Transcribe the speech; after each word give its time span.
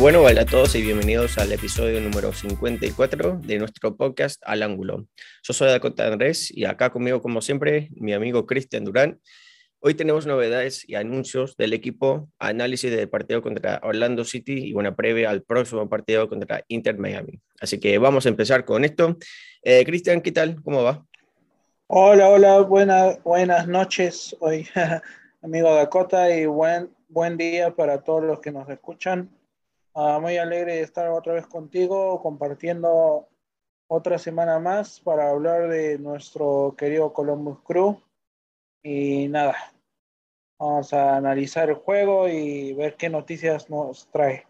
Bueno, 0.00 0.22
hola 0.22 0.42
a 0.42 0.46
todos 0.46 0.76
y 0.76 0.82
bienvenidos 0.82 1.38
al 1.38 1.50
episodio 1.50 2.00
número 2.00 2.32
54 2.32 3.40
de 3.42 3.58
nuestro 3.58 3.96
podcast 3.96 4.40
Al 4.46 4.62
Ángulo. 4.62 5.06
Yo 5.42 5.52
soy 5.52 5.66
Dakota 5.66 6.06
Andrés 6.06 6.56
y 6.56 6.66
acá 6.66 6.90
conmigo, 6.90 7.20
como 7.20 7.42
siempre, 7.42 7.88
mi 7.96 8.12
amigo 8.12 8.46
Cristian 8.46 8.84
Durán. 8.84 9.20
Hoy 9.80 9.94
tenemos 9.94 10.24
novedades 10.24 10.88
y 10.88 10.94
anuncios 10.94 11.56
del 11.56 11.72
equipo, 11.72 12.28
análisis 12.38 12.92
del 12.92 13.08
partido 13.08 13.42
contra 13.42 13.80
Orlando 13.82 14.24
City 14.24 14.68
y 14.68 14.72
una 14.72 14.94
previa 14.94 15.30
al 15.30 15.42
próximo 15.42 15.88
partido 15.88 16.28
contra 16.28 16.64
Inter 16.68 16.96
Miami. 16.96 17.40
Así 17.60 17.80
que 17.80 17.98
vamos 17.98 18.24
a 18.24 18.28
empezar 18.28 18.64
con 18.64 18.84
esto. 18.84 19.16
Eh, 19.62 19.84
Cristian, 19.84 20.20
¿qué 20.20 20.30
tal? 20.30 20.62
¿Cómo 20.62 20.84
va? 20.84 21.04
Hola, 21.88 22.28
hola, 22.28 22.60
buenas 22.60 23.66
noches 23.66 24.36
hoy, 24.38 24.68
amigo 25.42 25.74
Dakota, 25.74 26.30
y 26.30 26.46
buen, 26.46 26.88
buen 27.08 27.36
día 27.36 27.74
para 27.74 28.04
todos 28.04 28.22
los 28.22 28.38
que 28.38 28.52
nos 28.52 28.68
escuchan. 28.68 29.28
Ah, 30.00 30.20
muy 30.20 30.36
alegre 30.36 30.74
de 30.76 30.82
estar 30.82 31.08
otra 31.08 31.32
vez 31.32 31.48
contigo, 31.48 32.22
compartiendo 32.22 33.28
otra 33.88 34.16
semana 34.16 34.60
más 34.60 35.00
para 35.00 35.28
hablar 35.28 35.68
de 35.68 35.98
nuestro 35.98 36.76
querido 36.78 37.12
Columbus 37.12 37.58
Crew. 37.64 38.00
Y 38.80 39.26
nada, 39.26 39.56
vamos 40.56 40.92
a 40.92 41.16
analizar 41.16 41.68
el 41.68 41.74
juego 41.74 42.28
y 42.28 42.74
ver 42.74 42.94
qué 42.94 43.08
noticias 43.08 43.68
nos 43.70 44.08
trae. 44.12 44.46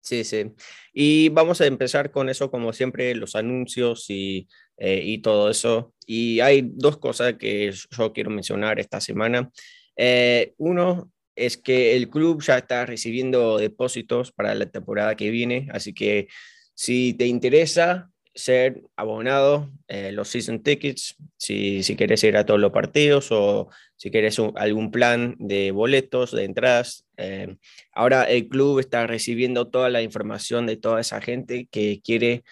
Sí, 0.00 0.22
sí. 0.22 0.54
Y 0.92 1.28
vamos 1.30 1.60
a 1.60 1.66
empezar 1.66 2.12
con 2.12 2.28
eso, 2.28 2.48
como 2.48 2.72
siempre, 2.72 3.16
los 3.16 3.34
anuncios 3.34 4.08
y, 4.08 4.46
eh, 4.76 5.00
y 5.02 5.18
todo 5.18 5.50
eso. 5.50 5.92
Y 6.06 6.38
hay 6.38 6.62
dos 6.62 6.98
cosas 6.98 7.34
que 7.34 7.72
yo 7.72 8.12
quiero 8.12 8.30
mencionar 8.30 8.78
esta 8.78 9.00
semana. 9.00 9.50
Eh, 9.96 10.54
uno 10.58 11.10
es 11.38 11.56
que 11.56 11.96
el 11.96 12.10
club 12.10 12.42
ya 12.42 12.58
está 12.58 12.84
recibiendo 12.86 13.58
depósitos 13.58 14.32
para 14.32 14.54
la 14.54 14.66
temporada 14.66 15.14
que 15.14 15.30
viene, 15.30 15.68
así 15.72 15.94
que 15.94 16.28
si 16.74 17.14
te 17.14 17.26
interesa 17.26 18.10
ser 18.34 18.82
abonado, 18.94 19.68
eh, 19.88 20.12
los 20.12 20.28
season 20.28 20.62
tickets, 20.62 21.16
si, 21.36 21.82
si 21.82 21.96
quieres 21.96 22.22
ir 22.22 22.36
a 22.36 22.46
todos 22.46 22.60
los 22.60 22.70
partidos 22.70 23.32
o 23.32 23.68
si 23.96 24.12
quieres 24.12 24.38
algún 24.54 24.92
plan 24.92 25.34
de 25.40 25.72
boletos, 25.72 26.30
de 26.30 26.44
entradas. 26.44 27.04
Eh, 27.16 27.56
ahora 27.92 28.22
el 28.24 28.48
club 28.48 28.78
está 28.78 29.08
recibiendo 29.08 29.68
toda 29.68 29.90
la 29.90 30.02
información 30.02 30.66
de 30.66 30.76
toda 30.76 31.00
esa 31.00 31.20
gente 31.20 31.66
que 31.72 32.00
quiere 32.04 32.44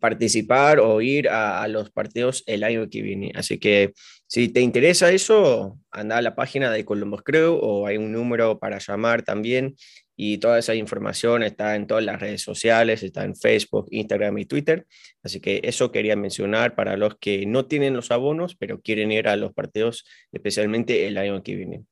participar 0.00 0.80
o 0.80 1.00
ir 1.00 1.28
a, 1.28 1.66
los 1.68 1.90
partidos 1.90 2.42
el 2.46 2.64
año 2.64 2.88
que 2.90 3.02
viene. 3.02 3.32
Así 3.34 3.58
que 3.58 3.92
si 4.26 4.48
te 4.48 4.60
interesa 4.60 5.12
eso, 5.12 5.78
anda 5.90 6.16
a 6.16 6.22
la 6.22 6.34
página 6.34 6.70
de 6.70 6.84
Columbus 6.84 7.22
Crew 7.22 7.58
o 7.60 7.86
hay 7.86 7.96
un 7.96 8.12
número 8.12 8.58
para 8.58 8.78
llamar 8.78 9.22
también 9.22 9.76
y 10.16 10.38
toda 10.38 10.58
esa 10.58 10.74
información 10.74 11.42
está 11.42 11.76
en 11.76 11.86
todas 11.86 12.04
las 12.04 12.20
redes 12.20 12.42
sociales, 12.42 13.02
está 13.02 13.24
en 13.24 13.34
Facebook, 13.34 13.86
Instagram 13.90 14.36
y 14.36 14.44
Twitter. 14.44 14.86
Así 15.22 15.40
que 15.40 15.60
eso 15.64 15.90
quería 15.90 16.14
mencionar 16.14 16.74
para 16.74 16.96
los 16.96 17.16
que 17.18 17.46
no 17.46 17.66
tienen 17.66 17.94
los 17.94 18.10
abonos, 18.10 18.54
pero 18.54 18.80
quieren 18.82 19.12
ir 19.12 19.28
a 19.28 19.36
los 19.36 19.54
partidos, 19.54 20.04
especialmente 20.30 21.06
el 21.06 21.16
año 21.16 21.42
que 21.42 21.54
viene. 21.54 21.84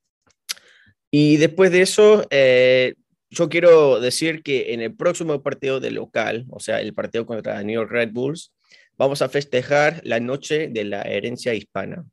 Y 1.11 1.39
después 1.39 1.71
de 1.73 1.81
eso, 1.81 2.27
eh, 2.31 2.95
yo 3.31 3.49
quiero 3.49 4.01
decir 4.01 4.43
que 4.43 4.73
en 4.73 4.81
el 4.81 4.95
próximo 4.95 5.43
partido 5.43 5.81
de 5.81 5.91
local, 5.91 6.47
o 6.51 6.61
sea, 6.61 6.81
el 6.81 6.95
partido 6.95 7.27
contra 7.27 7.63
New 7.63 7.75
York 7.75 7.91
Red 7.91 8.11
Bulls, 8.13 8.55
vamos 8.97 9.23
a 9.23 9.29
festejar 9.29 10.01
la 10.05 10.21
noche 10.21 10.69
de 10.69 10.85
la 10.85 11.03
herencia 11.03 11.55
hispana. 11.55 12.05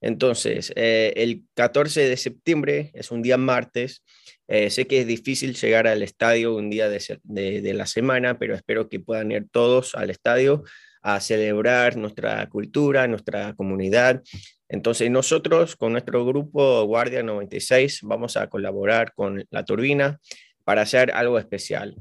Entonces, 0.00 0.72
eh, 0.74 1.12
el 1.16 1.44
14 1.54 2.08
de 2.08 2.16
septiembre 2.16 2.90
es 2.94 3.10
un 3.12 3.22
día 3.22 3.36
martes. 3.36 4.02
Eh, 4.48 4.68
sé 4.70 4.86
que 4.86 5.00
es 5.00 5.06
difícil 5.06 5.54
llegar 5.54 5.86
al 5.86 6.02
estadio 6.02 6.56
un 6.56 6.68
día 6.70 6.88
de, 6.88 7.20
de, 7.22 7.74
la 7.74 7.86
semana, 7.86 8.38
pero 8.38 8.54
espero 8.54 8.88
que 8.88 8.98
puedan 8.98 9.30
ir 9.30 9.46
todos 9.50 9.94
al 9.94 10.10
estadio 10.10 10.64
a 11.02 11.20
celebrar 11.20 11.96
nuestra 11.96 12.48
cultura, 12.48 13.06
nuestra 13.06 13.54
comunidad. 13.54 14.22
Entonces 14.68 15.10
nosotros 15.10 15.76
con 15.76 15.92
nuestro 15.92 16.24
grupo 16.24 16.84
Guardia 16.84 17.22
96 17.22 18.00
vamos 18.02 18.36
a 18.36 18.48
colaborar 18.48 19.12
con 19.14 19.44
la 19.50 19.64
turbina 19.64 20.18
para 20.64 20.82
hacer 20.82 21.12
algo 21.12 21.38
especial. 21.38 21.96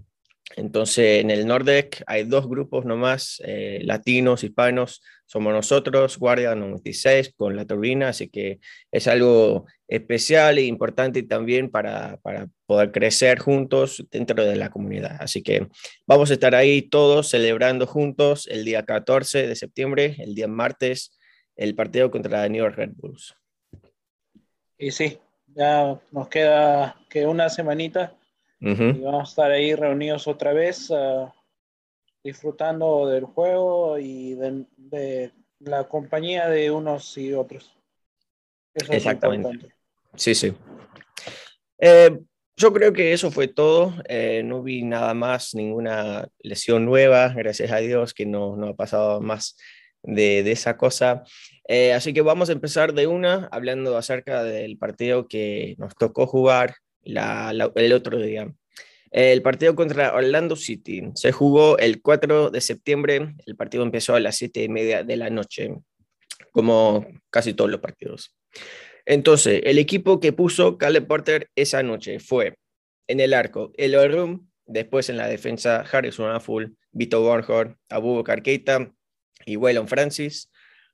Entonces, 0.57 1.21
en 1.21 1.31
el 1.31 1.47
Nordec 1.47 2.03
hay 2.07 2.23
dos 2.23 2.47
grupos 2.47 2.85
nomás, 2.85 3.41
eh, 3.45 3.79
latinos, 3.83 4.43
hispanos, 4.43 5.01
somos 5.25 5.53
nosotros, 5.53 6.17
Guardia 6.17 6.55
96, 6.55 7.33
con 7.35 7.55
la 7.55 7.65
turbina, 7.65 8.09
así 8.09 8.27
que 8.27 8.59
es 8.91 9.07
algo 9.07 9.65
especial 9.87 10.57
e 10.57 10.63
importante 10.63 11.23
también 11.23 11.69
para, 11.69 12.17
para 12.17 12.47
poder 12.65 12.91
crecer 12.91 13.39
juntos 13.39 14.05
dentro 14.11 14.43
de 14.43 14.57
la 14.57 14.69
comunidad. 14.69 15.15
Así 15.19 15.41
que 15.41 15.67
vamos 16.05 16.31
a 16.31 16.33
estar 16.33 16.53
ahí 16.53 16.81
todos 16.81 17.29
celebrando 17.29 17.87
juntos 17.87 18.47
el 18.47 18.65
día 18.65 18.83
14 18.83 19.47
de 19.47 19.55
septiembre, 19.55 20.17
el 20.19 20.35
día 20.35 20.47
martes, 20.47 21.17
el 21.55 21.75
partido 21.75 22.11
contra 22.11 22.47
New 22.49 22.63
York 22.63 22.75
Red 22.75 22.91
Bulls. 22.95 23.35
Y 24.77 24.91
sí, 24.91 25.17
ya 25.47 25.99
nos 26.11 26.27
queda 26.27 26.97
que 27.09 27.25
una 27.25 27.49
semanita 27.49 28.17
y 28.61 29.01
vamos 29.01 29.21
a 29.21 29.29
estar 29.29 29.51
ahí 29.51 29.73
reunidos 29.73 30.27
otra 30.27 30.53
vez, 30.53 30.91
ah, 30.91 31.33
disfrutando 32.23 33.07
del 33.07 33.25
juego 33.25 33.97
y 33.97 34.35
de, 34.35 35.31
la 35.59 35.87
compañía 35.87 36.47
de 36.47 36.69
unos 36.71 37.17
y 37.17 37.33
otros. 37.33 37.75
Exactamente. 38.73 39.73
sí, 40.15 40.35
sí. 40.35 40.53
Eh, 41.79 42.19
yo 42.55 42.71
creo 42.71 42.93
que 42.93 43.13
eso 43.13 43.31
fue 43.31 43.47
todo. 43.47 43.95
Eh, 44.07 44.43
no 44.45 44.61
vi 44.61 44.83
nada 44.83 45.15
más, 45.15 45.55
ninguna 45.55 46.27
lesión 46.39 46.85
nueva. 46.85 47.29
Gracias 47.29 47.71
a 47.71 47.77
Dios 47.77 48.13
que 48.13 48.27
no, 48.27 48.55
no 48.55 48.67
ha 48.69 48.75
pasado 48.75 49.19
más 49.19 49.57
de, 50.03 50.43
de 50.43 50.51
esa 50.51 50.77
cosa. 50.77 51.23
Eh, 51.67 51.93
así 51.93 52.13
que 52.13 52.21
vamos 52.21 52.49
a 52.49 52.53
empezar 52.53 52.93
de 52.93 53.07
una 53.07 53.47
hablando 53.51 53.97
acerca 53.97 54.43
del 54.43 54.77
partido 54.77 55.27
que 55.27 55.75
nos 55.77 55.95
tocó 55.95 56.27
jugar 56.27 56.75
el 57.03 57.93
otro 57.93 58.19
día. 58.19 58.53
El 59.11 59.41
partido 59.41 59.75
contra 59.75 60.13
Orlando 60.13 60.55
City 60.55 61.03
se 61.15 61.33
jugó 61.33 61.77
el 61.77 62.01
4 62.01 62.49
de 62.49 62.61
septiembre. 62.61 63.35
El 63.45 63.57
partido 63.57 63.83
empezó 63.83 64.15
a 64.15 64.21
las 64.21 64.37
7 64.37 64.63
y 64.63 64.69
media 64.69 65.03
de 65.03 65.17
la 65.17 65.29
noche, 65.29 65.75
como 66.53 67.05
casi 67.29 67.53
todos 67.53 67.69
los 67.69 67.81
partidos. 67.81 68.33
Entonces, 69.05 69.61
el 69.65 69.79
equipo 69.79 70.19
que 70.19 70.31
puso 70.31 70.77
Caleb 70.77 71.07
Porter 71.07 71.49
esa 71.55 71.83
noche 71.83 72.19
fue 72.19 72.55
en 73.07 73.19
el 73.19 73.33
arco 73.33 73.73
Eloy 73.75 74.07
Room, 74.07 74.49
después 74.65 75.09
en 75.09 75.17
la 75.17 75.27
defensa 75.27 75.81
Harrison 75.81 76.31
Afful, 76.31 76.77
Vito 76.93 77.21
Bornhorn, 77.21 77.77
Abu 77.89 78.23
Keita 78.23 78.93
y 79.45 79.57
Waylon 79.57 79.89
Francis. 79.89 80.49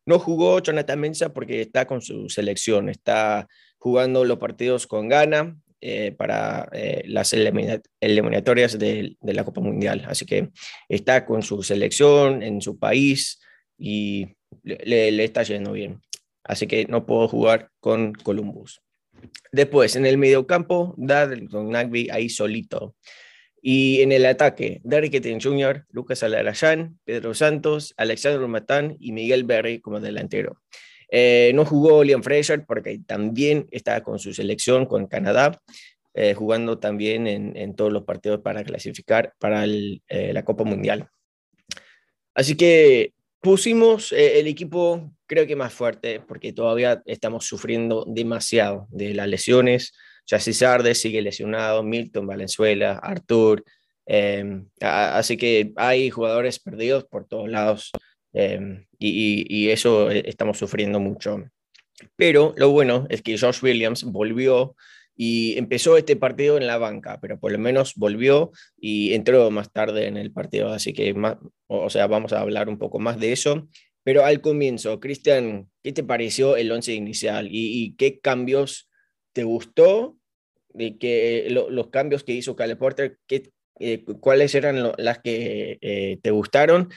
No 0.06 0.18
jugó 0.18 0.60
Jonathan 0.60 1.00
Mensa 1.00 1.34
porque 1.34 1.62
está 1.62 1.86
con 1.86 2.02
su 2.02 2.30
selección, 2.30 2.90
está 2.90 3.48
jugando 3.78 4.26
los 4.26 4.40
partidos 4.40 4.88
con 4.88 5.10
Ghana, 5.10 5.58
eh, 5.80 6.12
para 6.12 6.68
eh, 6.72 7.04
las 7.06 7.34
eliminatorias 7.34 8.80
de, 8.80 9.16
la 9.22 9.44
Copa 9.44 9.62
Mundial. 9.62 10.06
Así 10.08 10.26
que 10.26 10.50
está 10.90 11.26
con 11.26 11.44
su 11.44 11.62
selección 11.62 12.42
en 12.42 12.62
su 12.62 12.80
país 12.80 13.40
y 13.78 14.28
le, 14.64 15.24
está 15.24 15.44
yendo 15.44 15.74
bien. 15.74 16.02
Así 16.44 16.66
que 16.66 16.86
no 16.86 17.06
puedo 17.06 17.28
jugar 17.28 17.70
con 17.80 18.14
Columbus. 18.14 18.82
Después, 19.52 19.96
en 19.96 20.06
el 20.06 20.18
mediocampo, 20.18 20.96
con 21.52 21.70
Nagby 21.70 22.10
ahí 22.10 22.30
solito. 22.30 22.96
Y 23.62 24.02
en 24.02 24.12
el 24.12 24.26
ataque, 24.26 24.82
Derrick 24.84 25.16
Etienne 25.16 25.42
Jr., 25.44 25.86
Lucas 25.90 26.24
Alarayán, 26.24 27.00
Pedro 27.04 27.34
Santos, 27.34 27.94
Alexandro 27.98 28.48
Matán 28.48 28.96
y 29.00 29.12
Miguel 29.12 29.44
Berry 29.44 29.80
como 29.80 30.00
delantero. 30.00 30.62
Eh, 31.10 31.52
no 31.56 31.66
jugó 31.66 32.04
Liam 32.04 32.22
Fraser 32.22 32.66
porque 32.66 33.00
también 33.06 33.68
está 33.72 34.02
con 34.02 34.20
su 34.20 34.34
selección 34.34 34.86
con 34.86 35.08
Canadá, 35.08 35.62
eh, 36.14 36.34
jugando 36.34 36.80
también 36.80 37.28
en, 37.28 37.76
todos 37.76 37.94
los 37.94 38.04
partidos 38.04 38.42
para 38.42 38.64
clasificar 38.64 39.34
para 39.40 39.66
eh, 39.66 40.00
la 40.34 40.44
Copa 40.44 40.64
Mundial. 40.64 41.10
Así 42.34 42.56
que 42.56 43.14
pusimos 43.40 44.12
el 44.12 44.48
equipo 44.48 45.12
creo 45.28 45.46
que 45.48 45.56
más 45.56 45.74
fuerte 45.74 46.20
porque 46.20 46.54
todavía 46.54 47.02
estamos 47.06 47.46
sufriendo 47.46 48.06
demasiado 48.08 48.88
de 48.90 49.14
las 49.14 49.28
lesiones. 49.28 49.94
Jesse 50.26 50.58
Sarde 50.58 50.94
sigue 50.94 51.22
lesionado, 51.22 51.84
Milton 51.84 52.28
Valenzuela, 52.28 53.00
Artur. 53.02 53.64
así 54.82 55.38
que 55.38 55.72
hay 55.76 56.10
jugadores 56.10 56.60
perdidos 56.60 57.06
por 57.06 57.26
todos 57.26 57.50
lados. 57.50 57.92
Em, 58.34 58.86
y, 59.00 59.70
eso 59.70 60.12
e, 60.12 60.24
estamos 60.28 60.58
sufriendo 60.58 61.00
mucho. 61.00 61.44
Pero 62.16 62.54
lo 62.58 62.70
bueno 62.70 63.08
es 63.10 63.22
que 63.22 63.38
Josh 63.38 63.64
Williams 63.64 64.04
volvió 64.04 64.76
y 65.16 65.58
empezó 65.58 65.98
este 65.98 66.16
partido 66.16 66.58
en 66.58 66.68
la 66.68 66.78
banca, 66.78 67.20
pero 67.20 67.40
por 67.40 67.52
lo 67.52 67.58
menos 67.58 67.96
volvió 67.96 68.52
y 68.80 69.14
entró 69.14 69.50
más 69.50 69.72
tarde 69.72 70.06
en 70.06 70.16
el 70.16 70.32
partido, 70.32 70.70
así 70.70 70.94
que 70.94 71.14
más, 71.16 71.38
o 71.66 71.90
sea, 71.90 72.06
vamos 72.06 72.34
a 72.34 72.42
hablar 72.42 72.70
un 72.70 72.78
poco 72.78 73.00
más 73.00 73.20
de 73.20 73.32
eso. 73.32 73.68
Pero 74.04 74.24
al 74.24 74.42
comienzo, 74.42 75.00
Cristian, 75.00 75.70
¿qué 75.84 75.92
te 75.92 76.04
pareció 76.04 76.56
el 76.56 76.72
once 76.72 76.94
inicial 76.94 77.50
y, 77.52 77.96
qué 77.98 78.20
cambios 78.20 78.90
te 79.34 79.44
gustó? 79.44 80.18
De 80.70 80.98
que 80.98 81.48
los 81.50 81.88
cambios 81.88 82.24
que 82.24 82.34
hizo 82.34 82.56
Caleb 82.56 82.78
Porter, 82.78 83.18
¿qué 83.26 83.52
eh, 83.80 84.04
cuáles 84.20 84.56
eran 84.56 84.92
las 84.98 85.20
que 85.20 85.78
eh, 85.82 86.20
te 86.22 86.32
gustaron 86.32 86.90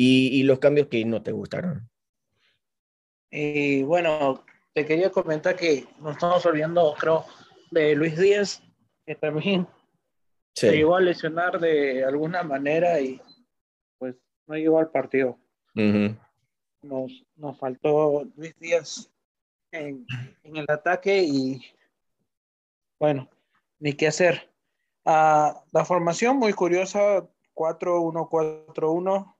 y, 0.00 0.44
los 0.44 0.60
cambios 0.60 0.86
que 0.86 1.04
no 1.04 1.22
te 1.22 1.32
gustaron. 1.32 1.90
Y 3.32 3.82
bueno, 3.82 4.44
te 4.72 4.86
quería 4.86 5.10
comentar 5.10 5.56
que 5.56 5.88
nos 5.98 6.12
estamos 6.12 6.46
olvidando, 6.46 6.94
creo, 6.96 7.24
de 7.72 7.96
Luis 7.96 8.16
Díaz, 8.16 8.62
que 9.04 9.16
también 9.16 9.66
se 10.54 10.70
llegó 10.70 10.94
a 10.94 11.00
lesionar 11.00 11.58
de 11.58 12.04
alguna 12.04 12.44
manera 12.44 13.00
y 13.00 13.20
pues 13.98 14.14
no 14.46 14.54
llegó 14.54 14.78
al 14.78 14.90
partido. 14.90 15.36
nos, 15.74 17.26
nos 17.34 17.58
faltó 17.58 18.24
Luis 18.36 18.54
Díaz 18.60 19.10
en, 19.72 20.06
en, 20.44 20.56
el 20.58 20.66
ataque 20.68 21.24
y 21.24 21.60
bueno, 23.00 23.28
ni 23.80 23.94
qué 23.94 24.06
hacer. 24.06 24.48
Ah, 25.04 25.64
la 25.72 25.84
formación 25.84 26.36
muy 26.36 26.52
curiosa, 26.52 27.28
4-1-4-1, 27.54 29.34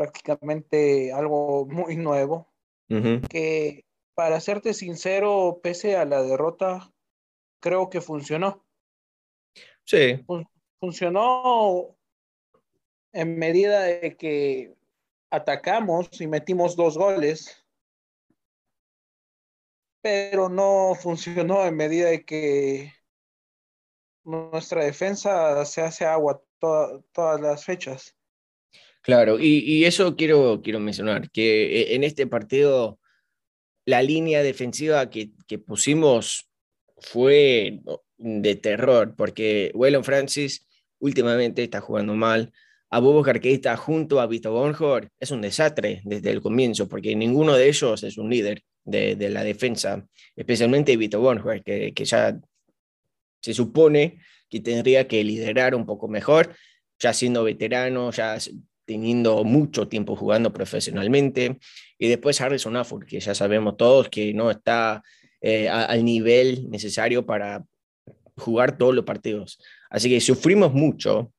prácticamente 0.00 1.12
algo 1.12 1.66
muy 1.66 1.94
nuevo, 1.98 2.48
que 3.28 3.84
para 4.14 4.40
serte 4.40 4.72
sincero, 4.72 5.60
pese 5.62 5.94
a 5.96 6.06
la 6.06 6.22
derrota, 6.22 6.90
creo 7.60 7.90
que 7.90 8.00
funcionó. 8.00 8.64
Sí. 9.84 10.24
funcionó 10.80 11.98
en 13.12 13.38
medida 13.38 13.82
de 13.82 14.16
que 14.16 14.74
atacamos 15.28 16.18
y 16.18 16.26
metimos 16.26 16.76
dos 16.76 16.96
goles, 16.96 17.62
pero 20.00 20.48
no 20.48 20.94
funcionó 20.94 21.66
en 21.66 21.76
medida 21.76 22.08
de 22.08 22.24
que 22.24 22.94
nuestra 24.24 24.82
defensa 24.82 25.62
se 25.66 25.82
hace 25.82 26.06
agua 26.06 26.42
todas 26.58 27.40
las 27.42 27.66
fechas. 27.66 28.16
Claro, 29.02 29.38
y, 29.40 29.84
eso 29.84 30.14
quiero, 30.14 30.60
quiero 30.62 30.78
mencionar, 30.78 31.30
que 31.30 31.80
eh, 31.80 31.94
en 31.94 32.04
este 32.04 32.26
partido 32.26 32.98
la 33.86 34.02
línea 34.02 34.42
defensiva 34.42 35.08
que, 35.08 35.30
que 35.46 35.58
pusimos 35.58 36.50
fue 36.98 37.80
de 38.18 38.54
terror, 38.56 39.14
porque 39.16 39.72
Waylon 39.74 40.04
Francis 40.04 40.66
últimamente 40.98 41.62
está 41.62 41.80
jugando 41.80 42.14
mal. 42.14 42.52
A 42.90 42.98
Bobo 42.98 43.22
Carqueta 43.22 43.76
junto 43.76 44.20
a 44.20 44.26
Vito 44.26 44.52
Bonhor 44.52 45.08
es 45.18 45.30
un 45.30 45.40
desastre 45.40 46.02
desde 46.04 46.30
el 46.30 46.42
comienzo, 46.42 46.88
porque 46.88 47.16
ninguno 47.16 47.54
de 47.54 47.68
ellos 47.68 48.02
es 48.02 48.18
un 48.18 48.28
líder 48.28 48.62
de, 48.84 49.16
de 49.16 49.30
la 49.30 49.44
defensa, 49.44 50.06
especialmente 50.36 50.96
Vito 50.96 51.20
Bonhor, 51.20 51.62
que, 51.62 51.94
que 51.94 52.04
ya 52.04 52.38
se 53.40 53.54
supone 53.54 54.18
que 54.48 54.60
tendría 54.60 55.08
que 55.08 55.24
liderar 55.24 55.74
un 55.74 55.86
poco 55.86 56.08
mejor, 56.08 56.54
ya 56.98 57.14
siendo 57.14 57.44
veterano, 57.44 58.10
ya 58.10 58.36
teniendo 58.90 59.44
mucho 59.44 59.86
tiempo 59.86 60.16
jugando 60.16 60.52
profesionalmente. 60.52 61.58
Y 61.96 62.08
después 62.08 62.40
Harrison 62.40 62.76
Afford, 62.76 63.06
que 63.06 63.20
ya 63.20 63.36
sabemos 63.36 63.76
todos 63.76 64.08
que 64.08 64.34
no 64.34 64.50
está 64.50 65.04
eh, 65.40 65.68
al 65.68 66.04
nivel 66.04 66.68
necesario 66.68 67.24
para 67.24 67.64
jugar 68.36 68.76
todos 68.76 68.92
los 68.92 69.04
partidos. 69.04 69.60
Así 69.90 70.10
que 70.10 70.20
sufrimos 70.20 70.72
mucho 70.72 71.32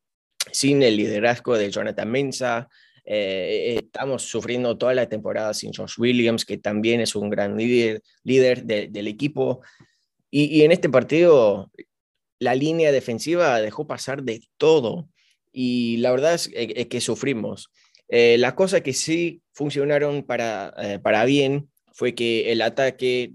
sin 0.54 0.82
el 0.82 0.96
liderazgo 0.96 1.58
de 1.58 1.70
Jonathan 1.70 2.10
Mensa. 2.10 2.70
Eh, 3.04 3.82
estamos 3.84 4.22
sufriendo 4.24 4.78
toda 4.78 4.94
la 4.94 5.10
temporada 5.10 5.54
sin 5.54 5.74
Josh 5.74 6.00
Williams, 6.00 6.46
que 6.46 6.58
también 6.58 7.02
es 7.02 7.18
un 7.18 7.30
gran 7.30 7.58
líder, 7.58 8.02
líder 8.24 8.64
del 8.64 9.08
equipo. 9.08 9.60
Y, 10.30 10.46
y, 10.46 10.62
en 10.64 10.72
este 10.72 10.88
partido 10.88 11.70
la 12.40 12.56
línea 12.56 12.94
defensiva 12.94 13.60
dejó 13.60 13.88
pasar 13.88 14.24
de 14.24 14.42
todo 14.56 15.10
y 15.52 15.98
la 15.98 16.12
verdad 16.12 16.34
es, 16.34 16.50
que 16.88 17.02
sufrimos. 17.02 17.72
Eh, 18.08 18.38
las 18.38 18.54
cosas 18.54 18.82
que 18.82 18.94
sí 18.94 19.42
funcionaron 19.54 20.24
para, 20.24 20.74
eh, 20.78 21.00
para 21.00 21.26
bien 21.26 21.70
fue 21.94 22.16
que 22.16 22.52
el 22.52 22.62
ataque 22.62 23.34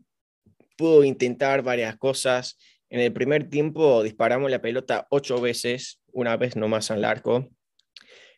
pudo 0.76 1.04
intentar 1.04 1.62
varias 1.62 1.96
cosas. 1.96 2.58
En 2.90 3.00
el 3.00 3.12
primer 3.12 3.48
tiempo 3.48 4.02
disparamos 4.02 4.50
la 4.50 4.60
pelota 4.60 5.06
ocho 5.10 5.40
veces, 5.40 6.00
una 6.12 6.36
vez 6.36 6.56
nomás 6.56 6.90
al 6.90 7.04
arco. 7.04 7.48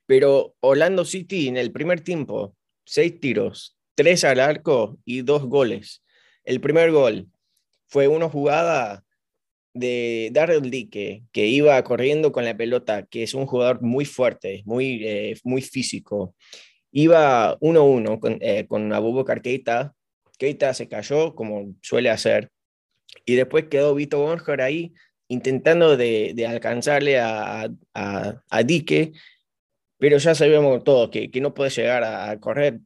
Pero 0.06 0.54
Orlando 0.60 1.04
City 1.04 1.48
en 1.48 1.56
el 1.56 1.70
primer 1.70 2.00
tiempo, 2.00 2.56
seis 2.84 3.20
tiros, 3.20 3.76
tres 3.94 4.24
al 4.24 4.40
arco 4.40 4.98
y 5.04 5.22
dos 5.22 5.44
goles. 5.44 6.02
El 6.44 6.60
primer 6.60 6.92
gol 6.92 7.26
fue 7.88 8.08
una 8.08 8.28
jugada 8.28 9.04
de 9.78 10.30
Darrell 10.32 10.70
Dique, 10.70 11.22
que 11.32 11.46
iba 11.46 11.82
corriendo 11.84 12.32
con 12.32 12.44
la 12.44 12.56
pelota, 12.56 13.06
que 13.06 13.22
es 13.22 13.34
un 13.34 13.46
jugador 13.46 13.82
muy 13.82 14.04
fuerte, 14.04 14.62
muy, 14.64 15.04
eh, 15.04 15.36
muy 15.44 15.62
físico, 15.62 16.34
iba 16.92 17.56
1-1 17.60 18.20
con, 18.20 18.38
eh, 18.40 18.66
con 18.66 18.92
Abubakar 18.92 19.42
Keita, 19.42 19.94
Keita 20.38 20.74
se 20.74 20.88
cayó 20.88 21.34
como 21.34 21.74
suele 21.82 22.10
hacer, 22.10 22.50
y 23.24 23.34
después 23.34 23.66
quedó 23.68 23.94
Vito 23.94 24.20
Bonjar 24.20 24.60
ahí 24.60 24.92
intentando 25.28 25.96
de, 25.96 26.32
de 26.34 26.46
alcanzarle 26.46 27.18
a, 27.18 27.68
a, 27.94 28.42
a, 28.50 28.62
Dique, 28.62 29.12
pero 29.98 30.18
ya 30.18 30.34
sabemos 30.34 30.82
todos 30.84 31.10
que, 31.10 31.30
que 31.30 31.40
no 31.40 31.54
puede 31.54 31.70
llegar 31.70 32.04
a, 32.04 32.30
a 32.30 32.40
correr 32.40 32.80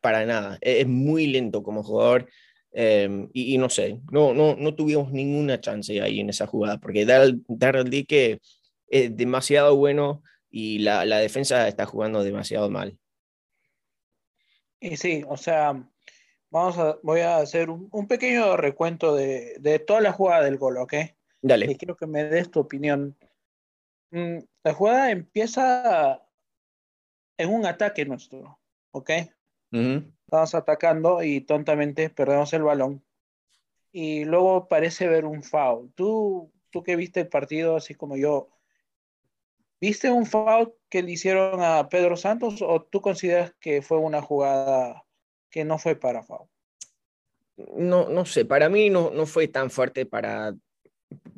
para 0.00 0.26
nada, 0.26 0.58
es 0.60 0.86
muy 0.86 1.26
lento 1.26 1.62
como 1.62 1.82
jugador, 1.82 2.28
Em, 2.76 3.30
y, 3.32 3.56
no 3.56 3.70
sé, 3.70 4.00
no, 4.10 4.34
no, 4.34 4.56
no 4.56 4.74
tuvimos 4.74 5.12
ninguna 5.12 5.60
chance 5.60 6.00
ahí 6.02 6.18
en 6.18 6.28
esa 6.28 6.48
jugada, 6.48 6.80
porque 6.80 7.06
Darrell 7.06 7.88
Dique 7.88 8.40
es 8.88 9.16
demasiado 9.16 9.76
bueno 9.76 10.24
y 10.50 10.80
la, 10.80 11.04
la, 11.04 11.18
defensa 11.18 11.68
está 11.68 11.86
jugando 11.86 12.24
demasiado 12.24 12.68
mal. 12.70 12.98
Y 14.80 14.96
sí, 14.96 15.24
o 15.28 15.36
sea, 15.36 15.88
vamos 16.50 16.76
a, 16.78 16.98
voy 17.04 17.20
a 17.20 17.36
hacer 17.36 17.70
un, 17.70 17.88
un 17.92 18.08
pequeño 18.08 18.56
recuento 18.56 19.14
de, 19.14 19.54
de, 19.60 19.78
toda 19.78 20.00
la 20.00 20.12
jugada 20.12 20.44
del 20.44 20.58
gol, 20.58 20.78
¿ok? 20.78 20.94
Dale. 21.42 21.70
Y 21.70 21.76
quiero 21.76 21.96
que 21.96 22.08
me 22.08 22.24
des 22.24 22.50
tu 22.50 22.58
opinión. 22.58 23.16
Mm, 24.10 24.38
la 24.64 24.74
jugada 24.74 25.12
empieza 25.12 26.26
en 27.38 27.50
un 27.50 27.66
ataque 27.66 28.04
nuestro, 28.04 28.58
¿ok? 28.90 29.10
Estamos 30.26 30.54
atacando 30.54 31.22
y 31.22 31.40
tontamente 31.40 32.10
perdemos 32.10 32.52
el 32.52 32.62
balón. 32.62 33.04
Y 33.92 34.24
luego 34.24 34.68
parece 34.68 35.08
ver 35.08 35.24
un 35.24 35.42
foul. 35.42 35.92
¿Tú, 35.94 36.52
tú 36.70 36.82
que 36.82 36.96
viste 36.96 37.20
el 37.20 37.28
partido 37.28 37.76
así 37.76 37.94
como 37.94 38.16
yo, 38.16 38.48
¿viste 39.80 40.10
un 40.10 40.26
foul 40.26 40.74
que 40.88 41.02
le 41.02 41.12
hicieron 41.12 41.62
a 41.62 41.88
Pedro 41.88 42.16
Santos 42.16 42.62
o 42.62 42.82
tú 42.82 43.00
consideras 43.00 43.54
que 43.60 43.82
fue 43.82 43.98
una 43.98 44.22
jugada 44.22 45.04
que 45.50 45.64
no 45.64 45.78
fue 45.78 45.94
para 45.94 46.22
foul? 46.22 46.48
No, 47.56 48.08
no 48.08 48.26
sé, 48.26 48.44
para 48.44 48.68
mí 48.68 48.90
no, 48.90 49.10
no 49.10 49.26
fue 49.26 49.46
tan 49.46 49.70
fuerte 49.70 50.06
para 50.06 50.54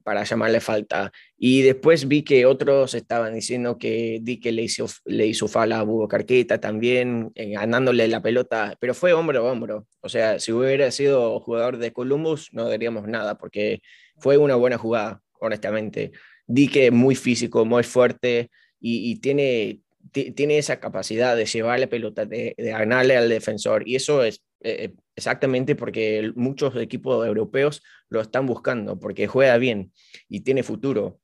para 0.07 0.23
llamarle 0.23 0.61
falta. 0.61 1.11
Y 1.37 1.63
después 1.63 2.07
vi 2.07 2.23
que 2.23 2.47
otros 2.47 2.95
estaban 2.95 3.35
diciendo 3.35 3.77
que 3.77 4.21
di 4.23 4.39
que 4.39 4.53
le 4.53 4.63
hizo, 4.63 4.87
le 5.05 5.27
hizo 5.27 5.49
fala 5.49 5.79
a 5.79 5.83
Hugo 5.83 6.07
Carqueta 6.07 6.61
también, 6.61 7.33
eh, 7.35 7.51
ganándole 7.51 8.07
la 8.07 8.23
pelota, 8.23 8.77
pero 8.79 8.95
fue 8.95 9.13
hombro 9.13 9.41
a 9.41 9.51
hombro. 9.51 9.89
O 10.01 10.09
sea, 10.09 10.39
si 10.39 10.53
hubiera 10.53 10.93
sido 10.93 11.41
jugador 11.41 11.79
de 11.79 11.93
Columbus, 11.93 12.51
no 12.53 12.71
diríamos 12.71 13.09
nada, 13.09 13.37
porque 13.37 13.81
fue 14.19 14.37
una 14.37 14.55
buena 14.55 14.79
jugada, 14.79 15.23
honestamente. 15.41 16.13
Di 16.47 16.69
que 16.69 16.93
muy 16.93 17.17
físico, 17.17 17.65
muy 17.65 17.83
fuerte 17.83 18.51
y, 18.79 19.17
tiene, 19.19 19.81
tiene 20.13 20.59
esa 20.59 20.79
capacidad 20.79 21.35
de 21.35 21.47
llevar 21.47 21.81
la 21.81 21.89
pelota, 21.89 22.25
de, 22.27 22.55
de 22.57 22.71
ganarle 22.71 23.17
al 23.17 23.29
defensor. 23.29 23.89
Y 23.89 23.97
eso 23.97 24.23
es 24.23 24.41
eh, 24.61 24.95
exactamente 25.15 25.75
porque 25.75 26.33
muchos 26.35 26.77
equipos 26.77 27.27
europeos 27.27 27.83
lo 28.09 28.21
están 28.21 28.47
buscando, 28.47 28.99
porque 28.99 29.27
juega 29.27 29.57
bien 29.59 29.93
y 30.29 30.41
tiene 30.41 30.63
futuro. 30.63 31.21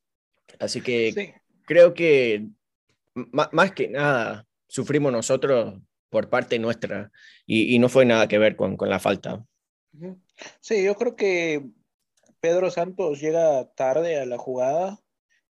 Así 0.59 0.81
que 0.81 1.35
creo 1.65 1.95
que 1.95 2.49
más 3.15 3.73
que 3.73 3.89
nada 3.89 4.47
sufrimos 4.67 5.13
nosotros 5.13 5.81
por 6.09 6.29
parte 6.29 6.59
nuestra 6.59 7.11
y, 7.47 7.79
no 7.79 7.89
fue 7.89 8.05
nada 8.05 8.29
que 8.29 8.39
ver 8.39 8.57
con, 8.57 8.77
con, 8.77 8.91
la 8.91 8.99
falta. 8.99 9.45
Sí, 10.61 10.85
yo 10.85 10.95
creo 10.95 11.17
que 11.17 11.67
Pedro 12.41 12.71
Santos 12.71 13.21
llega 13.21 13.71
tarde 13.75 14.19
a 14.19 14.27
la 14.27 14.39
jugada 14.39 14.99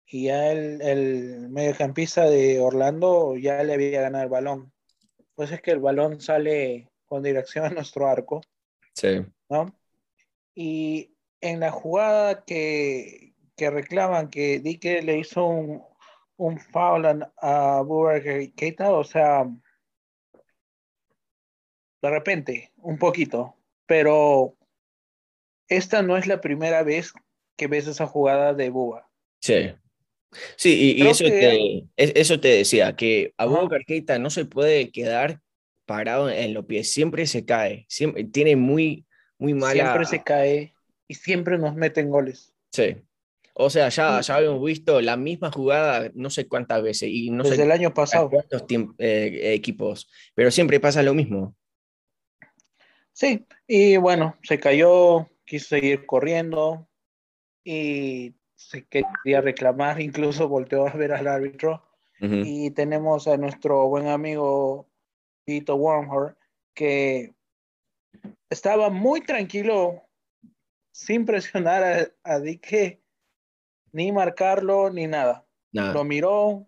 y 0.06 0.24
ya 0.24 0.50
el, 0.50 0.82
el 0.82 1.48
mediocampista 1.50 2.28
de 2.28 2.60
Orlando 2.60 3.36
ya 3.36 3.62
le 3.62 3.74
había 3.74 4.00
ganado 4.00 4.24
el 4.24 4.30
balón. 4.30 4.72
Pues 5.34 5.52
es 5.52 5.60
que 5.60 5.70
el 5.70 5.80
balón 5.80 6.20
sale 6.20 6.90
con 7.08 7.22
dirección 7.22 7.64
a 7.64 7.70
nuestro 7.70 8.06
arco. 8.06 8.40
Sí. 8.94 9.24
¿no? 9.48 9.74
Y 10.54 11.14
en 11.40 11.60
la 11.60 11.70
jugada 11.70 12.44
que, 12.44 13.34
que 13.56 13.70
reclaman 13.70 14.28
que 14.28 14.60
Dike 14.60 15.02
le 15.02 15.18
hizo 15.18 15.46
un, 15.46 15.82
un 16.36 16.58
foul 16.58 17.26
a 17.36 17.82
Buber 17.82 18.52
Keita, 18.54 18.92
o 18.92 19.04
sea, 19.04 19.44
de 22.00 22.10
repente, 22.10 22.72
un 22.76 22.98
poquito, 22.98 23.56
pero 23.86 24.56
esta 25.68 26.02
no 26.02 26.16
es 26.16 26.26
la 26.26 26.40
primera 26.40 26.82
vez 26.82 27.12
que 27.56 27.66
ves 27.66 27.86
esa 27.86 28.06
jugada 28.06 28.54
de 28.54 28.70
Buba. 28.70 29.10
Sí. 29.40 29.72
Sí, 30.56 30.96
y, 30.98 31.06
eso, 31.06 31.24
te, 31.24 31.86
eso 31.96 32.38
te 32.38 32.48
decía, 32.48 32.94
que 32.94 33.32
Abu 33.38 33.68
Keita 33.86 34.18
no 34.18 34.28
se 34.28 34.44
puede 34.44 34.90
quedar 34.90 35.40
parado 35.88 36.28
en 36.28 36.52
los 36.52 36.66
pies, 36.66 36.92
siempre 36.92 37.26
se 37.26 37.46
cae, 37.46 37.86
siempre, 37.88 38.24
tiene 38.24 38.56
muy, 38.56 39.06
muy 39.38 39.54
mala... 39.54 39.72
Siempre 39.72 40.04
se 40.04 40.22
cae 40.22 40.74
y 41.08 41.14
siempre 41.14 41.56
nos 41.56 41.74
meten 41.74 42.10
goles. 42.10 42.52
Sí. 42.70 42.96
O 43.54 43.70
sea, 43.70 43.88
ya, 43.88 44.20
ya 44.20 44.36
habíamos 44.36 44.62
visto 44.62 45.00
la 45.00 45.16
misma 45.16 45.50
jugada 45.50 46.12
no 46.14 46.28
sé 46.28 46.46
cuántas 46.46 46.82
veces. 46.82 47.08
Y 47.10 47.30
no 47.30 47.42
Desde 47.42 47.62
el 47.62 47.72
año 47.72 47.92
pasado. 47.94 48.28
Cuántos 48.28 48.64
eh, 48.98 49.54
equipos, 49.54 50.10
pero 50.34 50.50
siempre 50.50 50.78
pasa 50.78 51.02
lo 51.02 51.14
mismo. 51.14 51.56
Sí, 53.12 53.46
y 53.66 53.96
bueno, 53.96 54.36
se 54.42 54.60
cayó, 54.60 55.26
quiso 55.44 55.70
seguir 55.70 56.04
corriendo 56.04 56.86
y 57.64 58.34
se 58.54 58.86
quería 58.86 59.40
reclamar, 59.40 60.00
incluso 60.00 60.48
volteó 60.48 60.86
a 60.86 60.92
ver 60.92 61.12
al 61.12 61.26
árbitro. 61.26 61.82
Y 62.20 62.72
tenemos 62.72 63.28
a 63.28 63.36
nuestro 63.36 63.86
buen 63.86 64.08
amigo 64.08 64.87
Vito 65.48 65.76
Wormhor, 65.76 66.36
que 66.74 67.32
estaba 68.50 68.90
muy 68.90 69.22
tranquilo, 69.22 70.02
sin 70.92 71.24
presionar 71.24 72.12
a, 72.22 72.34
a 72.34 72.38
Dique, 72.38 73.00
ni 73.92 74.12
marcarlo, 74.12 74.90
ni 74.90 75.06
nada. 75.06 75.46
Lo 75.72 76.04
miró, 76.04 76.66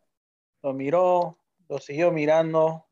lo 0.63 0.73
miró, 0.73 1.39
lo 1.69 1.79
siguió 1.79 2.11
mirando. 2.11 2.87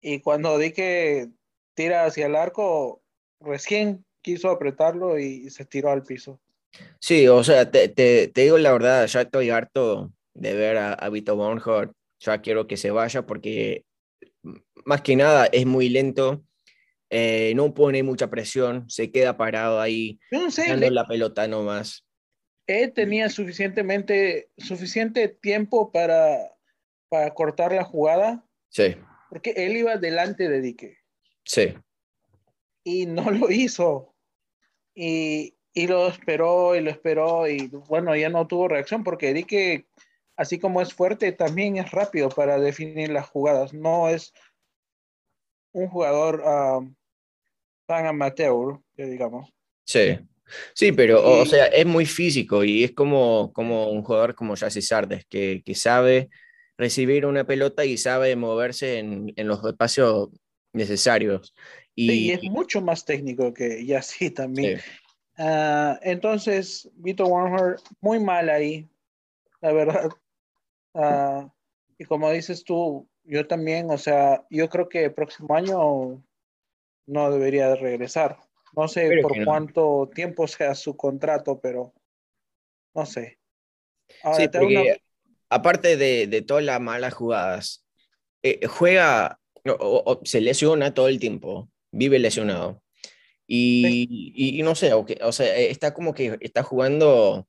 Y 0.00 0.20
cuando 0.20 0.56
Dique 0.56 1.30
tira 1.74 2.04
hacia 2.04 2.26
el 2.26 2.36
arco, 2.36 3.02
recién 3.40 4.04
quiso 4.20 4.50
apretarlo 4.50 5.18
y 5.18 5.50
se 5.50 5.64
tiró 5.64 5.90
al 5.90 6.04
piso. 6.04 6.38
Sí, 7.00 7.26
o 7.26 7.42
sea, 7.42 7.70
te, 7.70 7.88
te, 7.88 8.30
digo 8.34 8.56
la 8.56 8.72
verdad, 8.72 9.06
ya 9.06 9.22
estoy 9.22 9.50
harto 9.50 10.12
de 10.34 10.54
ver 10.54 10.76
a, 10.76 10.92
a 10.92 11.08
Vito 11.08 11.34
Bonhart. 11.34 11.92
Ya 12.20 12.40
quiero 12.40 12.68
que 12.68 12.76
se 12.76 12.92
vaya 12.92 13.26
porque 13.26 13.84
más 14.84 15.02
que 15.02 15.16
nada 15.16 15.46
es 15.46 15.66
muy 15.66 15.88
lento. 15.88 16.44
Eh, 17.10 17.52
no 17.56 17.74
pone 17.74 18.02
mucha 18.02 18.30
presión, 18.30 18.88
se 18.88 19.10
queda 19.12 19.36
parado 19.36 19.80
ahí, 19.82 20.18
no 20.30 20.48
dando 20.48 20.90
la 20.90 21.06
pelota 21.06 21.46
nomás. 21.46 22.06
Él 22.66 22.94
tenía 22.94 23.28
suficientemente, 23.28 24.48
suficiente 24.56 25.28
tiempo 25.28 25.92
para, 25.92 26.38
para 27.10 27.34
cortar 27.34 27.72
la 27.72 27.84
jugada. 27.84 28.46
Sí. 28.70 28.96
Porque 29.28 29.50
él 29.50 29.76
iba 29.76 29.98
delante 29.98 30.48
de 30.48 30.62
Dique. 30.62 30.96
Sí. 31.44 31.74
Y 32.82 33.04
no 33.04 33.30
lo 33.30 33.50
hizo. 33.50 34.14
Y, 34.94 35.54
y 35.74 35.86
lo 35.86 36.08
esperó 36.08 36.74
y 36.76 36.80
lo 36.80 36.90
esperó 36.90 37.48
y 37.48 37.68
bueno, 37.88 38.14
ya 38.16 38.28
no 38.28 38.46
tuvo 38.46 38.68
reacción 38.68 39.04
porque 39.04 39.32
Dique, 39.32 39.86
así 40.36 40.58
como 40.58 40.80
es 40.80 40.92
fuerte, 40.92 41.32
también 41.32 41.76
es 41.76 41.90
rápido 41.90 42.28
para 42.28 42.58
definir 42.58 43.10
las 43.10 43.28
jugadas. 43.28 43.72
No 43.72 44.08
es 44.08 44.32
un 45.72 45.88
jugador 45.88 46.42
ah, 46.44 46.80
tan 47.86 48.06
amateur, 48.06 48.80
digamos. 48.96 49.52
Sí, 49.84 50.18
sí, 50.74 50.92
pero 50.92 51.40
o 51.40 51.46
sea, 51.46 51.66
es 51.66 51.86
muy 51.86 52.06
físico 52.06 52.64
y 52.64 52.84
es 52.84 52.92
como, 52.92 53.52
como 53.52 53.90
un 53.90 54.02
jugador 54.02 54.34
como 54.34 54.56
Jesse 54.56 54.86
Sardes, 54.86 55.24
que, 55.26 55.62
que 55.64 55.74
sabe 55.74 56.28
recibir 56.78 57.26
una 57.26 57.44
pelota 57.44 57.84
y 57.84 57.96
sabe 57.96 58.34
moverse 58.36 58.98
en, 58.98 59.32
en 59.36 59.48
los 59.48 59.64
espacios 59.64 60.30
necesarios. 60.72 61.54
Y, 61.94 62.30
es 62.30 62.42
mucho 62.44 62.80
más 62.80 63.04
técnico 63.04 63.52
que 63.52 63.84
Yassi 63.84 64.30
también. 64.30 64.80
Ah, 65.36 65.98
entonces, 66.02 66.90
Vito 66.94 67.26
Warner, 67.26 67.76
muy 68.00 68.18
mal 68.20 68.48
ahí, 68.48 68.88
la 69.60 69.72
verdad. 69.72 70.10
Ah, 70.94 71.52
y 71.98 72.04
como 72.04 72.30
dices 72.30 72.64
tú, 72.64 73.08
yo 73.24 73.46
también, 73.46 73.90
o 73.90 73.98
sea, 73.98 74.44
yo 74.50 74.68
creo 74.68 74.88
que 74.88 75.04
el 75.04 75.14
próximo 75.14 75.54
año 75.54 76.22
no 77.06 77.30
debería 77.30 77.74
regresar. 77.74 78.38
No 78.74 78.88
sé 78.88 79.20
por 79.20 79.44
cuánto 79.44 80.10
tiempo 80.14 80.46
sea 80.48 80.74
su 80.74 80.96
contrato, 80.96 81.60
pero 81.60 81.92
no 82.94 83.06
sé. 83.06 83.38
sí, 84.36 84.48
aparte 85.48 85.96
de, 85.96 86.26
de, 86.26 86.42
todas 86.42 86.64
las 86.64 86.80
malas 86.80 87.12
jugadas, 87.12 87.84
eh, 88.42 88.66
juega, 88.66 89.38
o, 89.64 90.20
se 90.24 90.40
lesiona 90.40 90.94
todo 90.94 91.08
el 91.08 91.20
tiempo, 91.20 91.70
vive 91.90 92.18
lesionado. 92.18 92.82
Y, 93.46 94.32
y, 94.34 94.62
no 94.62 94.74
sé, 94.74 94.94
o, 94.94 95.04
o 95.20 95.32
sea, 95.32 95.54
está 95.56 95.92
como 95.92 96.14
que 96.14 96.38
está 96.40 96.62
jugando 96.62 97.46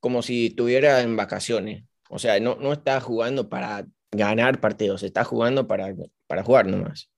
como 0.00 0.22
si 0.22 0.46
estuviera 0.46 1.02
en 1.02 1.16
vacaciones. 1.16 1.84
O 2.14 2.18
sea, 2.18 2.38
no, 2.40 2.56
no 2.56 2.74
está 2.74 3.00
jugando 3.00 3.48
para 3.48 3.86
ganar 4.10 4.60
partidos, 4.60 5.02
está 5.02 5.24
jugando 5.24 5.66
para, 5.66 5.94
para 6.26 6.42
jugar 6.42 6.66
nomás. 6.66 7.10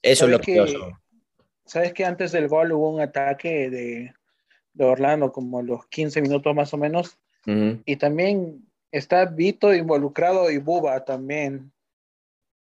Eso 0.00 0.24
es 0.24 0.30
lo 0.30 0.38
que, 0.40 0.64
¿Sabes 1.66 1.92
que 1.92 2.06
antes 2.06 2.32
del 2.32 2.48
gol 2.48 2.72
hubo 2.72 2.88
un 2.88 3.02
ataque 3.02 3.68
de, 3.68 4.14
de 4.72 4.84
Orlando, 4.84 5.30
como 5.30 5.60
los 5.60 5.86
15 5.88 6.22
minutos 6.22 6.54
más 6.54 6.72
o 6.72 6.78
menos? 6.78 7.18
Y 7.44 7.96
también 7.96 8.66
está 8.90 9.26
Vito 9.26 9.74
involucrado 9.74 10.50
y 10.50 10.56
Buba 10.56 11.04
también. 11.04 11.70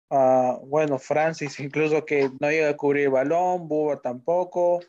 Uh, 0.09 0.65
bueno, 0.67 0.99
Francis 0.99 1.59
incluso 1.59 2.05
que 2.05 2.29
no 2.39 2.49
llega 2.49 2.69
a 2.69 2.77
cubrir 2.77 3.05
el 3.05 3.11
balón, 3.11 3.67
Buba 3.67 3.99
tampoco. 3.99 4.79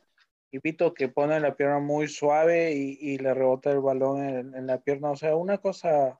Y 0.52 0.58
Vito 0.58 0.94
que 0.94 1.08
pone 1.08 1.40
la 1.40 1.56
pierna 1.56 1.80
muy 1.80 2.06
suave 2.06 2.72
y, 2.72 2.98
y 3.00 3.18
le 3.18 3.34
rebota 3.34 3.72
el 3.72 3.80
balón 3.80 4.22
en, 4.22 4.54
en, 4.54 4.66
la 4.68 4.78
pierna. 4.78 5.10
O 5.10 5.16
sea, 5.16 5.34
una 5.34 5.58
cosa 5.58 6.19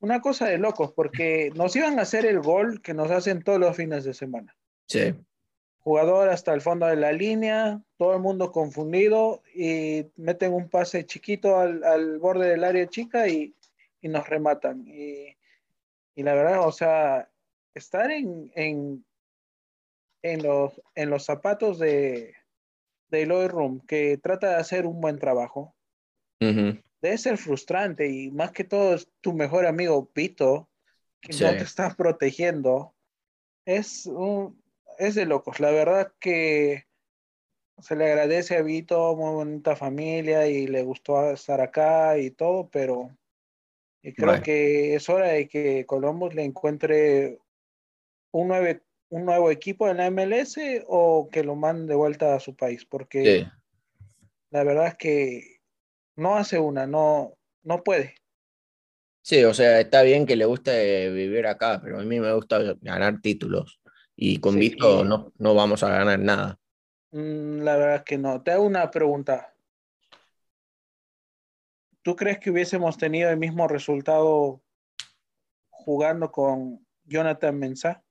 una 0.00 0.20
cosa 0.20 0.46
de 0.46 0.58
locos, 0.58 0.92
porque 0.92 1.52
nos 1.54 1.76
iban 1.76 1.98
a 1.98 2.02
hacer 2.02 2.26
el 2.26 2.40
gol 2.40 2.80
que 2.82 2.94
nos 2.94 3.10
hacen 3.10 3.42
todos 3.42 3.60
los 3.60 3.76
fines 3.76 4.04
de 4.04 4.14
semana. 4.14 4.56
Sí. 4.86 5.14
Jugador 5.80 6.28
hasta 6.28 6.52
el 6.52 6.60
fondo 6.60 6.86
de 6.86 6.96
la 6.96 7.12
línea, 7.12 7.80
todo 7.96 8.14
el 8.14 8.20
mundo 8.20 8.52
confundido 8.52 9.42
y 9.54 10.06
meten 10.16 10.52
un 10.52 10.68
pase 10.68 11.06
chiquito 11.06 11.58
al, 11.58 11.84
al 11.84 12.18
borde 12.18 12.48
del 12.48 12.64
área 12.64 12.86
chica 12.86 13.28
y, 13.28 13.54
y 14.00 14.08
nos 14.08 14.28
rematan. 14.28 14.86
Y, 14.86 15.36
y, 16.14 16.22
la 16.22 16.34
verdad, 16.34 16.66
o 16.66 16.72
sea, 16.72 17.30
estar 17.74 18.10
en, 18.10 18.50
en, 18.54 19.04
en, 20.22 20.42
los, 20.42 20.80
en 20.94 21.10
los 21.10 21.24
zapatos 21.24 21.78
de, 21.78 22.34
de 23.08 23.22
Eloy 23.22 23.48
Room, 23.48 23.80
que 23.86 24.18
trata 24.18 24.50
de 24.50 24.56
hacer 24.56 24.86
un 24.86 25.00
buen 25.00 25.18
trabajo, 25.18 25.74
debe 27.00 27.18
ser 27.18 27.38
frustrante 27.38 28.08
y 28.08 28.30
más 28.30 28.52
que 28.52 28.64
todo 28.64 28.94
es 28.94 29.08
tu 29.20 29.32
mejor 29.32 29.66
amigo 29.66 30.10
Pito, 30.10 30.68
que 31.20 31.32
no 31.32 31.50
te 31.50 31.62
está 31.62 31.94
protegiendo. 31.94 32.94
Es, 33.64 34.06
un, 34.06 34.62
es 34.98 35.14
de 35.14 35.26
locos. 35.26 35.60
La 35.60 35.70
verdad 35.70 36.12
que 36.18 36.86
se 37.78 37.96
le 37.96 38.06
agradece 38.06 38.56
a 38.56 38.62
Vito, 38.62 39.16
muy 39.16 39.32
bonita 39.32 39.76
familia 39.76 40.46
y 40.46 40.66
le 40.66 40.82
gustó 40.82 41.30
estar 41.30 41.60
acá 41.60 42.18
y 42.18 42.30
todo, 42.30 42.68
pero 42.68 43.10
creo 44.02 44.42
que 44.42 44.94
es 44.94 45.08
hora 45.08 45.28
de 45.28 45.48
que 45.48 45.86
Columbus 45.86 46.34
le 46.34 46.44
encuentre 46.44 47.38
un, 48.32 48.48
nueve, 48.48 48.82
un 49.08 49.24
nuevo 49.24 49.50
equipo 49.50 49.88
en 49.88 49.98
la 49.98 50.10
MLS 50.10 50.58
o 50.86 51.28
que 51.30 51.44
lo 51.44 51.56
mande 51.56 51.92
de 51.92 51.96
vuelta 51.96 52.34
a 52.34 52.40
su 52.40 52.54
país, 52.54 52.84
porque 52.84 53.46
la 54.50 54.64
verdad 54.64 54.88
es 54.88 54.94
que 54.96 55.59
no 56.16 56.36
hace 56.36 56.58
una, 56.58 56.86
no, 56.86 57.36
no 57.62 57.82
puede. 57.82 58.14
Sí, 59.22 59.44
o 59.44 59.54
sea, 59.54 59.80
está 59.80 60.02
bien 60.02 60.26
que 60.26 60.36
le 60.36 60.44
guste 60.44 61.10
vivir 61.10 61.46
acá, 61.46 61.80
pero 61.82 62.00
a 62.00 62.02
mí 62.02 62.20
me 62.20 62.32
gusta 62.32 62.58
ganar 62.80 63.20
títulos 63.20 63.80
y 64.16 64.38
con 64.38 64.58
Vito 64.58 65.04
no, 65.04 65.32
no 65.38 65.54
vamos 65.54 65.82
a 65.82 65.90
ganar 65.90 66.18
nada. 66.18 66.58
Mm, 67.12 67.62
la 67.62 67.76
verdad 67.76 67.96
es 67.96 68.02
que 68.02 68.18
no. 68.18 68.42
Te 68.42 68.52
hago 68.52 68.64
una 68.64 68.90
pregunta. 68.90 69.54
¿Tú 72.02 72.16
crees 72.16 72.38
que 72.38 72.50
hubiésemos 72.50 72.96
tenido 72.96 73.30
el 73.30 73.36
mismo 73.36 73.68
resultado 73.68 74.62
jugando 75.68 76.30
con 76.30 76.86
Jonathan 77.04 77.58
Mensah? 77.58 78.02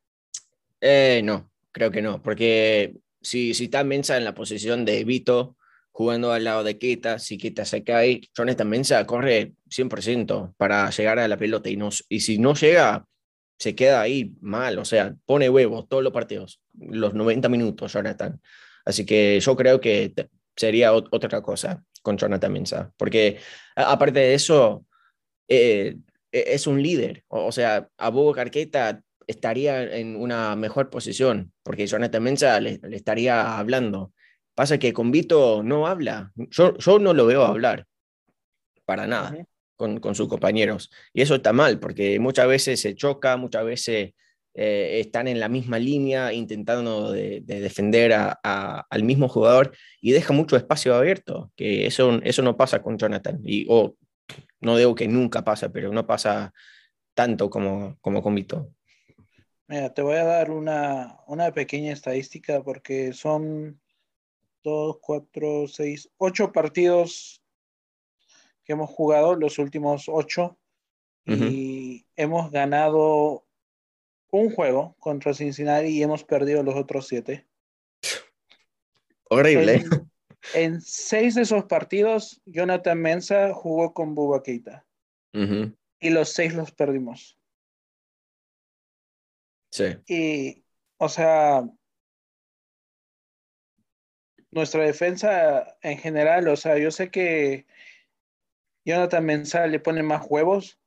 Eh, 0.81 1.21
no, 1.23 1.51
creo 1.71 1.91
que 1.91 2.01
no, 2.01 2.21
porque 2.21 2.95
si, 3.21 3.53
si 3.53 3.65
está 3.65 3.83
Mensah 3.83 4.17
en 4.17 4.25
la 4.25 4.33
posición 4.33 4.85
de 4.85 5.03
Vito, 5.03 5.57
jugando 5.99 6.31
al 6.31 6.45
lado 6.45 6.63
de 6.63 6.77
Kita, 6.77 7.19
si 7.19 7.37
Kita 7.37 7.65
se 7.65 7.83
cae, 7.83 8.21
Jonathan 8.33 8.69
Mensa 8.69 9.05
corre 9.05 9.51
100% 9.69 10.55
para 10.55 10.89
llegar 10.91 11.19
a 11.19 11.27
la 11.27 11.35
pelota 11.35 11.69
y, 11.69 11.75
no, 11.75 11.89
y 12.07 12.21
si 12.21 12.37
no 12.37 12.53
llega, 12.53 13.05
se 13.57 13.75
queda 13.75 13.99
ahí 13.99 14.31
mal, 14.39 14.79
o 14.79 14.85
sea, 14.85 15.13
pone 15.25 15.49
huevos 15.49 15.89
todos 15.89 16.01
los 16.01 16.13
partidos, 16.13 16.61
los 16.79 17.13
90 17.13 17.49
minutos, 17.49 17.91
Jonathan. 17.91 18.39
Así 18.85 19.05
que 19.05 19.41
yo 19.41 19.57
creo 19.57 19.81
que 19.81 20.13
sería 20.55 20.93
otra 20.93 21.41
cosa 21.41 21.83
con 22.01 22.17
Jonathan 22.17 22.53
Mensa, 22.53 22.93
porque 22.95 23.39
aparte 23.75 24.21
de 24.21 24.35
eso, 24.35 24.85
eh, 25.49 25.97
e, 26.31 26.43
es 26.47 26.65
un 26.65 26.81
líder, 26.81 27.25
o, 27.27 27.51
sea, 27.51 27.89
Abu 27.97 28.31
Carqueta 28.31 29.03
estaría 29.27 29.83
en 29.97 30.15
una 30.15 30.55
mejor 30.55 30.89
posición, 30.89 31.51
porque 31.61 31.87
Jonathan 31.87 32.23
Mensa 32.23 32.61
le 32.61 32.79
estaría 32.93 33.59
hablando 33.59 34.13
Pasa 34.59 34.77
que 34.77 34.91
con 34.91 35.09
Vito 35.09 35.63
no 35.63 35.87
habla. 35.87 36.33
Yo, 36.35 36.77
yo 36.77 36.99
no 36.99 37.13
lo 37.13 37.25
veo 37.25 37.45
hablar. 37.45 37.87
Para 38.83 39.07
nada. 39.07 39.33
con, 39.77 40.13
sus 40.13 40.27
compañeros. 40.27 40.91
Y 41.13 41.21
eso 41.21 41.35
está 41.35 41.53
mal, 41.53 41.79
porque 41.79 42.19
muchas 42.19 42.45
veces 42.45 42.81
se 42.81 42.93
choca, 42.93 43.37
muchas 43.37 43.63
veces 43.63 44.15
eh, 44.53 44.99
están 44.99 45.29
en 45.29 45.39
la 45.39 45.47
misma 45.47 45.79
línea 45.79 46.33
intentando 46.33 47.13
de, 47.13 47.39
defender 47.39 48.11
al 48.11 49.03
mismo 49.03 49.29
jugador 49.29 49.71
y 50.01 50.11
deja 50.11 50.33
mucho 50.33 50.57
espacio 50.57 50.93
abierto, 50.93 51.53
que 51.55 51.87
eso, 51.87 52.19
eso 52.21 52.41
no 52.41 52.57
pasa 52.57 52.81
con 52.81 52.97
Jonathan. 52.97 53.39
Y, 53.45 53.65
o 53.69 53.95
no 54.59 54.75
digo 54.75 54.93
que 54.93 55.07
nunca 55.07 55.41
pasa, 55.41 55.71
pero 55.71 55.93
no 55.93 56.05
pasa 56.05 56.51
tanto 57.13 57.49
como, 57.49 57.97
como 58.01 58.21
con 58.21 58.35
Vito. 58.35 58.73
Mira, 59.69 59.93
te 59.93 60.01
voy 60.01 60.17
a 60.17 60.25
dar 60.25 60.51
una, 60.51 61.15
una 61.27 61.53
pequeña 61.53 61.93
estadística 61.93 62.61
porque 62.61 63.13
son 63.13 63.79
dos, 64.63 64.97
cuatro, 65.01 65.67
seis, 65.67 66.09
ocho 66.17 66.51
partidos 66.51 67.41
que 68.63 68.73
hemos 68.73 68.89
jugado, 68.89 69.35
los 69.35 69.57
últimos 69.59 70.05
ocho, 70.07 70.57
y 71.25 72.07
hemos 72.15 72.49
ganado 72.49 73.45
un 74.31 74.49
juego 74.49 74.95
contra 74.99 75.33
Cincinnati 75.33 75.89
y 75.89 76.01
hemos 76.01 76.23
perdido 76.23 76.63
los 76.63 76.75
otros 76.75 77.07
siete. 77.07 77.47
Horrible. 79.25 79.85
En, 80.53 80.81
seis 80.81 81.35
de 81.35 81.43
esos 81.43 81.65
partidos, 81.65 82.41
Jonathan 82.45 82.99
Mensa 82.99 83.53
jugó 83.53 83.93
con 83.93 84.15
Buba 84.15 84.41
Keita. 84.41 84.85
Y 85.33 86.09
los 86.09 86.29
seis 86.29 86.55
los 86.55 86.71
perdimos. 86.71 87.37
Sí. 89.71 89.97
Y, 90.07 90.63
o 90.97 91.09
sea, 91.09 91.69
nuestra 94.51 94.83
defensa 94.83 95.77
en 95.81 95.97
general, 95.97 96.47
o 96.47 96.55
sea, 96.55 96.77
yo 96.77 96.91
sé 96.91 97.09
que 97.09 97.65
Jonathan 98.85 99.25
Mensah 99.25 99.67
le 99.67 99.79
pone 99.79 100.03
más 100.03 100.25
huevos, 100.27 100.79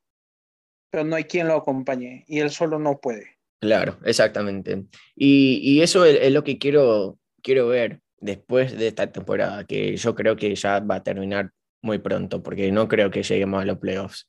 pero 0.91 1.05
no 1.05 1.17
hay 1.17 1.25
quien 1.25 1.49
lo 1.49 1.55
acompañe 1.55 2.25
y 2.27 2.41
él 2.41 2.51
solo 2.51 2.79
no 2.79 3.01
puede. 3.01 3.39
Claro, 3.61 3.99
exactamente. 4.05 4.85
Y, 5.15 5.81
eso 5.83 6.05
es, 6.05 6.33
lo 6.33 6.43
que 6.43 6.59
quiero, 6.59 7.19
quiero 7.43 7.69
ver 7.69 8.01
después 8.19 8.77
de 8.77 8.89
esta 8.89 9.11
temporada, 9.13 9.65
que 9.65 9.97
yo 9.97 10.15
creo 10.15 10.35
que 10.35 10.55
ya 10.55 10.81
va 10.81 10.97
a 10.97 11.03
terminar 11.03 11.53
muy 11.81 11.99
pronto, 11.99 12.43
porque 12.43 12.73
no 12.73 12.89
creo 12.89 13.11
que 13.11 13.23
lleguemos 13.23 13.63
a 13.63 13.65
los 13.65 13.79
playoffs. 13.79 14.29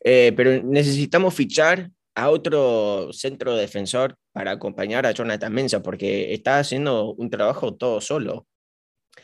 Eh, 0.00 0.32
pero 0.34 0.62
necesitamos 0.62 1.34
fichar 1.34 1.90
a 2.14 2.30
otro 2.30 3.12
centro 3.12 3.56
defensor 3.56 4.16
para 4.32 4.52
acompañar 4.52 5.06
a 5.06 5.12
Jonathan 5.12 5.52
Mensa, 5.52 5.82
porque 5.82 6.32
está 6.32 6.58
haciendo 6.58 7.12
un 7.12 7.28
trabajo 7.30 7.74
todo 7.74 8.00
solo. 8.00 8.46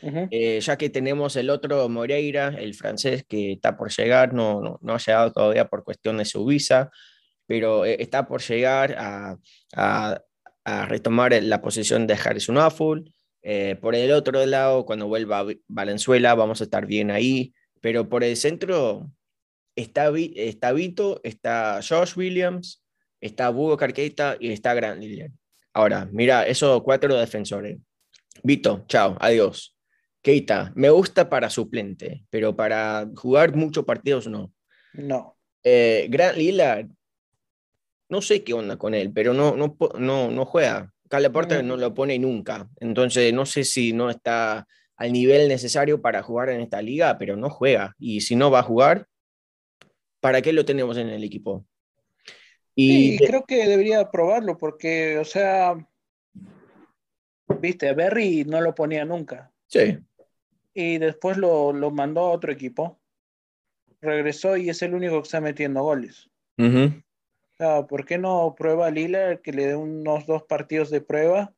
Eh, 0.01 0.59
ya 0.61 0.77
que 0.77 0.89
tenemos 0.89 1.35
el 1.35 1.49
otro 1.49 1.89
Moreira, 1.89 2.49
el 2.57 2.73
francés 2.73 3.25
que 3.27 3.53
está 3.53 3.75
por 3.75 3.91
llegar, 3.91 4.33
no, 4.33 4.79
no, 4.81 4.93
ha 4.93 4.97
llegado 4.97 5.31
todavía 5.31 5.67
por 5.67 5.83
cuestión 5.83 6.17
de 6.17 6.25
su 6.25 6.45
visa, 6.45 6.89
pero 7.45 7.85
eh, 7.85 7.97
está 7.99 8.27
por 8.27 8.41
llegar 8.41 8.95
a, 8.97 9.37
a, 9.75 10.21
retomar 10.87 11.33
la 11.41 11.61
posición 11.61 12.05
de 12.05 12.13
Harrison 12.13 12.57
Afful. 12.59 13.11
Eh, 13.41 13.77
por 13.81 13.95
el 13.95 14.11
otro 14.11 14.45
lado, 14.45 14.85
cuando 14.85 15.07
vuelva 15.07 15.45
Valenzuela, 15.67 16.35
vamos 16.35 16.61
a 16.61 16.65
estar 16.65 16.85
bien 16.85 17.09
ahí, 17.09 17.53
pero 17.81 18.07
por 18.07 18.23
el 18.23 18.37
centro 18.37 19.09
está, 19.75 20.11
está 20.35 20.71
Vito, 20.73 21.19
está 21.23 21.79
Josh 21.81 22.15
Williams, 22.15 22.83
está 23.19 23.49
Bugo 23.49 23.77
Carqueta 23.77 24.37
y 24.39 24.51
está 24.51 24.73
Grant 24.75 25.01
Lillian. 25.01 25.37
Ahora, 25.73 26.07
mira, 26.11 26.45
esos 26.45 26.83
cuatro 26.83 27.15
defensores. 27.17 27.79
Vito, 28.43 28.85
chao, 28.87 29.17
adiós. 29.19 29.78
Keita, 30.21 30.73
me 30.75 30.89
gusta 30.89 31.29
para 31.29 31.49
suplente, 31.49 32.25
pero 32.29 32.55
para 32.55 33.09
jugar 33.15 33.55
muchos 33.55 33.85
partidos 33.85 34.27
no. 34.27 34.53
No. 34.93 35.37
Eh, 35.63 36.07
Grant 36.09 36.37
Lillard, 36.37 36.87
no 38.09 38.21
sé 38.21 38.43
qué 38.43 38.53
onda 38.53 38.77
con 38.77 38.93
él, 38.93 39.13
pero 39.13 39.33
no, 39.33 39.55
no, 39.55 39.77
no, 39.97 40.29
no 40.29 40.45
juega. 40.45 40.91
Cale 41.07 41.29
Porter 41.29 41.63
no 41.63 41.77
lo 41.77 41.93
pone 41.93 42.19
nunca. 42.19 42.69
Entonces, 42.79 43.33
no 43.33 43.45
sé 43.45 43.63
si 43.63 43.93
no 43.93 44.09
está 44.09 44.67
al 44.95 45.13
nivel 45.13 45.47
necesario 45.47 46.01
para 46.01 46.21
jugar 46.21 46.49
en 46.49 46.61
esta 46.61 46.81
liga, 46.81 47.17
pero 47.17 47.37
no 47.37 47.49
juega. 47.49 47.95
Y 47.97 48.21
si 48.21 48.35
no 48.35 48.51
va 48.51 48.59
a 48.59 48.63
jugar, 48.63 49.07
¿para 50.19 50.41
qué 50.41 50.51
lo 50.51 50.65
tenemos 50.65 50.97
en 50.97 51.09
el 51.09 51.23
equipo? 51.23 51.65
Y 52.75 53.17
sí, 53.17 53.25
creo 53.25 53.43
que 53.45 53.67
debería 53.67 54.11
probarlo, 54.11 54.57
porque, 54.57 55.17
o 55.17 55.25
sea, 55.25 55.75
viste, 57.59 57.93
Berry 57.93 58.43
no 58.45 58.61
lo 58.61 58.75
ponía 58.75 59.05
nunca. 59.05 59.51
Sí 59.67 59.97
y 60.79 60.97
después 60.97 61.35
lo, 61.35 61.73
lo, 61.73 61.91
mandó 61.91 62.21
a 62.21 62.31
otro 62.31 62.53
equipo. 62.53 63.01
Regresó 63.99 64.55
y 64.55 64.69
es 64.69 64.81
el 64.81 64.93
único 64.93 65.21
que 65.21 65.25
está 65.25 65.41
metiendo 65.41 65.83
goles. 65.83 66.29
¿Por 67.89 68.05
qué 68.05 68.17
no 68.17 68.55
prueba 68.57 68.87
a 68.87 68.91
Lila 68.91 69.41
que 69.41 69.51
le 69.51 69.67
dé 69.67 69.75
unos 69.75 70.25
dos 70.25 70.43
partidos 70.43 70.89
de 70.89 71.01
prueba 71.01 71.53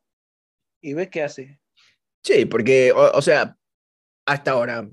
y 0.82 0.96
ve 0.96 1.12
qué 1.12 1.22
hace? 1.22 1.60
Sí, 2.24 2.46
porque, 2.46 2.92
o, 2.92 3.22
sea, 3.22 3.56
hasta 4.26 4.52
ahora, 4.52 4.90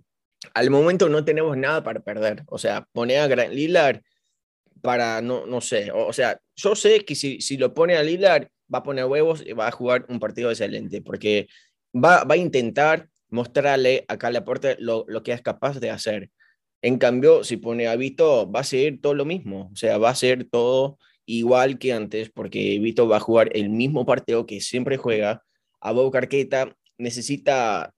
al 0.52 0.70
momento 0.70 1.08
no 1.08 1.24
tenemos 1.24 1.56
nada 1.56 1.82
para 1.82 2.00
perder. 2.00 2.42
O 2.48 2.58
sea, 2.58 2.86
pone 2.92 3.16
a 3.16 3.26
Lillard 3.26 4.02
para, 4.82 5.22
no, 5.22 5.46
no 5.46 5.62
sé, 5.62 5.90
o, 5.90 6.12
sea, 6.12 6.38
yo 6.54 6.74
sé 6.74 7.06
que 7.06 7.14
si, 7.14 7.40
si, 7.40 7.56
lo 7.56 7.72
pone 7.72 7.96
a 7.96 8.02
Lillard, 8.02 8.48
va 8.72 8.80
a 8.80 8.82
poner 8.82 9.06
huevos 9.06 9.42
y 9.46 9.54
va 9.54 9.68
a 9.68 9.72
jugar 9.72 10.04
un 10.10 10.20
partido 10.20 10.50
excelente, 10.50 11.00
porque 11.00 11.48
va, 11.94 12.24
va 12.24 12.34
a 12.34 12.38
intentar 12.38 13.08
mostrarle 13.30 14.04
a 14.08 14.18
Cala 14.18 14.44
lo, 14.78 15.04
lo 15.08 15.22
que 15.22 15.32
es 15.32 15.42
capaz 15.42 15.80
de 15.80 15.90
hacer. 15.90 16.30
En 16.82 16.98
cambio, 16.98 17.44
si 17.44 17.56
pone 17.56 17.88
a 17.88 17.96
Vito, 17.96 18.50
va 18.50 18.60
a 18.60 18.64
ser 18.64 19.00
todo 19.00 19.14
lo 19.14 19.24
mismo, 19.24 19.70
o 19.72 19.76
sea, 19.76 19.98
va 19.98 20.10
a 20.10 20.14
ser 20.14 20.44
todo 20.48 20.98
igual 21.26 21.78
que 21.78 21.92
antes, 21.92 22.30
porque 22.30 22.78
Vito 22.78 23.08
va 23.08 23.18
a 23.18 23.20
jugar 23.20 23.50
el 23.54 23.68
mismo 23.70 24.06
partido 24.06 24.46
que 24.46 24.60
siempre 24.60 24.96
juega. 24.96 25.42
A 25.80 25.92
Bob 25.92 26.12
Carqueta 26.12 26.74
necesita 26.96 27.92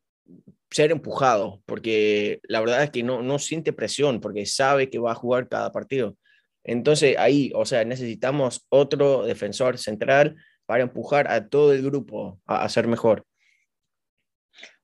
ser 0.71 0.90
empujado, 0.93 1.62
porque 1.66 2.40
la 2.45 2.61
verdad 2.61 2.83
es 2.85 2.90
que 2.90 3.03
no, 3.03 3.23
no 3.23 3.38
siente 3.38 3.73
presión, 3.73 4.21
porque 4.21 4.47
sabe 4.47 4.90
que 4.90 4.99
va 4.99 5.12
a 5.12 5.16
jugar 5.16 5.49
cada 5.49 5.73
partido. 5.73 6.16
Entonces 6.64 7.16
ahí, 7.19 7.53
o 7.55 7.64
sea, 7.64 7.85
necesitamos 7.85 8.66
otro 8.69 9.25
defensor 9.25 9.79
central 9.79 10.37
para 10.66 10.83
empujar 10.83 11.31
a 11.31 11.49
todo 11.49 11.73
el 11.73 11.83
grupo 11.83 12.40
a, 12.47 12.64
a 12.64 12.69
ser 12.69 12.87
mejor. 12.87 13.27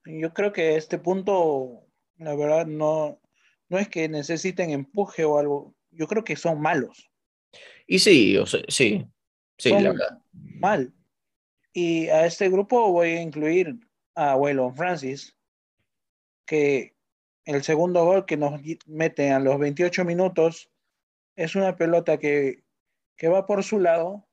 Yo 0.07 0.33
creo 0.33 0.53
que 0.53 0.77
este 0.77 0.99
punto, 0.99 1.87
la 2.17 2.35
verdad, 2.35 2.67
no, 2.67 3.21
no 3.69 3.79
es 3.79 3.89
que 3.89 4.09
necesiten 4.09 4.71
empuje 4.71 5.25
o 5.25 5.39
algo. 5.39 5.75
Yo 5.91 6.07
creo 6.07 6.25
que 6.25 6.37
son 6.37 6.61
malos. 6.61 7.11
Y 7.87 7.99
sí, 7.99 8.37
o 8.37 8.47
sea, 8.47 8.61
sí, 8.69 9.07
sí, 9.59 9.71
la 9.71 9.91
verdad. 9.91 10.19
Mal. 10.33 10.93
Y 11.73 12.09
a 12.09 12.27
este 12.27 12.49
grupo 12.49 12.91
voy 12.93 13.09
a 13.11 13.23
incluir 13.23 13.79
a 14.15 14.37
Waylon 14.37 14.75
Francis, 14.75 15.37
que 16.47 16.97
el 17.45 17.63
segundo 17.63 18.05
gol 18.05 18.27
que 18.27 18.37
nos 18.37 18.61
mete 18.87 19.31
a 19.31 19.39
los 19.39 19.59
28 19.59 20.05
minutos 20.05 20.71
es 21.37 21.55
una 21.55 21.77
pelota 21.77 22.19
que, 22.19 22.65
que 23.17 23.29
va 23.29 23.47
por 23.47 23.63
su 23.63 23.79
lado, 23.79 24.27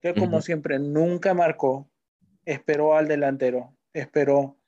que 0.00 0.14
como 0.14 0.40
siempre 0.40 0.78
nunca 0.78 1.34
marcó, 1.34 1.90
esperó 2.44 2.94
al 2.94 3.08
delantero, 3.08 3.76
esperó 3.92 4.59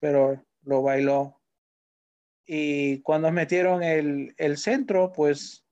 pero 0.00 0.44
lo 0.62 0.82
bailó. 0.82 1.40
Y 2.46 3.00
cuando 3.02 3.30
metieron 3.32 3.82
el, 3.82 4.34
el 4.36 4.56
centro, 4.56 5.12
pues 5.12 5.64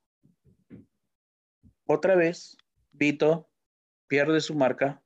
otra 1.87 2.17
vez 2.17 2.57
Vito 2.93 3.49
pierde 4.07 4.41
su 4.41 4.55
marca. 4.55 5.03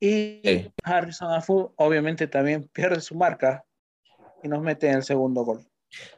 Y 0.00 0.72
Harrison 0.82 1.32
Afu 1.32 1.72
obviamente 1.76 2.26
también 2.26 2.68
pierde 2.72 3.00
su 3.00 3.14
marca 3.14 3.64
y 4.42 4.48
nos 4.48 4.60
mete 4.60 4.88
en 4.88 4.96
el 4.96 5.04
segundo 5.04 5.44
gol. 5.44 5.64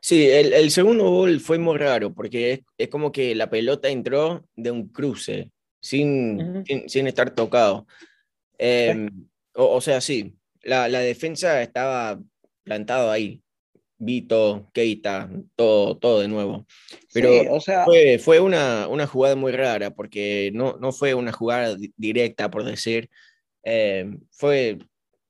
Sí, 0.01 0.27
el, 0.31 0.53
el 0.53 0.71
segundo 0.71 1.11
gol 1.11 1.41
fue 1.41 1.59
muy 1.59 1.77
raro 1.77 2.15
porque 2.15 2.53
es, 2.53 2.61
es, 2.79 2.89
como 2.89 3.13
que 3.13 3.35
la 3.35 3.51
pelota 3.51 3.89
entró 3.89 4.47
de 4.55 4.71
un 4.71 4.89
cruce 4.89 5.51
sin, 5.81 6.65
sin, 6.65 6.89
sin, 6.89 7.07
estar 7.07 7.35
tocado. 7.35 7.87
Eh, 8.57 9.11
o, 9.55 9.75
o, 9.77 9.81
sea, 9.81 10.01
sí, 10.01 10.35
la, 10.65 10.89
la 10.89 11.01
defensa 11.01 11.63
estaba 11.63 12.21
plantado 12.65 13.11
ahí. 13.11 13.41
Vito, 13.97 14.69
Keita, 14.73 15.31
todo, 15.57 15.97
todo 15.97 16.21
de 16.21 16.29
nuevo. 16.29 16.67
Pero 17.13 17.55
o 17.55 17.61
sea... 17.61 17.85
fue, 17.85 18.19
fue 18.19 18.41
una, 18.41 18.89
una, 18.89 19.07
jugada 19.07 19.37
muy 19.37 19.53
rara 19.53 19.91
porque 19.91 20.51
no, 20.53 20.77
no 20.81 20.93
fue 20.93 21.15
una 21.15 21.33
jugada 21.33 21.77
directa, 21.97 22.51
por 22.51 22.65
decir. 22.65 23.09
Eh, 23.63 24.19
fue 24.31 24.79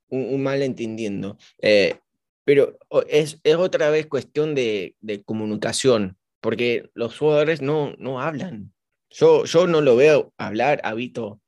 un, 0.09 0.35
un 0.35 0.43
malentendiendo. 0.43 1.37
Eh, 1.61 1.97
pero 2.45 2.79
es, 3.09 3.39
es, 3.45 3.57
otra 3.57 3.91
vez 3.91 4.07
cuestión 4.07 4.55
de, 4.55 4.97
de, 5.01 5.23
comunicación, 5.23 6.17
porque 6.41 6.91
los 6.95 7.19
jugadores 7.19 7.63
no, 7.63 7.95
no 7.99 8.21
hablan. 8.21 8.73
Yo, 9.11 9.45
yo 9.45 9.67
no 9.67 9.81
lo 9.81 9.97
veo 9.97 10.33
hablar 10.37 10.81
a 10.85 10.95
Vito. 10.95 11.41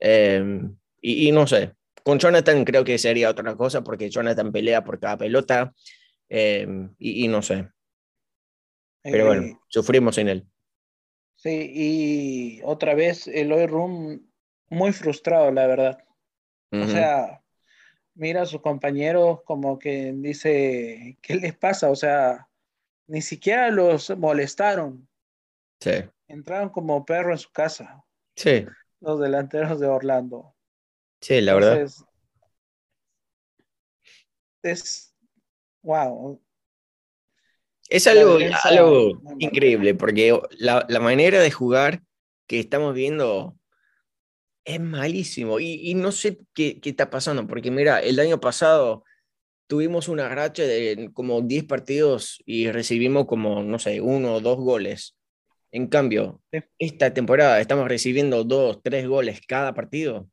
Eh, 0.00 0.60
y, 1.00 1.28
y, 1.28 1.32
no 1.32 1.46
sé, 1.46 1.72
con 2.08 2.18
Jonathan 2.18 2.64
creo 2.64 2.84
que 2.84 2.96
sería 2.96 3.28
otra 3.28 3.54
cosa 3.54 3.84
porque 3.84 4.08
Jonathan 4.08 4.50
pelea 4.50 4.82
por 4.82 4.98
cada 4.98 5.18
pelota 5.18 5.74
em, 6.30 6.94
y, 6.98 7.28
no 7.28 7.42
sé. 7.42 7.68
Pero 9.02 9.26
bueno, 9.26 9.42
eh, 9.42 9.58
sufrimos 9.68 10.16
en 10.16 10.28
él. 10.30 10.46
Sí, 11.36 11.70
y 11.70 12.60
otra 12.64 12.94
vez 12.94 13.28
el 13.28 13.50
Room 13.68 14.26
muy 14.70 14.92
frustrado, 14.92 15.50
la 15.52 15.66
verdad. 15.66 16.02
O 16.70 16.86
sea, 16.86 17.42
mira 18.14 18.40
a 18.40 18.46
sus 18.46 18.62
compañeros 18.62 19.40
como 19.44 19.78
que 19.78 20.14
dice, 20.16 21.18
¿qué 21.20 21.34
les 21.34 21.54
pasa? 21.58 21.90
O 21.90 21.94
sea, 21.94 22.48
ni 23.06 23.20
siquiera 23.20 23.70
los 23.70 24.16
molestaron. 24.16 25.06
Sí. 25.78 26.04
Entraron 26.26 26.70
como 26.70 27.04
perro 27.04 27.32
en 27.32 27.38
su 27.38 27.52
casa. 27.52 28.02
Sí. 28.34 28.64
Los 29.00 29.20
delanteros 29.20 29.78
de 29.78 29.88
Orlando. 29.88 30.54
Sí, 31.20 31.40
la 31.40 31.54
verdad. 31.54 31.86
Es, 34.62 35.14
wow. 35.82 36.40
Es 37.88 38.06
algo, 38.06 38.38
algo 38.64 39.22
increíble, 39.38 39.94
porque 39.94 40.38
la, 40.58 40.86
manera 41.00 41.40
de 41.40 41.50
jugar 41.50 42.02
que 42.46 42.60
estamos 42.60 42.94
viendo 42.94 43.56
es 44.64 44.80
malísimo. 44.80 45.58
Y, 45.58 45.94
no 45.94 46.12
sé 46.12 46.38
qué, 46.54 46.80
qué, 46.80 46.90
está 46.90 47.08
pasando, 47.08 47.46
porque 47.46 47.70
mira, 47.70 48.00
el 48.00 48.20
año 48.20 48.40
pasado 48.40 49.04
tuvimos 49.66 50.08
una 50.08 50.28
racha 50.28 50.64
de 50.64 51.10
como 51.14 51.40
10 51.40 51.64
partidos 51.64 52.42
y 52.44 52.70
recibimos 52.70 53.26
como, 53.26 53.62
no 53.62 53.78
sé, 53.78 54.00
uno 54.00 54.34
o 54.34 54.40
dos 54.40 54.58
goles. 54.58 55.16
En 55.70 55.86
cambio, 55.86 56.42
esta 56.78 57.12
temporada 57.12 57.60
estamos 57.60 57.88
recibiendo 57.88 58.44
dos, 58.44 58.82
tres 58.82 59.06
goles 59.06 59.40
cada 59.46 59.74
partido. 59.74 60.28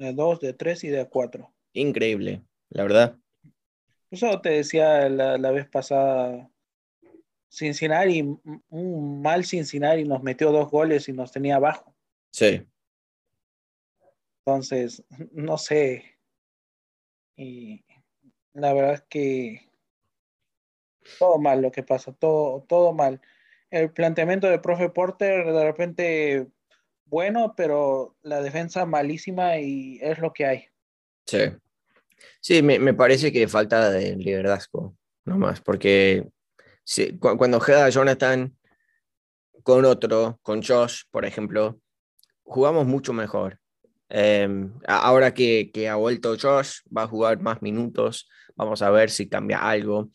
De 0.00 0.14
dos, 0.14 0.40
de 0.40 0.54
tres 0.54 0.82
y 0.82 0.88
de 0.88 1.06
cuatro. 1.06 1.52
Increíble, 1.74 2.42
la 2.70 2.84
verdad. 2.84 3.18
Eso 4.10 4.40
te 4.40 4.48
decía 4.48 5.10
la, 5.10 5.36
la 5.36 5.50
vez 5.50 5.68
pasada 5.68 6.50
Cincinnati, 7.50 8.22
un 8.70 9.20
mal 9.20 9.44
Cincinnati 9.44 10.04
nos 10.04 10.22
metió 10.22 10.52
dos 10.52 10.70
goles 10.70 11.06
y 11.08 11.12
nos 11.12 11.32
tenía 11.32 11.56
abajo. 11.56 11.94
Sí. 12.32 12.66
Entonces, 14.38 15.04
no 15.32 15.58
sé. 15.58 16.18
Y 17.36 17.84
la 18.54 18.72
verdad 18.72 18.94
es 18.94 19.02
que 19.02 19.70
todo 21.18 21.38
mal 21.38 21.60
lo 21.60 21.70
que 21.70 21.82
pasa, 21.82 22.12
todo, 22.12 22.62
todo 22.62 22.94
mal. 22.94 23.20
El 23.68 23.92
planteamiento 23.92 24.48
de 24.48 24.60
profe 24.60 24.88
Porter 24.88 25.44
de 25.44 25.64
repente 25.64 26.46
bueno, 27.10 27.54
pero 27.56 28.16
la 28.22 28.40
defensa 28.40 28.86
malísima 28.86 29.58
y 29.58 29.98
es 30.00 30.18
lo 30.18 30.32
que 30.32 30.46
hay. 30.46 30.64
Sí. 31.26 31.38
Sí, 32.40 32.62
me, 32.62 32.78
me 32.78 32.94
parece 32.94 33.32
que 33.32 33.48
falta 33.48 33.90
de 33.90 34.16
liderazgo, 34.16 34.94
nomás, 35.24 35.60
porque 35.60 36.26
cuando 37.18 37.60
juega 37.60 37.88
Jonathan 37.88 38.54
con 39.62 39.84
otro, 39.84 40.38
con 40.42 40.62
Josh, 40.62 41.02
por 41.10 41.24
ejemplo, 41.24 41.80
jugamos 42.42 42.86
mucho 42.86 43.12
mejor. 43.12 43.58
Em, 44.08 44.72
ahora 44.86 45.32
que, 45.32 45.70
que, 45.72 45.88
ha 45.88 45.94
vuelto 45.94 46.36
Josh, 46.40 46.80
va 46.96 47.02
a 47.02 47.08
jugar 47.08 47.40
más 47.40 47.62
minutos, 47.62 48.28
vamos 48.56 48.82
a 48.82 48.90
ver 48.90 49.10
si 49.10 49.28
cambia 49.28 49.58
algo. 49.58 50.10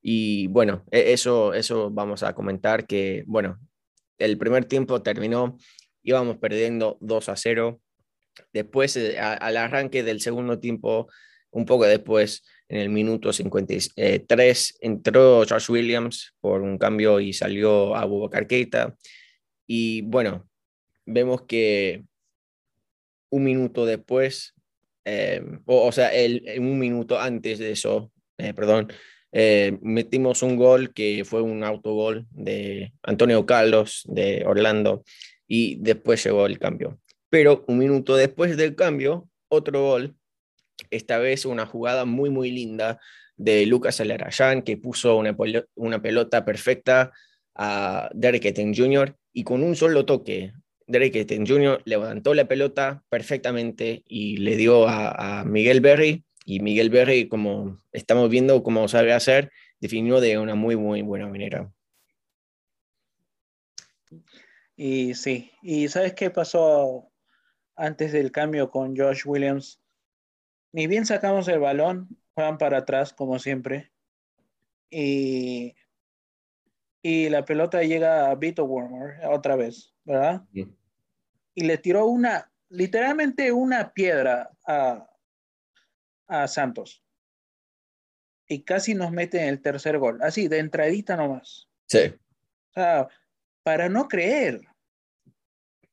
Y 0.00 0.46
bueno, 0.48 0.84
e, 0.90 1.12
eso, 1.12 1.52
eso 1.54 1.90
vamos 1.90 2.22
a 2.22 2.34
comentar 2.34 2.86
que, 2.86 3.24
bueno, 3.26 3.58
el 4.18 4.38
primer 4.38 4.66
tiempo 4.66 5.02
terminó, 5.02 5.56
íbamos 6.02 6.38
perdiendo 6.38 6.98
2 7.00 7.28
a 7.28 7.36
0. 7.36 7.80
Después, 8.52 8.96
eh, 8.96 9.18
al 9.18 9.56
arranque 9.56 10.02
del 10.02 10.20
segundo 10.20 10.58
tiempo, 10.58 11.08
un 11.50 11.66
poco 11.66 11.84
después, 11.86 12.44
en 12.68 12.78
el 12.78 12.88
minuto 12.88 13.32
53, 13.32 14.78
entró 14.80 15.44
Josh 15.48 15.70
Williams 15.70 16.34
por 16.40 16.62
un 16.62 16.78
cambio 16.78 17.18
y 17.18 17.32
salió 17.32 17.96
a 17.96 18.06
Keita. 18.46 18.94
Y 19.66 20.02
bueno, 20.02 20.48
vemos 21.04 21.42
que 21.42 22.04
un 23.30 23.44
minuto 23.44 23.86
después, 23.86 24.54
eh, 25.04 25.42
o, 25.64 25.90
sea, 25.92 26.14
el, 26.14 26.44
un 26.58 26.78
minuto 26.78 27.18
antes 27.18 27.58
de 27.58 27.72
eso, 27.72 28.12
eh, 28.38 28.54
perdón, 28.54 28.92
eh, 29.32 29.78
metimos 29.82 30.42
un 30.42 30.56
gol 30.56 30.92
que 30.92 31.24
fue 31.24 31.40
un 31.40 31.62
autogol 31.62 32.26
de 32.30 32.92
Antonio 33.02 33.46
Carlos 33.46 34.02
de 34.06 34.44
Orlando 34.44 35.04
y 35.50 35.74
después 35.80 36.24
llegó 36.24 36.46
el 36.46 36.60
cambio. 36.60 37.00
Pero 37.28 37.64
un 37.66 37.78
minuto 37.78 38.14
después 38.14 38.56
del 38.56 38.76
cambio, 38.76 39.28
otro 39.48 39.82
gol 39.82 40.14
esta 40.90 41.18
vez 41.18 41.44
una 41.44 41.66
jugada 41.66 42.04
muy, 42.04 42.30
muy 42.30 42.52
linda 42.52 43.00
de 43.36 43.66
Lucas 43.66 44.00
Alarayán, 44.00 44.62
que 44.62 44.76
puso 44.76 45.16
una, 45.16 45.36
una 45.74 46.00
pelota 46.00 46.44
perfecta 46.44 47.12
a 47.56 48.08
Derek 48.14 48.44
Etten 48.46 48.74
Jr. 48.74 49.16
y 49.32 49.42
con 49.42 49.64
un 49.64 49.74
solo 49.74 50.06
toque, 50.06 50.52
Derek 50.86 51.16
Etten 51.16 51.46
Jr. 51.46 51.82
levantó 51.84 52.32
la 52.32 52.46
pelota 52.46 53.02
perfectamente 53.08 54.04
y 54.06 54.36
le 54.38 54.56
dio 54.56 54.86
a, 54.88 55.44
Miguel 55.44 55.80
Berry. 55.80 56.24
Y 56.46 56.60
Miguel 56.60 56.90
Berry, 56.90 57.28
como 57.28 57.78
estamos 57.92 58.30
viendo 58.30 58.62
cómo 58.62 58.88
sabe 58.88 59.12
hacer, 59.12 59.50
definió 59.80 60.20
de 60.20 60.38
una 60.38 60.54
muy, 60.54 60.76
muy 60.76 61.02
buena 61.02 61.28
manera. 61.28 61.70
Y 64.82 65.12
sí, 65.12 65.52
¿y 65.60 65.88
sabes 65.88 66.14
qué 66.14 66.30
pasó 66.30 67.12
antes 67.76 68.12
del 68.12 68.32
cambio 68.32 68.70
con 68.70 68.96
Josh 68.96 69.26
Williams? 69.26 69.78
ni 70.72 70.86
bien 70.86 71.04
sacamos 71.04 71.48
el 71.48 71.58
balón, 71.58 72.16
juegan 72.32 72.56
para 72.56 72.78
atrás 72.78 73.12
como 73.12 73.38
siempre. 73.38 73.92
Y, 74.88 75.74
y 77.02 77.28
la 77.28 77.44
pelota 77.44 77.82
llega 77.82 78.30
a 78.30 78.34
Vito 78.36 78.64
Warmer 78.64 79.22
otra 79.26 79.54
vez, 79.54 79.94
¿verdad? 80.04 80.44
Y 81.54 81.64
le 81.64 81.76
tiró 81.76 82.06
una, 82.06 82.50
literalmente 82.70 83.52
una 83.52 83.92
piedra 83.92 84.50
a, 84.66 85.06
a 86.26 86.48
Santos. 86.48 87.04
Y 88.46 88.62
casi 88.62 88.94
nos 88.94 89.12
mete 89.12 89.42
en 89.42 89.48
el 89.48 89.60
tercer 89.60 89.98
gol, 89.98 90.22
así, 90.22 90.48
de 90.48 90.58
entradita 90.58 91.16
nomás. 91.16 91.68
Sí. 91.86 92.14
O 92.70 92.72
sea, 92.72 93.08
para 93.62 93.90
no 93.90 94.08
creer. 94.08 94.69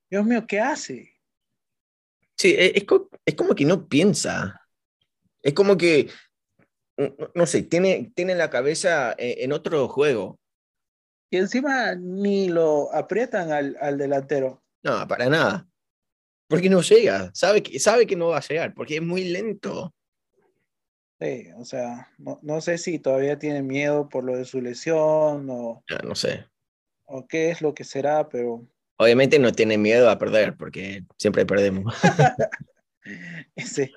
Dios 0.10 0.26
mío, 0.26 0.46
¿qué 0.48 0.60
hace? 0.60 1.13
Sí, 2.38 2.56
e, 2.58 2.78
es, 2.78 2.86
es 3.26 3.36
como 3.36 3.56
que 3.56 3.65
no 3.65 3.88
piensa. 3.88 4.62
Es 5.41 5.54
como 5.54 5.78
que, 5.78 6.10
no 7.34 7.46
sé, 7.46 7.63
tiene, 7.63 8.12
tiene 8.15 8.36
la 8.36 8.50
cabeza 8.50 9.13
eh, 9.17 9.38
en 9.39 9.52
otro 9.52 9.88
juego. 9.88 10.39
Y 11.30 11.38
encima 11.38 11.96
ni 11.96 12.48
lo 12.48 12.93
aprietan 12.93 13.52
al, 13.52 13.98
delantero. 13.98 14.63
No, 14.84 15.08
para 15.08 15.30
nada. 15.30 15.67
Porque 16.48 16.70
no 16.70 16.82
llega. 16.82 17.32
Sabe 17.34 17.62
que, 17.62 17.80
sabe 17.80 18.08
que 18.08 18.15
no 18.15 18.30
va 18.30 18.38
a 18.38 18.48
llegar, 18.48 18.74
porque 18.74 18.96
es 18.98 19.02
muy 19.02 19.26
lento. 19.26 19.93
Sí, 21.20 21.48
o 21.58 21.65
sea, 21.65 22.13
no, 22.17 22.62
sé 22.62 22.78
si 22.78 23.00
todavía 23.00 23.39
tiene 23.39 23.63
miedo 23.63 24.08
por 24.08 24.24
lo 24.24 24.38
de 24.38 24.46
su 24.46 24.62
lesión 24.62 25.50
o. 25.50 25.84
no 26.04 26.15
sé. 26.15 26.46
O 27.06 27.28
qué 27.28 27.50
es 27.50 27.62
lo 27.62 27.74
que 27.74 27.84
será, 27.84 28.30
pero. 28.30 28.65
Obviamente 28.97 29.39
no 29.39 29.51
tiene 29.51 29.77
miedo 29.77 30.10
a 30.10 30.17
perder, 30.17 30.55
porque 30.57 31.03
siempre 31.17 31.45
perdemos. 31.45 31.93
Sí. 33.55 33.89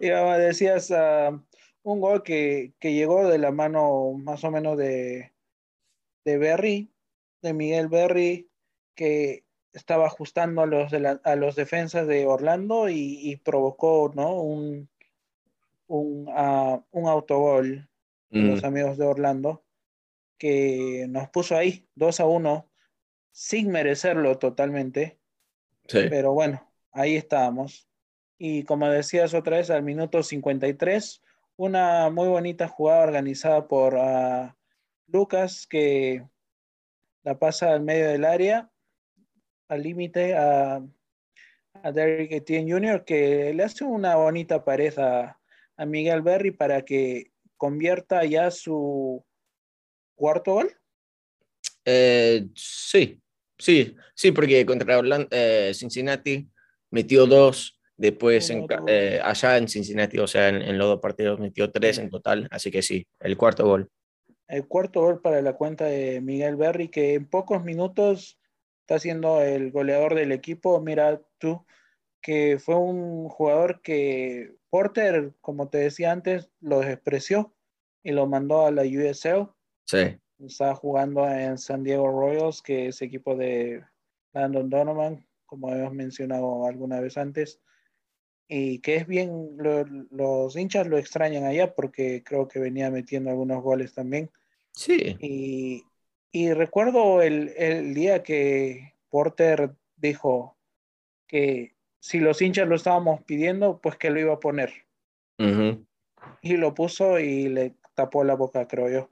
Y 0.00 0.08
decías 0.08 0.90
uh, 0.90 1.38
un 1.82 2.00
gol 2.00 2.22
que, 2.22 2.72
que, 2.80 2.94
llegó 2.94 3.28
de 3.28 3.38
la 3.38 3.52
mano 3.52 4.12
más 4.14 4.42
o 4.42 4.50
menos 4.50 4.78
de, 4.78 5.34
de 6.24 6.38
Berry, 6.38 6.90
de 7.42 7.52
Miguel 7.52 7.88
Berry, 7.88 8.48
que 8.94 9.44
estaba 9.72 10.06
ajustando 10.06 10.62
a 10.62 10.66
los, 10.66 10.92
a 10.92 11.36
los 11.36 11.54
defensas 11.54 12.06
de 12.06 12.26
Orlando 12.26 12.88
y, 12.88 13.36
provocó 13.44 14.10
¿no? 14.14 14.40
un, 14.40 14.88
un, 15.86 16.28
uh, 16.28 16.82
un 16.90 17.08
autogol 17.08 17.88
de 18.30 18.40
los 18.40 18.62
mm. 18.62 18.66
amigos 18.66 18.98
de 18.98 19.06
Orlando 19.06 19.62
que 20.38 21.06
nos 21.08 21.28
puso 21.28 21.56
ahí 21.56 21.86
2 21.94 22.20
a 22.20 22.26
1 22.26 22.70
sin 23.36 23.68
merecerlo 23.70 24.38
totalmente. 24.38 25.18
Pero 25.86 26.32
bueno, 26.32 26.72
ahí 26.90 27.16
estábamos. 27.16 27.86
Y 28.38 28.64
como 28.64 28.88
decías 28.88 29.34
otra 29.34 29.58
vez, 29.58 29.68
al 29.68 29.82
minuto 29.82 30.22
53, 30.22 31.22
una 31.56 32.08
muy 32.08 32.28
bonita 32.28 32.66
jugada 32.66 33.02
organizada 33.02 33.68
por 33.68 33.92
uh, 33.94 34.50
Lucas 35.08 35.66
que 35.66 36.26
la 37.24 37.38
pasa 37.38 37.74
al 37.74 37.82
medio 37.82 38.08
del 38.08 38.24
área, 38.24 38.70
al 39.68 39.82
límite 39.82 40.34
a, 40.34 40.82
a 41.74 41.92
Derrick 41.92 42.32
Etienne 42.32 42.72
Jr., 42.72 43.04
que 43.04 43.52
le 43.52 43.64
hace 43.64 43.84
una 43.84 44.16
bonita 44.16 44.64
pared 44.64 44.98
a, 44.98 45.38
a 45.76 45.84
Miguel 45.84 46.22
Berry 46.22 46.52
para 46.52 46.86
que 46.86 47.32
convierta 47.58 48.24
ya 48.24 48.50
su 48.50 49.22
cuarto 50.14 50.54
gol. 50.54 50.74
Eh, 51.84 52.48
sí, 52.54 53.22
sí, 53.58 53.96
sí, 54.14 54.32
porque 54.32 54.64
contra 54.66 54.98
Orlando, 54.98 55.28
eh, 55.30 55.72
Cincinnati 55.74 56.48
metió 56.90 57.26
dos 57.26 57.76
Después, 57.96 58.52
eh, 58.88 59.20
allá 59.24 59.56
en 59.56 59.68
Cincinnati, 59.68 60.18
o 60.18 60.26
sea, 60.26 60.50
en, 60.50 60.76
los 60.76 60.86
dos 60.86 61.00
partidos 61.00 61.40
metió 61.40 61.70
tres 61.70 61.96
en 61.96 62.10
total, 62.10 62.46
así 62.50 62.70
que 62.70 62.82
sí, 62.82 63.06
el 63.20 63.38
cuarto 63.38 63.64
gol. 63.64 63.88
El 64.48 64.68
cuarto 64.68 65.00
gol 65.00 65.22
para 65.22 65.40
la 65.40 65.54
cuenta 65.54 65.86
de 65.86 66.20
Miguel 66.20 66.56
Berry, 66.56 66.88
que 66.88 67.14
en 67.14 67.26
pocos 67.26 67.64
minutos 67.64 68.38
está 68.82 68.98
siendo 68.98 69.40
el 69.40 69.72
goleador 69.72 70.14
del 70.14 70.32
equipo. 70.32 70.78
Mira 70.80 71.22
tú, 71.38 71.64
que 72.20 72.58
fue 72.58 72.76
un 72.76 73.30
jugador 73.30 73.80
que 73.80 74.52
Porter, 74.68 75.32
como 75.40 75.70
te 75.70 75.78
decía 75.78 76.12
antes, 76.12 76.50
lo 76.60 76.80
despreció 76.80 77.54
y 78.02 78.12
lo 78.12 78.26
mandó 78.26 78.66
a 78.66 78.70
la 78.70 78.82
USL. 78.82 79.48
Sí. 79.86 80.18
Está 80.38 80.74
jugando 80.74 81.28
en 81.28 81.56
San 81.58 81.82
Diego 81.82 82.10
Royals, 82.10 82.62
que 82.62 82.88
es 82.88 83.00
equipo 83.00 83.34
de 83.36 83.82
Landon 84.32 84.68
Donovan, 84.68 85.26
como 85.46 85.72
hemos 85.72 85.94
mencionado 85.94 86.66
alguna 86.66 87.00
vez 87.00 87.16
antes. 87.16 87.60
Y 88.48 88.78
que 88.80 88.96
es 88.96 89.06
bien, 89.06 89.56
los 90.10 90.56
hinchas 90.56 90.86
lo 90.86 90.98
extrañan 90.98 91.44
allá 91.44 91.74
porque 91.74 92.22
creo 92.22 92.46
que 92.46 92.60
venía 92.60 92.90
metiendo 92.90 93.30
algunos 93.30 93.62
goles 93.62 93.92
también. 93.94 94.30
Sí. 94.72 95.16
Y, 95.20 95.84
y 96.30 96.52
recuerdo 96.52 97.22
el, 97.22 97.52
el 97.56 97.94
día 97.94 98.22
que 98.22 98.94
Porter 99.08 99.74
dijo 99.96 100.56
que 101.26 101.74
si 101.98 102.20
los 102.20 102.40
hinchas 102.40 102.68
lo 102.68 102.76
estábamos 102.76 103.22
pidiendo, 103.24 103.80
pues 103.80 103.96
que 103.96 104.10
lo 104.10 104.20
iba 104.20 104.34
a 104.34 104.40
poner. 104.40 104.72
Y 106.40 106.56
lo 106.56 106.72
puso 106.74 107.18
y 107.18 107.48
le 107.48 107.74
tapó 107.94 108.22
la 108.22 108.34
boca, 108.34 108.68
creo 108.68 108.88
yo. 108.88 109.10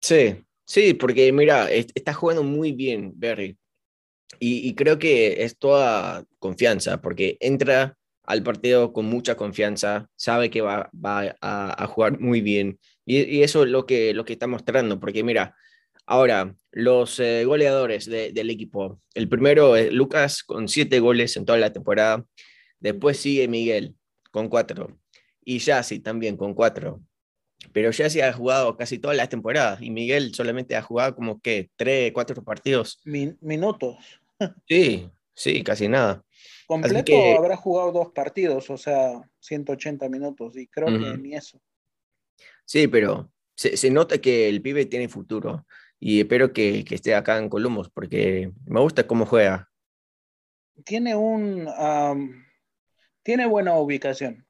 Sí, 0.00 0.44
sí, 0.66 0.94
porque 0.94 1.32
mira, 1.32 1.70
está 1.70 2.12
jugando 2.12 2.42
muy 2.42 2.72
bien 2.72 3.12
Berry. 3.16 3.56
Y, 4.40 4.74
creo 4.74 4.98
que 4.98 5.44
es 5.44 5.56
toda 5.56 6.24
confianza, 6.38 7.00
porque 7.00 7.36
entra 7.40 7.96
al 8.24 8.42
partido 8.42 8.92
con 8.92 9.06
mucha 9.06 9.36
confianza, 9.36 10.08
sabe 10.16 10.50
que 10.50 10.60
va, 10.60 10.90
a, 11.40 11.86
jugar 11.86 12.20
muy 12.20 12.40
bien. 12.40 12.78
Y, 13.06 13.42
eso 13.42 13.62
es 13.62 13.70
lo 13.70 13.86
que, 13.86 14.12
lo 14.14 14.24
que 14.24 14.34
está 14.34 14.46
mostrando, 14.46 15.00
porque 15.00 15.22
mira, 15.22 15.54
ahora 16.06 16.54
los 16.72 17.18
eh, 17.20 17.44
goleadores 17.44 18.06
del 18.06 18.50
equipo. 18.50 19.00
El 19.14 19.28
primero 19.28 19.76
es 19.76 19.92
Lucas 19.92 20.42
con 20.42 20.68
siete 20.68 21.00
goles 21.00 21.36
en 21.36 21.44
toda 21.44 21.58
la 21.58 21.72
temporada. 21.72 22.24
Después 22.80 23.18
sigue 23.18 23.48
Miguel 23.48 23.94
con 24.30 24.48
cuatro. 24.48 24.98
Y 25.44 25.58
Yassi 25.58 26.00
también 26.00 26.36
con 26.36 26.54
cuatro. 26.54 27.00
Pero 27.72 27.90
Yassi 27.90 28.20
ha 28.20 28.32
jugado 28.32 28.76
casi 28.76 28.98
todas 28.98 29.16
las 29.16 29.28
temporadas 29.28 29.80
y 29.82 29.90
Miguel 29.90 30.34
solamente 30.34 30.76
ha 30.76 30.82
jugado 30.82 31.14
como 31.14 31.40
que 31.40 31.70
tres, 31.76 32.12
cuatro 32.12 32.42
partidos. 32.42 33.00
minutos. 33.04 33.96
Sí, 34.68 35.10
sí, 35.32 35.62
casi 35.64 35.88
nada. 35.88 36.22
Completo 36.66 37.14
habrá 37.38 37.56
jugado 37.56 37.90
dos 37.90 38.12
partidos, 38.12 38.68
o 38.68 38.76
sea, 38.76 39.22
180 39.40 40.10
minutos, 40.10 40.56
y 40.58 40.66
creo 40.66 40.88
que 40.88 41.16
ni 41.16 41.34
eso. 41.34 41.58
Sí, 42.66 42.86
pero 42.88 43.30
se, 43.54 43.90
nota 43.90 44.18
que 44.18 44.48
el 44.48 44.60
pibe 44.60 44.86
tiene 44.86 45.08
futuro 45.08 45.66
y 45.98 46.20
espero 46.20 46.52
que, 46.52 46.84
esté 46.90 47.14
acá 47.14 47.38
en 47.38 47.48
Columbus 47.48 47.88
porque 47.88 48.52
me 48.66 48.80
gusta 48.80 49.06
cómo 49.06 49.24
juega. 49.24 49.70
Tiene 50.84 51.16
un. 51.16 51.66
tiene 53.22 53.46
buena 53.46 53.78
ubicación. 53.78 54.46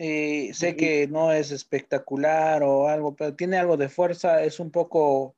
Y 0.00 0.54
sé 0.54 0.76
que 0.76 1.08
no 1.08 1.32
es 1.32 1.50
espectacular 1.50 2.62
o 2.62 2.86
algo, 2.86 3.16
pero 3.16 3.34
tiene 3.34 3.58
algo 3.58 3.76
de 3.76 3.88
fuerza. 3.88 4.44
Es 4.44 4.60
un 4.60 4.70
poco, 4.70 5.34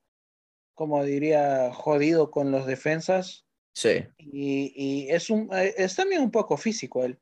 como 0.74 1.02
diría, 1.02 1.72
jodido 1.72 2.30
con 2.30 2.50
los 2.50 2.66
defensas. 2.66 3.46
Sí. 3.72 4.04
Y, 4.18 5.08
es, 5.08 5.30
un, 5.30 5.48
eh, 5.52 5.74
es 5.78 5.96
también 5.96 6.20
un 6.20 6.30
poco 6.30 6.58
físico 6.58 7.02
él. 7.04 7.18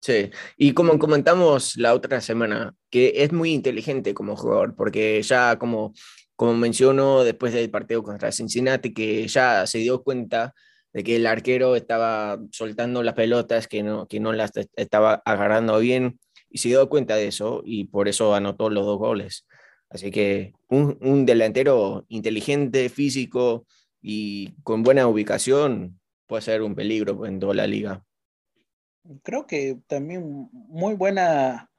Sí, 0.00 0.30
y 0.58 0.74
como 0.74 0.98
comentamos 0.98 1.76
la 1.76 1.94
otra 1.94 2.20
semana, 2.20 2.74
que 2.90 3.12
es 3.22 3.32
muy 3.32 3.52
inteligente 3.52 4.12
como 4.12 4.36
jugador, 4.36 4.74
porque 4.74 5.22
ya 5.22 5.58
como, 5.58 5.94
como 6.34 6.54
mencionó 6.54 7.22
después 7.22 7.54
del 7.54 7.70
partido 7.70 8.02
contra 8.02 8.32
Cincinnati, 8.32 8.92
que 8.92 9.26
ya 9.28 9.66
se 9.66 9.78
dio 9.78 10.02
cuenta 10.02 10.54
de 10.92 11.04
que 11.04 11.16
el 11.16 11.26
arquero 11.26 11.76
estaba 11.76 12.38
soltando 12.50 13.02
las 13.02 13.14
pelotas, 13.14 13.68
que 13.68 13.82
no, 13.82 14.06
que 14.08 14.20
no 14.20 14.32
las 14.32 14.50
estaba 14.74 15.22
agarrando 15.24 15.78
bien, 15.78 16.18
y 16.52 16.58
se 16.58 16.68
dio 16.68 16.88
cuenta 16.88 17.16
de 17.16 17.28
eso, 17.28 17.62
y 17.64 17.84
por 17.84 18.08
eso 18.08 18.34
anotó 18.34 18.68
los 18.68 18.84
dos 18.84 18.98
goles. 18.98 19.46
Así 19.88 20.10
que 20.10 20.52
un, 20.68 20.98
un 21.00 21.26
delantero 21.26 22.04
inteligente, 22.08 22.88
físico 22.88 23.66
y 24.00 24.52
con 24.62 24.82
buena 24.82 25.06
ubicación 25.06 26.00
puede 26.26 26.42
ser 26.42 26.62
un 26.62 26.74
peligro 26.74 27.26
en 27.26 27.38
toda 27.38 27.54
la 27.54 27.66
liga. 27.66 28.04
Creo 29.22 29.46
que 29.46 29.78
también 29.86 30.48
muy 30.52 30.94
buena 30.94 31.70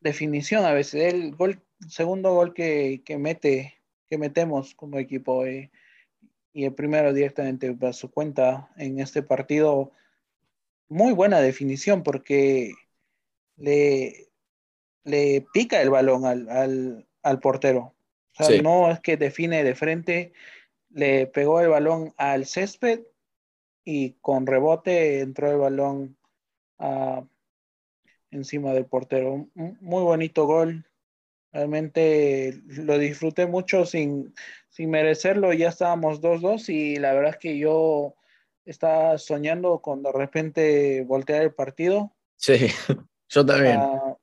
definición 0.00 0.64
a 0.64 0.72
veces. 0.72 1.12
El 1.12 1.34
gol, 1.34 1.62
segundo 1.88 2.34
gol 2.34 2.52
que, 2.54 3.02
que 3.04 3.18
mete, 3.18 3.74
que 4.08 4.18
metemos 4.18 4.74
como 4.74 4.98
equipo 4.98 5.44
eh, 5.46 5.70
y 6.52 6.64
el 6.64 6.74
primero 6.74 7.12
directamente 7.12 7.76
a 7.80 7.92
su 7.92 8.10
cuenta 8.10 8.70
en 8.76 9.00
este 9.00 9.22
partido, 9.22 9.92
muy 10.88 11.12
buena 11.12 11.40
definición 11.40 12.02
porque 12.02 12.74
le, 13.56 14.28
le 15.04 15.46
pica 15.52 15.80
el 15.80 15.90
balón 15.90 16.24
al, 16.26 16.48
al, 16.48 17.06
al 17.22 17.40
portero. 17.40 17.94
O 18.38 18.44
sea, 18.44 18.60
no 18.62 18.90
es 18.90 19.00
que 19.00 19.16
define 19.16 19.62
de 19.62 19.74
frente, 19.74 20.32
le 20.90 21.26
pegó 21.26 21.60
el 21.60 21.68
balón 21.68 22.12
al 22.16 22.46
césped 22.46 23.00
y 23.84 24.12
con 24.20 24.46
rebote 24.46 25.20
entró 25.20 25.50
el 25.50 25.58
balón 25.58 26.16
encima 28.30 28.72
del 28.72 28.86
portero. 28.86 29.48
muy 29.54 30.02
bonito 30.02 30.46
gol. 30.46 30.84
Realmente 31.52 32.60
lo 32.66 32.98
disfruté 32.98 33.46
mucho 33.46 33.86
sin, 33.86 34.34
sin 34.70 34.90
merecerlo. 34.90 35.52
Ya 35.52 35.68
estábamos 35.68 36.20
2-2 36.20 36.68
y 36.68 36.96
la 36.96 37.12
verdad 37.12 37.30
es 37.30 37.38
que 37.38 37.58
yo 37.58 38.16
estaba 38.64 39.18
soñando 39.18 39.80
con 39.80 40.02
de 40.02 40.10
repente 40.10 41.04
voltear 41.06 41.42
el 41.42 41.54
partido. 41.54 42.12
Sí, 42.36 42.66
yo 43.34 43.44
también. 43.44 43.78
Ah, 43.80 44.16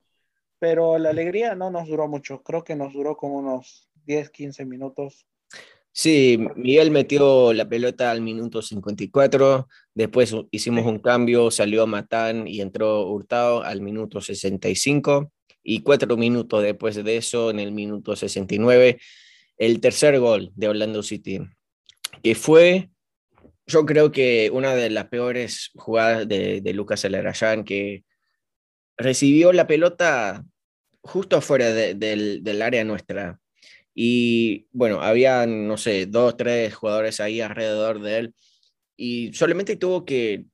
pero 0.59 0.97
la 0.97 1.09
alegría 1.09 1.55
no 1.55 1.69
nos 1.69 1.87
duró 1.87 2.07
mucho. 2.07 2.41
Creo 2.43 2.63
que 2.63 2.75
nos 2.75 2.93
duró 2.93 3.17
como 3.17 3.35
unos 3.37 3.89
10, 4.05 4.29
15 4.29 4.65
minutos. 4.65 5.27
Sí, 5.93 6.39
Miguel 6.55 6.89
metió 6.89 7.51
la 7.51 7.67
pelota 7.67 8.11
al 8.11 8.21
minuto 8.21 8.61
54, 8.61 9.67
después 9.93 10.33
hicimos 10.51 10.85
un 10.85 10.99
cambio, 10.99 11.51
salió 11.51 11.85
Matán 11.85 12.47
y 12.47 12.61
entró 12.61 13.07
Hurtado 13.07 13.61
al 13.61 13.81
minuto 13.81 14.21
65 14.21 15.33
y 15.63 15.81
cuatro 15.81 16.15
minutos 16.15 16.63
después 16.63 16.95
de 17.03 17.17
eso, 17.17 17.51
en 17.51 17.59
el 17.59 17.73
minuto 17.73 18.15
69, 18.15 18.99
el 19.57 19.81
tercer 19.81 20.17
gol 20.19 20.51
de 20.55 20.69
Orlando 20.69 21.03
City, 21.03 21.41
que 22.23 22.35
fue, 22.35 22.89
yo 23.67 23.85
creo 23.85 24.13
que 24.13 24.49
una 24.51 24.73
de 24.73 24.89
las 24.89 25.07
peores 25.07 25.71
jugadas 25.75 26.25
de, 26.27 26.71
Lucas 26.73 27.03
Alarayán, 27.03 27.65
que 27.65 28.05
recibió 28.97 29.53
la 29.53 29.67
pelota 29.67 30.45
justo 31.01 31.37
afuera 31.37 31.71
del 31.71 32.61
área 32.61 32.83
nuestra 32.83 33.39
y 33.93 34.67
bueno, 34.71 35.01
había, 35.01 35.45
no 35.45 35.77
sé, 35.77 36.05
dos, 36.05 36.37
tres 36.37 36.73
jugadores 36.73 37.19
ahí 37.19 37.41
alrededor 37.41 38.01
de 38.01 38.17
él 38.19 38.35
y 38.95 39.33
solamente 39.33 39.75
tuvo 39.75 40.05
que 40.05 40.45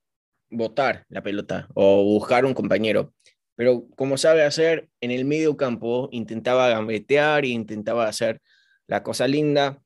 botar 0.50 1.06
la 1.10 1.22
pelota 1.22 1.68
o 1.74 2.04
buscar 2.04 2.46
un 2.46 2.54
compañero. 2.54 3.14
Pero 3.56 3.88
como 3.96 4.18
sabe 4.18 4.44
hacer, 4.44 4.90
en 5.02 5.12
el 5.12 5.26
medio 5.26 5.58
campo 5.58 6.10
intentaba 6.12 6.70
gambetear 6.70 7.44
e 7.44 7.50
intentaba 7.50 8.08
hacer 8.08 8.42
la 8.88 9.04
cosa 9.04 9.28
linda, 9.28 9.82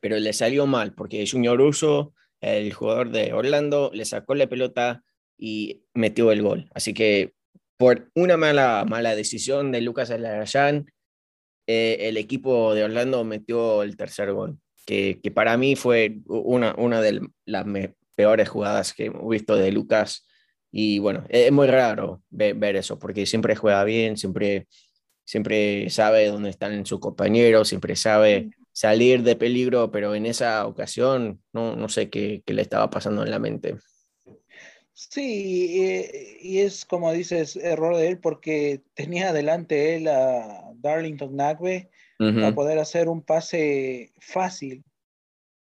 pero 0.00 0.18
le 0.18 0.32
salió 0.32 0.66
mal 0.66 0.94
porque 0.94 1.26
Junior 1.26 1.60
Uso, 1.60 2.14
el 2.40 2.72
jugador 2.72 3.10
de 3.10 3.32
Orlando, 3.32 3.90
le 3.92 4.04
sacó 4.04 4.34
la 4.34 4.48
pelota 4.48 5.04
y 5.36 5.84
metió 5.94 6.32
el 6.32 6.42
gol. 6.42 6.70
Así 6.74 6.94
que 6.94 7.34
por 7.82 8.12
una 8.14 8.36
mala, 8.36 8.84
mala 8.88 9.16
decisión 9.16 9.72
de 9.72 9.80
Lucas 9.80 10.12
Alarayán, 10.12 10.86
eh, 11.66 11.96
el 12.02 12.16
equipo 12.16 12.76
de 12.76 12.84
Orlando 12.84 13.24
metió 13.24 13.82
el 13.82 13.96
tercer 13.96 14.32
gol, 14.32 14.60
que, 14.86 15.20
para 15.34 15.56
mí 15.56 15.74
fue 15.74 16.20
una, 16.26 16.76
una 16.78 17.00
de 17.00 17.22
las 17.44 17.66
peores 18.14 18.48
jugadas 18.48 18.94
que 18.94 19.06
he 19.06 19.28
visto 19.28 19.56
de 19.56 19.72
Lucas. 19.72 20.28
Y 20.70 21.00
bueno, 21.00 21.24
e-, 21.28 21.46
es 21.46 21.52
muy 21.52 21.66
raro 21.66 22.22
ver, 22.30 22.76
eso, 22.76 23.00
porque 23.00 23.26
siempre 23.26 23.56
juega 23.56 23.82
bien, 23.82 24.16
siempre, 24.16 24.68
siempre 25.24 25.90
sabe 25.90 26.28
dónde 26.28 26.50
están 26.50 26.86
sus 26.86 27.00
compañeros, 27.00 27.66
siempre 27.66 27.96
sabe 27.96 28.50
salir 28.70 29.24
de 29.24 29.34
peligro, 29.34 29.90
pero 29.90 30.14
en 30.14 30.26
esa 30.26 30.68
ocasión 30.68 31.42
no, 31.52 31.74
no 31.74 31.88
sé 31.88 32.10
qué, 32.10 32.44
qué 32.46 32.54
le 32.54 32.62
estaba 32.62 32.90
pasando 32.90 33.24
en 33.24 33.30
la 33.32 33.40
mente. 33.40 33.74
Sí, 35.10 36.38
y, 36.40 36.60
es 36.60 36.84
como 36.84 37.12
dices, 37.12 37.56
error 37.56 37.96
de 37.96 38.08
él 38.08 38.18
porque 38.18 38.82
tenía 38.94 39.32
delante 39.32 39.96
él 39.96 40.08
a 40.08 40.72
Darlington 40.76 41.36
Nagbe 41.36 41.90
para 42.18 42.54
poder 42.54 42.78
hacer 42.78 43.08
un 43.08 43.20
pase 43.20 44.12
fácil, 44.20 44.84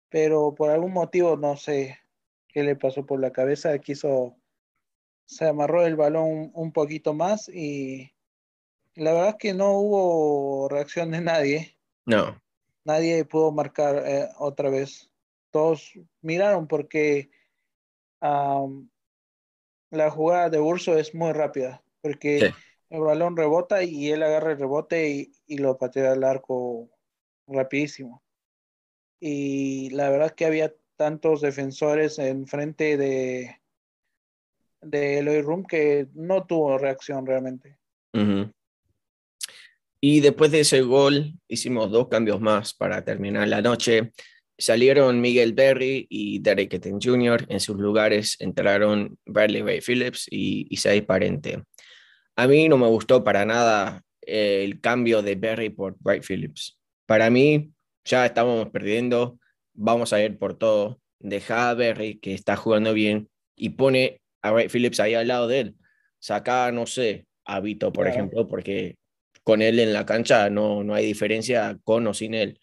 pero 0.09 0.55
por 0.55 0.69
algún 0.69 0.93
motivo 0.93 1.35
no 1.35 1.57
sé 1.57 1.99
qué 2.47 2.63
le 2.63 2.77
pasó 2.77 3.05
por 3.05 3.19
la 3.19 3.31
cabeza, 3.33 3.77
quiso, 3.79 4.37
se 5.25 5.45
amarró 5.45 5.85
el 5.85 5.97
balón 5.97 6.51
un, 6.53 6.71
poquito 6.71 7.13
más 7.13 7.49
y, 7.49 8.13
la 8.95 9.11
verdad 9.11 9.29
es 9.29 9.35
que 9.35 9.53
no 9.53 9.73
hubo 9.73 10.69
reacción 10.69 11.11
de 11.11 11.19
nadie. 11.19 11.77
No. 12.05 12.41
Nadie 12.85 13.25
pudo 13.25 13.51
marcar 13.51 14.01
eh, 14.05 14.29
otra 14.37 14.69
vez. 14.69 15.09
Todos 15.51 15.91
miraron 16.21 16.67
porque 16.67 17.29
la 19.95 20.11
jugada 20.11 20.49
de 20.49 20.59
Urso 20.59 20.97
es 20.97 21.15
muy 21.15 21.31
rápida, 21.31 21.83
porque 22.01 22.53
el 22.89 23.01
balón 23.01 23.35
rebota 23.35 23.83
y 23.83 24.11
él 24.11 24.23
agarra 24.23 24.51
el 24.51 24.59
rebote 24.59 25.09
y, 25.09 25.31
y 25.47 25.57
lo 25.57 25.77
patea 25.77 26.11
al 26.11 26.23
arco 26.23 26.89
rapidísimo. 27.47 28.23
Y 29.19 29.89
la 29.91 30.09
verdad 30.09 30.31
que 30.31 30.45
había 30.45 30.73
tantos 30.95 31.41
defensores 31.41 32.19
en 32.19 32.47
frente 32.47 32.97
de, 32.97 33.57
de 34.81 35.19
Eloy 35.19 35.41
Room 35.41 35.65
que 35.65 36.07
no 36.13 36.45
tuvo 36.45 36.77
reacción 36.77 37.25
realmente. 37.25 37.77
Y 39.99 40.19
después 40.21 40.51
de 40.51 40.61
ese 40.61 40.81
gol 40.81 41.33
hicimos 41.47 41.91
dos 41.91 42.07
cambios 42.07 42.39
más 42.39 42.73
para 42.73 43.03
terminar 43.03 43.47
la 43.47 43.61
noche. 43.61 44.11
Salieron 44.57 45.19
Miguel 45.19 45.53
Berry 45.53 46.07
y 46.09 46.39
Derek 46.39 46.73
Etten 46.73 46.99
Jr. 47.01 47.45
En 47.49 47.59
sus 47.59 47.75
lugares 47.77 48.37
entraron 48.39 49.17
Bradley 49.25 49.61
Ray 49.61 49.81
Phillips 49.81 50.27
y 50.29 50.67
Isai 50.69 51.01
Parente. 51.01 51.63
A 52.37 52.47
mí 52.47 52.69
no 52.69 52.77
me 52.77 52.87
gustó 52.87 53.23
para 53.23 53.45
nada 53.45 54.01
eh, 54.21 54.63
el 54.63 54.79
cambio 54.79 55.21
de 55.21 55.35
Berry 55.35 55.69
por 55.69 55.95
Bright 55.99 56.23
Phillips. 56.23 56.79
Para 57.05 57.29
mí 57.29 57.71
ya 58.05 58.25
estábamos 58.25 58.69
perdiendo, 58.69 59.39
vamos 59.73 60.13
a 60.13 60.23
ir 60.23 60.37
por 60.37 60.57
todo. 60.57 60.99
Deja 61.19 61.69
a 61.69 61.73
Berry, 61.73 62.19
que 62.19 62.33
está 62.33 62.55
jugando 62.55 62.93
bien, 62.93 63.29
y 63.55 63.69
pone 63.69 64.21
a 64.41 64.51
Wright 64.51 64.71
Phillips 64.71 64.99
ahí 64.99 65.15
al 65.15 65.27
lado 65.27 65.47
de 65.47 65.59
él. 65.59 65.75
Saca, 66.19 66.71
no 66.71 66.85
sé, 66.85 67.25
a 67.45 67.59
Vito, 67.59 67.91
por 67.91 68.07
ejemplo, 68.07 68.47
porque 68.47 68.95
con 69.43 69.61
él 69.61 69.79
en 69.79 69.93
la 69.93 70.05
cancha 70.05 70.49
no, 70.49 70.83
no 70.83 70.93
hay 70.93 71.05
diferencia 71.05 71.77
con 71.83 72.07
o 72.07 72.13
sin 72.13 72.33
él. 72.33 72.59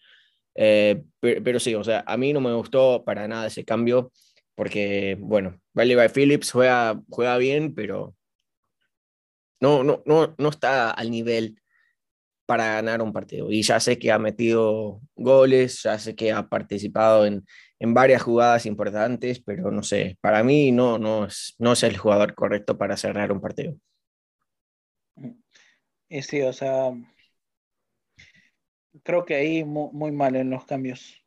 Eh, 0.55 1.03
pero, 1.19 1.59
sí, 1.59 1.75
o 1.75 1.83
sea, 1.83 2.03
a 2.05 2.17
mí 2.17 2.33
no 2.33 2.41
me 2.41 2.53
gustó 2.53 3.03
para 3.03 3.27
nada 3.27 3.47
ese 3.47 3.65
cambio, 3.65 4.11
porque, 4.55 5.17
bueno, 5.19 5.59
Bradley 5.73 6.09
Phillips 6.09 6.51
juega, 6.51 7.01
juega 7.09 7.37
bien, 7.37 7.73
pero 7.73 8.15
no, 9.59 9.83
no, 9.83 10.03
no, 10.05 10.35
no 10.37 10.49
está 10.49 10.91
al 10.91 11.09
nivel 11.09 11.59
para 12.45 12.73
ganar 12.73 13.01
un 13.01 13.13
partido. 13.13 13.49
Y 13.51 13.61
ya 13.63 13.79
sé 13.79 13.97
que 13.97 14.11
ha 14.11 14.19
metido 14.19 15.01
goles, 15.15 15.81
ya 15.83 15.97
sé 15.97 16.15
que 16.15 16.31
ha 16.31 16.47
participado 16.47 17.25
en, 17.25 17.45
en 17.79 17.93
varias 17.93 18.21
jugadas 18.21 18.65
importantes, 18.65 19.41
pero 19.41 19.71
no 19.71 19.83
sé, 19.83 20.17
para 20.21 20.43
mí 20.43 20.71
no, 20.71 20.99
no, 20.99 21.25
es, 21.25 21.55
no 21.57 21.73
es 21.73 21.83
el 21.83 21.97
jugador 21.97 22.35
correcto 22.35 22.77
para 22.77 22.97
cerrar 22.97 23.31
un 23.31 23.41
partido. 23.41 23.75
Y 26.09 26.21
sí, 26.21 26.41
o 26.41 26.53
sea, 26.53 26.91
creo 29.01 29.25
que 29.25 29.35
ahí 29.35 29.63
muy, 29.63 30.11
mal 30.11 30.35
en 30.35 30.49
los 30.49 30.65
cambios, 30.65 31.23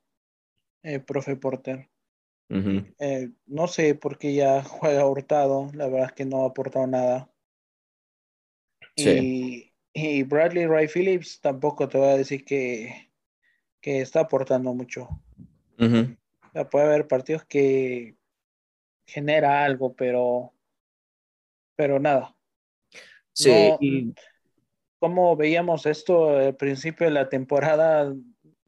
eh, 0.83 1.01
profe 1.01 1.37
Porter. 1.37 1.89
Eh, 2.49 3.31
no 3.47 3.67
sé 3.67 3.97
por 3.97 4.19
qué 4.19 4.35
ya 4.35 4.63
juega 4.65 5.07
hurtado, 5.07 5.71
la 5.75 5.89
verdad 5.89 6.07
es 6.07 6.13
que 6.13 6.25
no 6.25 6.45
ha 6.45 6.49
aportado 6.49 6.87
nada. 6.87 7.31
Sí. 8.97 9.73
Y 9.93 10.23
Bradley 10.25 10.67
Ray 10.67 10.89
Phillips 10.89 11.41
tampoco 11.41 11.89
te 11.89 11.99
voy 11.99 12.09
a 12.09 12.17
decir 12.17 12.45
que, 12.45 13.11
que 13.81 14.01
está 14.01 14.21
aportando 14.21 14.75
mucho. 14.75 15.09
puede 15.77 16.87
haber 16.87 17.09
partidos 17.09 17.45
que 17.45 18.17
genera 19.07 19.65
algo, 19.65 19.95
pero, 19.95 20.53
pero 21.77 21.99
nada. 21.99 22.37
Sí. 23.33 24.15
Como 25.07 25.37
veíamos 25.37 25.87
esto 25.87 26.37
al 26.37 26.57
principio 26.57 27.07
de 27.07 27.13
la 27.13 27.29
temporada, 27.29 28.13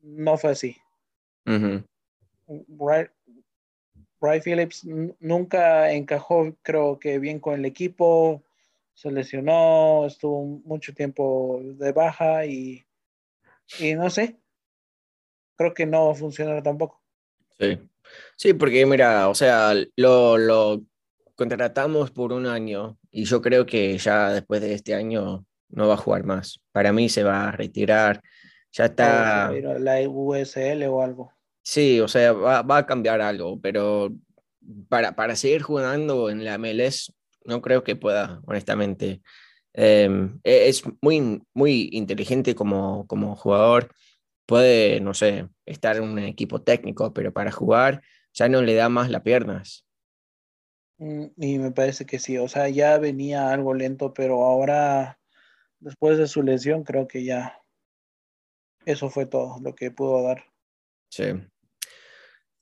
no 0.03 0.39
fue 0.39 0.53
así. 0.53 0.77
Ray, 4.21 4.41
Phillips 4.41 4.85
nunca 5.19 5.91
encajó, 5.91 6.55
creo 6.63 7.01
que 7.01 7.19
bien 7.19 7.41
con 7.41 7.55
el 7.55 7.65
equipo 7.65 8.45
se 8.95 9.11
lesionó, 9.11 10.07
estuvo 10.07 10.45
mucho 10.65 10.95
tiempo 10.95 11.59
de 11.61 11.91
baja 11.91 12.47
y, 12.47 12.87
y 13.81 13.95
no 13.95 14.09
sé, 14.09 14.39
creo 15.57 15.75
que 15.75 15.87
no 15.87 16.15
funcionar 16.15 16.63
tampoco. 16.63 17.03
Sí, 17.59 17.81
sí, 18.37 18.55
porque 18.55 18.87
mira, 18.87 19.29
o 19.29 19.35
sea, 19.35 19.75
lo, 19.97 20.39
lo 20.39 20.85
contratamos 21.35 22.13
por 22.13 22.33
un 22.33 22.47
año 22.47 22.97
y 23.11 23.25
yo 23.25 23.43
creo 23.43 23.67
que 23.67 23.99
ya 23.99 24.31
después 24.31 24.61
de 24.61 24.75
este 24.75 24.95
año 24.95 25.45
no 25.69 25.89
va 25.89 25.95
a 25.95 25.99
jugar 25.99 26.25
más. 26.25 26.61
Para 26.73 26.93
mí 26.93 27.09
se 27.09 27.23
va 27.23 27.49
a 27.49 27.53
retirar, 27.53 28.23
ya 28.73 28.87
está... 28.87 29.51
La 29.79 30.01
USL 30.09 30.85
o 30.89 31.03
algo. 31.03 31.33
Sí, 31.63 32.01
o 32.01 32.09
sea, 32.09 32.33
va, 32.33 32.63
va 32.63 32.79
a 32.79 32.87
cambiar 32.87 33.21
algo, 33.21 33.61
pero 33.61 34.13
para, 34.89 35.15
para 35.15 35.37
seguir 35.37 35.63
jugando 35.63 36.31
en 36.31 36.45
la 36.45 36.59
MLS 36.59 37.13
no 37.45 37.63
creo 37.63 37.83
que 37.83 37.97
pueda, 37.97 38.41
honestamente. 38.47 39.23
Em, 39.73 40.39
e, 40.45 40.69
es 40.69 40.83
muy, 41.01 41.43
muy 41.55 41.89
inteligente 41.93 42.55
como, 42.55 43.07
como 43.07 43.37
jugador. 43.37 43.91
Puede, 44.47 45.01
no 45.01 45.15
sé, 45.15 45.49
estar 45.67 45.97
en 45.97 46.05
un 46.05 46.19
equipo 46.19 46.63
técnico, 46.63 47.13
pero 47.13 47.33
para 47.33 47.51
jugar 47.51 48.03
ya 48.33 48.49
no 48.49 48.63
le 48.63 48.75
da 48.75 48.89
más 48.89 49.11
las 49.11 49.23
piernas. 49.23 49.85
Mm, 50.99 51.27
y 51.37 51.59
me 51.59 51.71
parece 51.71 52.07
que 52.07 52.19
sí, 52.19 52.39
o 52.39 52.49
sea, 52.49 52.69
ya 52.69 52.99
venía 52.99 53.51
algo 53.51 53.75
lento, 53.75 54.13
pero 54.13 54.45
ahora, 54.45 55.18
después 55.81 56.19
de 56.19 56.27
su 56.27 56.43
lesión, 56.43 56.85
creo 56.85 57.07
que 57.07 57.25
ya 57.25 57.61
eso 58.85 59.11
fue 59.11 59.27
todo 59.27 59.59
lo 59.61 59.75
que 59.75 59.91
pudo 59.91 60.23
dar. 60.23 60.45
Sí. 61.11 61.25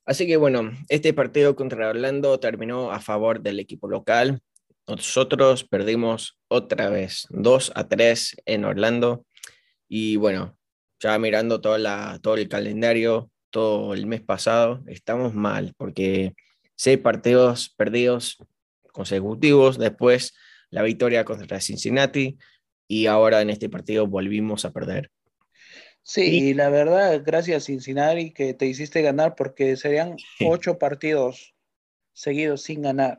Así 0.05 0.27
que 0.27 0.37
bueno, 0.37 0.71
este 0.89 1.13
partido 1.13 1.57
contra 1.57 1.89
Orlando 1.89 2.39
terminó 2.39 2.93
a 2.93 3.01
favor 3.01 3.41
del 3.41 3.59
equipo 3.59 3.89
local. 3.89 4.41
Nosotros 4.87 5.65
perdimos 5.65 6.39
otra 6.49 6.91
vez 6.91 7.27
2 7.31 7.73
a 7.75 7.89
3 7.89 8.37
en 8.47 8.65
Orlando 8.65 9.27
y 9.89 10.17
bueno, 10.17 10.57
ya 11.01 11.19
mirando 11.19 11.61
toda 11.61 11.79
la, 11.79 12.19
todo 12.23 12.37
el 12.37 12.49
calendario, 12.49 13.31
todo 13.51 13.95
el 13.95 14.07
mes 14.07 14.21
pasado, 14.21 14.83
estamos 14.87 15.35
mal 15.35 15.75
porque 15.77 16.35
seis 16.77 16.99
partidos 16.99 17.75
perdidos 17.77 18.39
consecutivos, 18.93 19.79
después 19.79 20.35
la 20.71 20.83
victoria 20.83 21.25
contra 21.25 21.61
Cincinnati 21.61 22.39
y 22.89 23.07
ahora 23.07 23.41
en 23.41 23.51
este 23.51 23.69
partido 23.69 24.07
volvimos 24.07 24.65
a 24.65 24.73
perder. 24.73 25.11
Sí, 26.03 26.23
y 26.23 26.55
la 26.55 26.69
verdad, 26.69 27.23
gracias 27.25 27.65
Cincinnati 27.65 28.33
que 28.33 28.55
te 28.55 28.67
hiciste 28.67 29.03
ganar 29.03 29.35
porque 29.35 29.77
serían 29.77 30.17
ocho 30.47 30.79
partidos 30.79 31.55
seguidos 32.13 32.63
sin 32.63 32.83
ganar. 32.83 33.19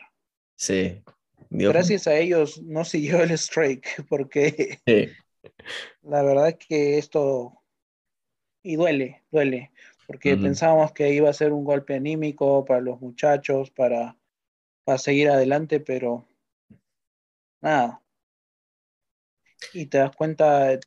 Sí, 0.55 1.03
Gracias 1.49 2.07
a 2.07 2.17
ellos 2.17 2.61
no 2.63 2.83
siguió 2.83 3.21
el 3.21 3.31
strike, 3.31 4.05
porque 4.09 4.79
la 6.01 6.23
verdad 6.23 6.57
que 6.57 6.97
esto, 6.97 7.61
y 8.63 8.75
duele, 8.75 9.23
duele, 9.31 9.71
porque 10.07 10.37
pensábamos 10.37 10.93
que 10.93 11.13
iba 11.13 11.29
a 11.29 11.33
ser 11.33 11.51
un 11.51 11.63
golpe 11.63 11.95
anímico 11.95 12.65
para 12.65 12.81
los 12.81 12.99
muchachos, 13.01 13.71
para, 13.71 14.17
para 14.83 14.97
seguir 14.97 15.29
adelante, 15.29 15.79
pero 15.79 16.25
nada. 17.61 18.01
Y 19.73 19.87
te 19.87 19.99
das 19.99 20.15
cuenta, 20.15 20.79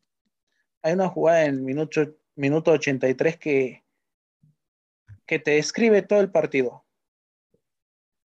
hay 0.82 0.92
una 0.92 1.08
jugada 1.08 1.44
en 1.44 1.54
el 1.54 1.60
minuto, 1.60 2.02
minuto 2.36 2.72
83 2.72 3.36
que, 3.36 3.84
que 5.26 5.38
te 5.38 5.52
describe 5.52 6.02
todo 6.02 6.20
el 6.20 6.30
partido 6.30 6.84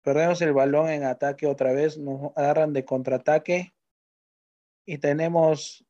perdemos 0.03 0.41
el 0.41 0.53
balón 0.53 0.89
en 0.89 1.03
ataque 1.03 1.47
otra 1.47 1.73
vez, 1.73 1.97
nos 1.97 2.31
agarran 2.35 2.73
de 2.73 2.85
contraataque 2.85 3.73
y 4.85 4.97
tenemos 4.97 5.85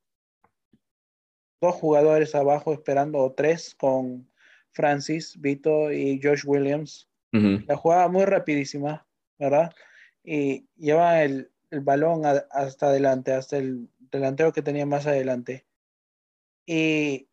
dos 1.62 1.76
jugadores 1.76 2.36
abajo 2.36 2.74
esperando, 2.74 3.20
o 3.20 3.34
tres, 3.34 3.76
con 3.76 4.30
Francis, 4.72 5.40
Vito 5.40 5.92
y 5.92 6.20
Josh 6.22 6.44
Williams. 6.46 7.08
La 7.32 7.78
jugada 7.78 8.10
muy 8.10 8.26
rapidísima, 8.26 9.08
¿verdad? 9.40 9.72
Y 10.22 10.68
lleva 10.76 11.24
el, 11.24 11.50
balón 11.70 12.24
hasta 12.26 12.88
adelante, 12.88 13.32
hasta 13.32 13.56
el 13.58 13.88
delantero 14.12 14.54
que 14.54 14.62
tenía 14.62 14.86
más 14.86 15.08
adelante. 15.08 15.66
Y 16.66 17.28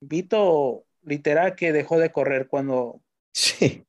Vito, 0.00 0.86
literal, 1.02 1.54
que 1.54 1.72
dejó 1.72 1.98
de 1.98 2.10
correr 2.10 2.48
cuando, 2.48 3.02
sí. 3.32 3.86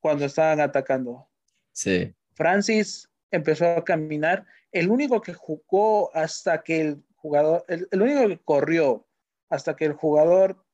cuando 0.00 0.24
estaban 0.24 0.60
atacando. 0.60 1.28
Sí. 1.72 2.14
Francis 2.34 3.08
empezó 3.30 3.66
a 3.66 3.84
caminar. 3.84 4.46
El 4.72 4.90
único 4.90 5.20
que 5.20 5.32
jugó 5.34 6.14
hasta 6.14 6.62
que 6.62 6.80
el 6.80 7.04
jugador, 7.14 7.64
el, 7.68 7.88
único 7.92 8.28
que 8.28 8.38
corrió 8.38 9.06
hasta 9.48 9.76
que 9.76 9.84
el 9.84 9.92
jugador 9.92 10.64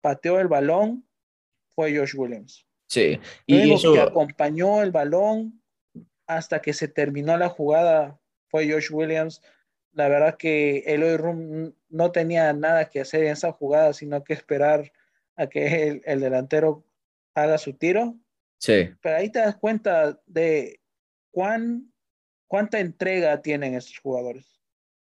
pateó 0.00 0.40
el 0.40 0.48
balón 0.48 1.06
fue 1.74 1.96
Josh 1.96 2.14
Williams. 2.16 2.66
Sí. 2.88 3.20
Y 3.44 3.60
el 3.60 3.72
único 3.72 3.92
que 3.92 4.00
acompañó 4.00 4.82
el 4.82 4.90
balón 4.90 5.62
hasta 6.26 6.62
que 6.62 6.72
se 6.72 6.88
terminó 6.88 7.36
la 7.36 7.50
jugada 7.50 8.18
fue 8.48 8.70
Josh 8.70 8.90
Williams. 8.90 9.42
La 9.96 10.08
verdad 10.08 10.36
que 10.36 10.84
Eloy 10.86 11.16
Room 11.16 11.74
no 11.88 12.12
tenía 12.12 12.52
nada 12.52 12.90
que 12.90 13.00
hacer 13.00 13.24
en 13.24 13.32
esa 13.32 13.50
jugada, 13.50 13.94
sino 13.94 14.22
que 14.22 14.34
esperar 14.34 14.92
a 15.36 15.46
que 15.46 16.02
el, 16.04 16.20
delantero 16.20 16.84
haga 17.34 17.56
su 17.56 17.72
tiro. 17.72 18.14
Sí. 18.58 18.90
Pero 19.00 19.16
ahí 19.16 19.32
te 19.32 19.38
das 19.38 19.56
cuenta 19.56 20.20
de 20.26 20.80
cuán, 21.30 21.90
cuánta 22.46 22.78
entrega 22.78 23.40
tienen 23.40 23.74
estos 23.74 23.98
jugadores. 23.98 24.60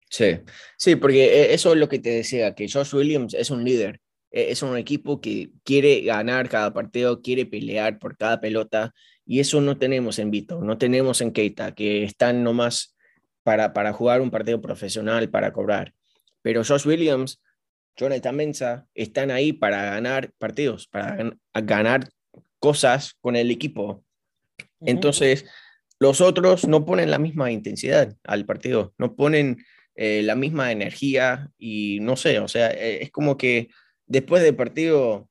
Sí, 0.10 0.39
sí, 0.78 0.96
porque 0.96 1.26
e, 1.26 1.54
eso 1.54 1.74
es 1.74 1.78
lo 1.78 1.89
que 1.89 2.00
te 2.00 2.12
decía, 2.12 2.56
que 2.56 2.70
Josh 2.70 2.96
Williams 2.96 3.34
es 3.34 3.50
un 3.52 3.66
líder, 3.66 4.00
e, 4.32 4.52
es 4.52 4.64
un 4.64 4.78
equipo 4.78 5.20
que 5.20 5.50
quiere 5.66 6.02
ganar 6.04 6.48
cada 6.48 6.74
partido, 6.74 7.22
quiere 7.22 7.46
pelear 7.46 8.00
por 8.00 8.16
cada 8.16 8.39
pelota, 8.39 8.93
y 9.26 9.41
eso 9.41 9.60
no 9.60 9.78
tenemos 9.78 10.20
en 10.20 10.32
Vito, 10.32 10.62
no 10.62 10.78
tenemos 10.78 11.20
en 11.20 11.32
Keita, 11.34 11.76
que 11.76 12.06
están 12.06 12.43
nomás 12.43 12.95
para, 13.46 13.74
para 13.74 13.93
jugar 13.93 14.22
un 14.22 14.32
partido 14.32 14.60
profesional, 14.60 15.30
para 15.30 15.54
cobrar. 15.54 15.93
Pero 16.41 16.64
Josh 16.64 16.88
Williams, 16.88 17.43
Jonathan 17.96 18.36
Mensa, 18.36 18.88
están 18.96 19.30
ahí 19.30 19.54
para 19.54 19.84
ganar 19.84 20.32
partidos, 20.39 20.88
para 20.88 21.32
ganar 21.54 22.10
cosas 22.58 23.14
con 23.22 23.36
el 23.36 23.52
equipo. 23.52 24.04
Entonces, 24.82 25.46
los 26.00 26.22
otros 26.22 26.68
no 26.68 26.86
ponen 26.86 27.12
la 27.12 27.20
misma 27.20 27.52
intensidad 27.52 28.18
al 28.24 28.46
partido, 28.46 28.96
no 28.98 29.16
ponen 29.16 29.64
eh, 29.93 30.24
la 30.24 30.34
misma 30.34 30.72
energía 30.72 31.52
y 31.60 32.00
no 32.02 32.16
sé, 32.16 32.39
o 32.39 32.48
sea, 32.48 32.72
eh, 32.72 33.04
es 33.04 33.12
como 33.12 33.38
que 33.38 33.70
después 34.08 34.41
del 34.41 34.56
partido, 34.56 35.30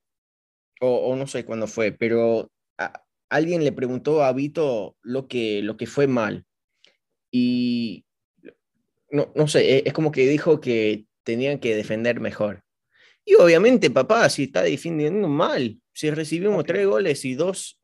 o, 0.81 1.17
no 1.17 1.27
sé 1.27 1.45
cuándo 1.45 1.67
fue, 1.67 1.91
pero 1.91 2.49
alguien 3.29 3.65
le 3.65 3.73
preguntó 3.73 4.23
a 4.23 4.33
Vito 4.33 4.97
lo 5.03 5.27
que, 5.27 5.63
lo 5.63 5.77
que 5.77 5.87
fue 5.87 6.07
mal 6.07 6.45
y 7.37 8.04
no, 9.15 9.31
no 9.37 9.47
sé, 9.47 9.85
es 9.87 9.93
como 9.93 10.11
que 10.11 10.27
dijo 10.27 10.61
que 10.61 11.07
tenían 11.23 11.61
que 11.61 11.77
defender 11.77 12.19
mejor. 12.19 12.65
Y 13.25 13.37
obviamente, 13.37 13.89
papá, 13.89 14.29
si 14.29 14.45
está 14.45 14.63
defendiendo 14.63 15.29
mal, 15.29 15.81
si 15.93 16.11
recibimos 16.11 16.65
tres 16.65 16.85
goles 16.85 17.25
y 17.25 17.35
dos, 17.35 17.81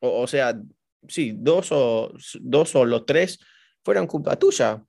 o, 0.00 0.26
sea, 0.26 0.60
sí, 1.08 1.32
dos 1.34 1.72
o, 1.72 2.12
dos 2.40 2.74
o 2.74 2.84
los 2.84 3.06
tres 3.06 3.38
fueran 3.82 4.06
culpa 4.06 4.36
tuya. 4.36 4.84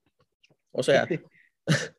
O 0.72 0.82
sea, 0.82 1.08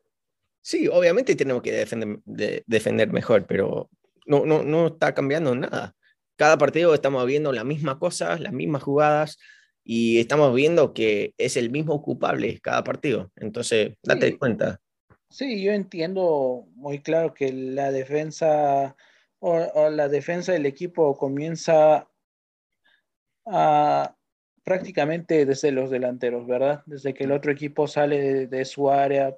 sí, 0.62 0.86
obviamente 0.86 1.34
tenemos 1.34 1.60
que 1.60 1.72
defender, 1.72 2.20
defender 2.66 3.12
mejor, 3.12 3.44
pero 3.44 3.90
no, 4.24 4.46
no, 4.46 4.62
no 4.62 4.86
está 4.86 5.12
cambiando 5.12 5.52
nada. 5.56 5.96
Cada 6.36 6.56
partido 6.58 6.94
estamos 6.94 7.26
viendo 7.26 7.52
las 7.52 7.64
mismas 7.64 7.96
cosas, 7.96 8.40
las 8.40 8.52
mismas 8.52 8.84
jugadas, 8.84 9.36
y 9.84 10.18
estamos 10.18 10.54
viendo 10.54 10.94
que 10.94 11.34
es 11.36 11.56
el 11.56 11.70
mismo 11.70 12.02
culpable 12.02 12.58
cada 12.60 12.82
partido. 12.82 13.30
Entonces, 13.36 13.94
date 14.02 14.38
cuenta. 14.38 14.80
Sí, 15.28 15.62
yo 15.62 15.72
entiendo 15.72 16.66
muy 16.74 17.00
claro 17.00 17.34
que 17.34 17.52
la 17.52 17.92
defensa 17.92 18.96
o, 19.40 19.90
la 19.90 20.08
defensa 20.08 20.52
del 20.52 20.64
equipo 20.64 21.18
comienza 21.18 22.08
a, 23.44 24.16
prácticamente 24.64 25.44
desde 25.44 25.70
los 25.70 25.90
delanteros, 25.90 26.46
¿verdad? 26.46 26.82
Desde 26.86 27.12
que 27.12 27.24
el 27.24 27.32
otro 27.32 27.52
equipo 27.52 27.86
sale 27.86 28.46
de 28.46 28.64
su 28.64 28.90
área, 28.90 29.36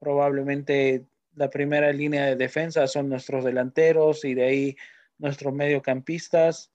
probablemente 0.00 1.06
la 1.36 1.48
primera 1.48 1.92
línea 1.92 2.26
de 2.26 2.34
defensa 2.34 2.88
son 2.88 3.08
nuestros 3.08 3.44
delanteros 3.44 4.24
y 4.24 4.34
de 4.34 4.44
ahí 4.44 4.76
nuestros 5.18 5.54
mediocampistas 5.54 6.72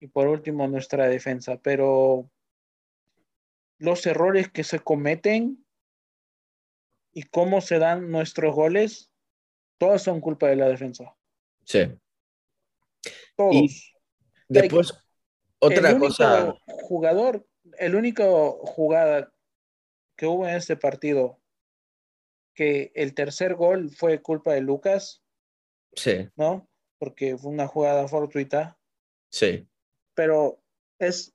y 0.00 0.08
por 0.08 0.26
último 0.26 0.66
nuestra 0.66 1.06
defensa. 1.06 1.60
Pero 1.62 2.30
los 3.78 4.04
errores 4.06 4.50
que 4.50 4.64
se 4.64 4.80
cometen 4.80 5.64
y 7.12 7.24
cómo 7.24 7.60
se 7.60 7.78
dan 7.78 8.10
nuestros 8.10 8.54
goles, 8.54 9.12
todos 9.78 10.02
son 10.02 10.20
culpa 10.20 10.48
de 10.48 10.56
la 10.56 10.68
defensa. 10.68 11.14
Sí. 11.64 11.80
Todos. 13.36 13.94
después, 14.48 14.92
otra 15.58 15.98
cosa. 15.98 16.54
Jugador, 16.66 17.46
el 17.78 17.94
único 17.94 18.52
jugada 18.66 19.32
que 20.16 20.26
hubo 20.26 20.46
en 20.46 20.56
este 20.56 20.76
partido, 20.76 21.40
que 22.54 22.92
el 22.94 23.14
tercer 23.14 23.54
gol 23.54 23.90
fue 23.90 24.22
culpa 24.22 24.52
de 24.54 24.60
Lucas. 24.60 25.22
Sí. 25.94 26.28
¿No? 26.36 26.68
Porque 26.98 27.36
fue 27.36 27.50
una 27.50 27.66
jugada 27.66 28.06
fortuita. 28.08 28.78
Sí 29.30 29.69
pero 30.20 30.62
es 30.98 31.34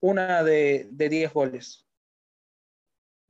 una 0.00 0.42
de, 0.42 0.88
de 0.90 1.08
10 1.08 1.32
goles. 1.32 1.86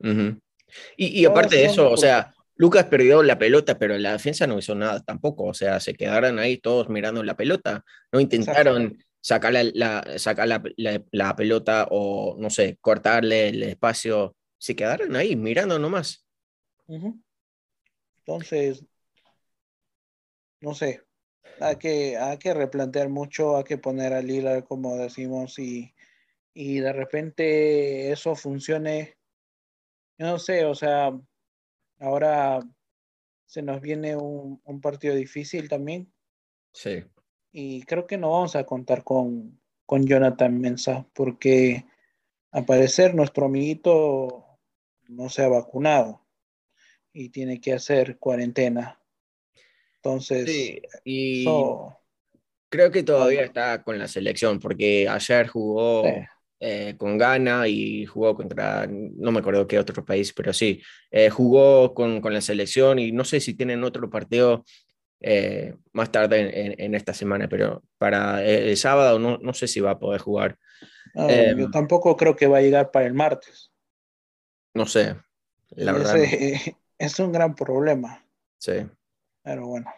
y, 0.01 1.21
y, 1.21 1.25
aparte 1.25 1.57
de 1.57 1.65
eso, 1.65 1.91
o 1.91 1.97
sea, 1.97 2.33
Lucas 2.55 2.85
perdió 2.85 3.21
la 3.21 3.37
pelota, 3.37 3.77
pero 3.77 3.95
la 3.99 4.13
defensa 4.13 4.47
no 4.47 4.57
hizo 4.57 4.73
nada 4.73 5.01
tampoco. 5.03 5.43
O 5.43 5.53
sea, 5.53 5.79
se 5.79 5.93
quedaron 5.93 6.39
ahí 6.39 6.57
todos 6.57 6.89
mirando 6.89 7.21
la 7.21 7.37
pelota. 7.37 7.85
No 8.11 8.19
intentaron 8.19 8.97
sacar, 9.21 9.53
la, 9.53 10.17
sacar 10.17 10.47
la, 10.47 10.63
la, 11.11 11.35
pelota 11.35 11.87
o, 11.91 12.37
no 12.39 12.49
sé, 12.49 12.79
cortarle 12.81 13.49
el 13.49 13.61
espacio. 13.61 14.35
Se 14.57 14.75
quedaron 14.75 15.15
ahí 15.15 15.35
mirando 15.35 15.77
nomás. 15.77 16.25
Entonces, 18.25 18.83
no 20.59 20.73
sé, 20.73 21.06
hay 21.59 21.75
que, 21.77 22.17
hay 22.17 22.37
que 22.37 22.53
replantear 22.53 23.09
mucho, 23.09 23.57
hay 23.57 23.63
que 23.63 23.77
poner 23.77 24.13
al 24.13 24.27
Lila, 24.27 24.61
como 24.63 24.95
decimos, 24.97 25.59
y, 25.59 25.93
y 26.53 26.79
de 26.79 26.93
repente 26.93 28.11
eso 28.11 28.35
funcione. 28.35 29.17
Yo 30.17 30.27
no 30.27 30.39
sé, 30.39 30.65
o 30.65 30.75
sea, 30.75 31.17
ahora 31.99 32.59
se 33.45 33.61
nos 33.61 33.81
viene 33.81 34.15
un, 34.15 34.61
un 34.63 34.81
partido 34.81 35.15
difícil 35.15 35.69
también. 35.69 36.11
Sí. 36.73 37.03
Y 37.51 37.83
creo 37.83 38.07
que 38.07 38.17
no 38.17 38.31
vamos 38.31 38.55
a 38.55 38.65
contar 38.65 39.03
con, 39.03 39.59
con 39.85 40.05
Jonathan 40.05 40.59
Mensa, 40.59 41.07
porque 41.13 41.85
al 42.51 42.65
parecer 42.65 43.15
nuestro 43.15 43.45
amiguito 43.45 44.59
no 45.07 45.29
se 45.29 45.43
ha 45.43 45.47
vacunado 45.47 46.25
y 47.13 47.29
tiene 47.29 47.59
que 47.61 47.73
hacer 47.73 48.19
cuarentena. 48.19 48.96
Entonces, 50.01 50.45
sí, 50.45 50.81
y 51.03 51.45
creo 52.69 52.91
que 52.91 53.03
todavía 53.03 53.43
está 53.43 53.83
con 53.83 53.97
la 53.97 54.07
selección, 54.07 54.59
porque 54.59 55.07
ayer 55.07 55.47
jugó 55.47 56.03
eh, 56.59 56.95
con 56.97 57.17
Ghana 57.17 57.67
y 57.67 58.05
jugó 58.05 58.35
contra, 58.35 58.87
no 58.87 59.31
me 59.31 59.39
acuerdo 59.39 59.67
qué 59.67 59.79
otro 59.79 60.03
país, 60.03 60.33
pero 60.33 60.53
sí, 60.53 60.81
eh, 61.11 61.29
jugó 61.29 61.93
con, 61.93 62.21
con, 62.21 62.33
la 62.33 62.41
selección 62.41 62.99
y 62.99 63.11
no 63.11 63.23
sé 63.23 63.39
si 63.39 63.53
tienen 63.53 63.83
otro 63.83 64.09
partido 64.09 64.65
eh, 65.19 65.75
más 65.93 66.11
tarde 66.11 66.75
en, 66.83 66.95
esta 66.95 67.13
semana, 67.13 67.47
pero 67.47 67.83
para 67.97 68.43
el, 68.43 68.77
sábado 68.77 69.17
no, 69.19 69.37
no, 69.37 69.53
sé 69.53 69.67
si 69.67 69.79
va 69.79 69.91
a 69.91 69.99
poder 69.99 70.21
jugar. 70.21 70.57
yo 71.15 71.29
em, 71.29 71.71
tampoco 71.71 72.15
creo 72.15 72.35
que 72.35 72.47
va 72.47 72.57
a 72.57 72.61
llegar 72.61 72.91
para 72.91 73.07
el 73.07 73.13
martes. 73.13 73.71
No 74.73 74.85
sé, 74.85 75.15
la 75.69 75.93
verdad. 75.93 76.15
Es 76.99 77.19
un 77.19 77.31
gran 77.31 77.53
problema. 77.53 78.25
Sí 78.57 78.73
pero 79.47 79.65
bueno. 79.65 79.89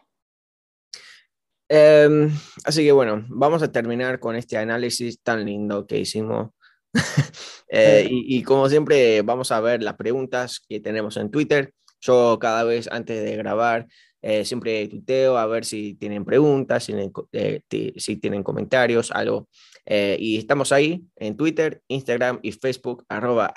Em, 1.68 2.32
así 2.66 2.84
que 2.84 2.92
bueno, 2.92 3.26
vamos 3.30 3.64
a 3.64 3.72
terminar 3.72 4.20
con 4.20 4.36
este 4.36 4.58
análisis 4.58 5.22
tan 5.24 5.44
lindo 5.44 5.88
que 5.88 6.00
hicimos. 6.00 6.52
Eh, 7.72 8.08
y, 8.10 8.42
como 8.42 8.68
siempre, 8.68 9.22
vamos 9.22 9.52
a 9.52 9.60
ver 9.60 9.84
las 9.84 9.94
preguntas 9.94 10.60
que 10.68 10.80
tenemos 10.80 11.18
en 11.18 11.30
Twitter. 11.30 11.72
Yo 12.02 12.40
cada 12.42 12.64
vez 12.64 12.90
antes 12.92 13.24
de 13.24 13.36
grabar, 13.36 13.86
eh, 14.24 14.44
siempre 14.44 14.88
tuiteo 14.88 15.38
a 15.38 15.46
ver 15.46 15.66
si 15.66 15.94
tienen 15.94 16.26
preguntas, 16.26 16.86
si 16.86 16.94
tienen, 16.94 17.12
eh, 17.32 17.62
si 17.96 18.16
tienen 18.16 18.42
comentarios, 18.42 19.12
algo. 19.12 19.50
y 19.86 20.40
estamos 20.40 20.72
ahí 20.72 21.04
en 21.16 21.38
Twitter, 21.38 21.84
Instagram 21.90 22.40
y 22.42 22.54
Facebook, 22.54 23.06
arroba 23.08 23.54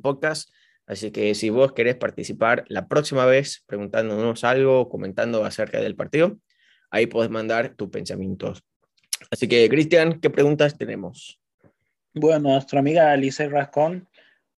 podcast. 0.00 0.48
Así 0.86 1.10
que 1.10 1.34
si 1.34 1.50
vos 1.50 1.72
querés 1.72 1.96
participar 1.96 2.64
la 2.68 2.86
próxima 2.86 3.26
vez 3.26 3.64
preguntándonos 3.66 4.44
algo, 4.44 4.88
comentando 4.88 5.44
acerca 5.44 5.80
del 5.80 5.96
partido, 5.96 6.38
ahí 6.90 7.06
podés 7.06 7.30
mandar 7.30 7.74
tus 7.74 7.88
pensamientos. 7.88 8.62
Así 9.30 9.48
que, 9.48 9.68
Cristian, 9.68 10.20
¿qué 10.20 10.30
preguntas 10.30 10.78
tenemos? 10.78 11.40
Bueno, 12.14 12.50
nuestra 12.50 12.78
amiga 12.78 13.10
Alice 13.10 13.46
Rascón, 13.48 14.08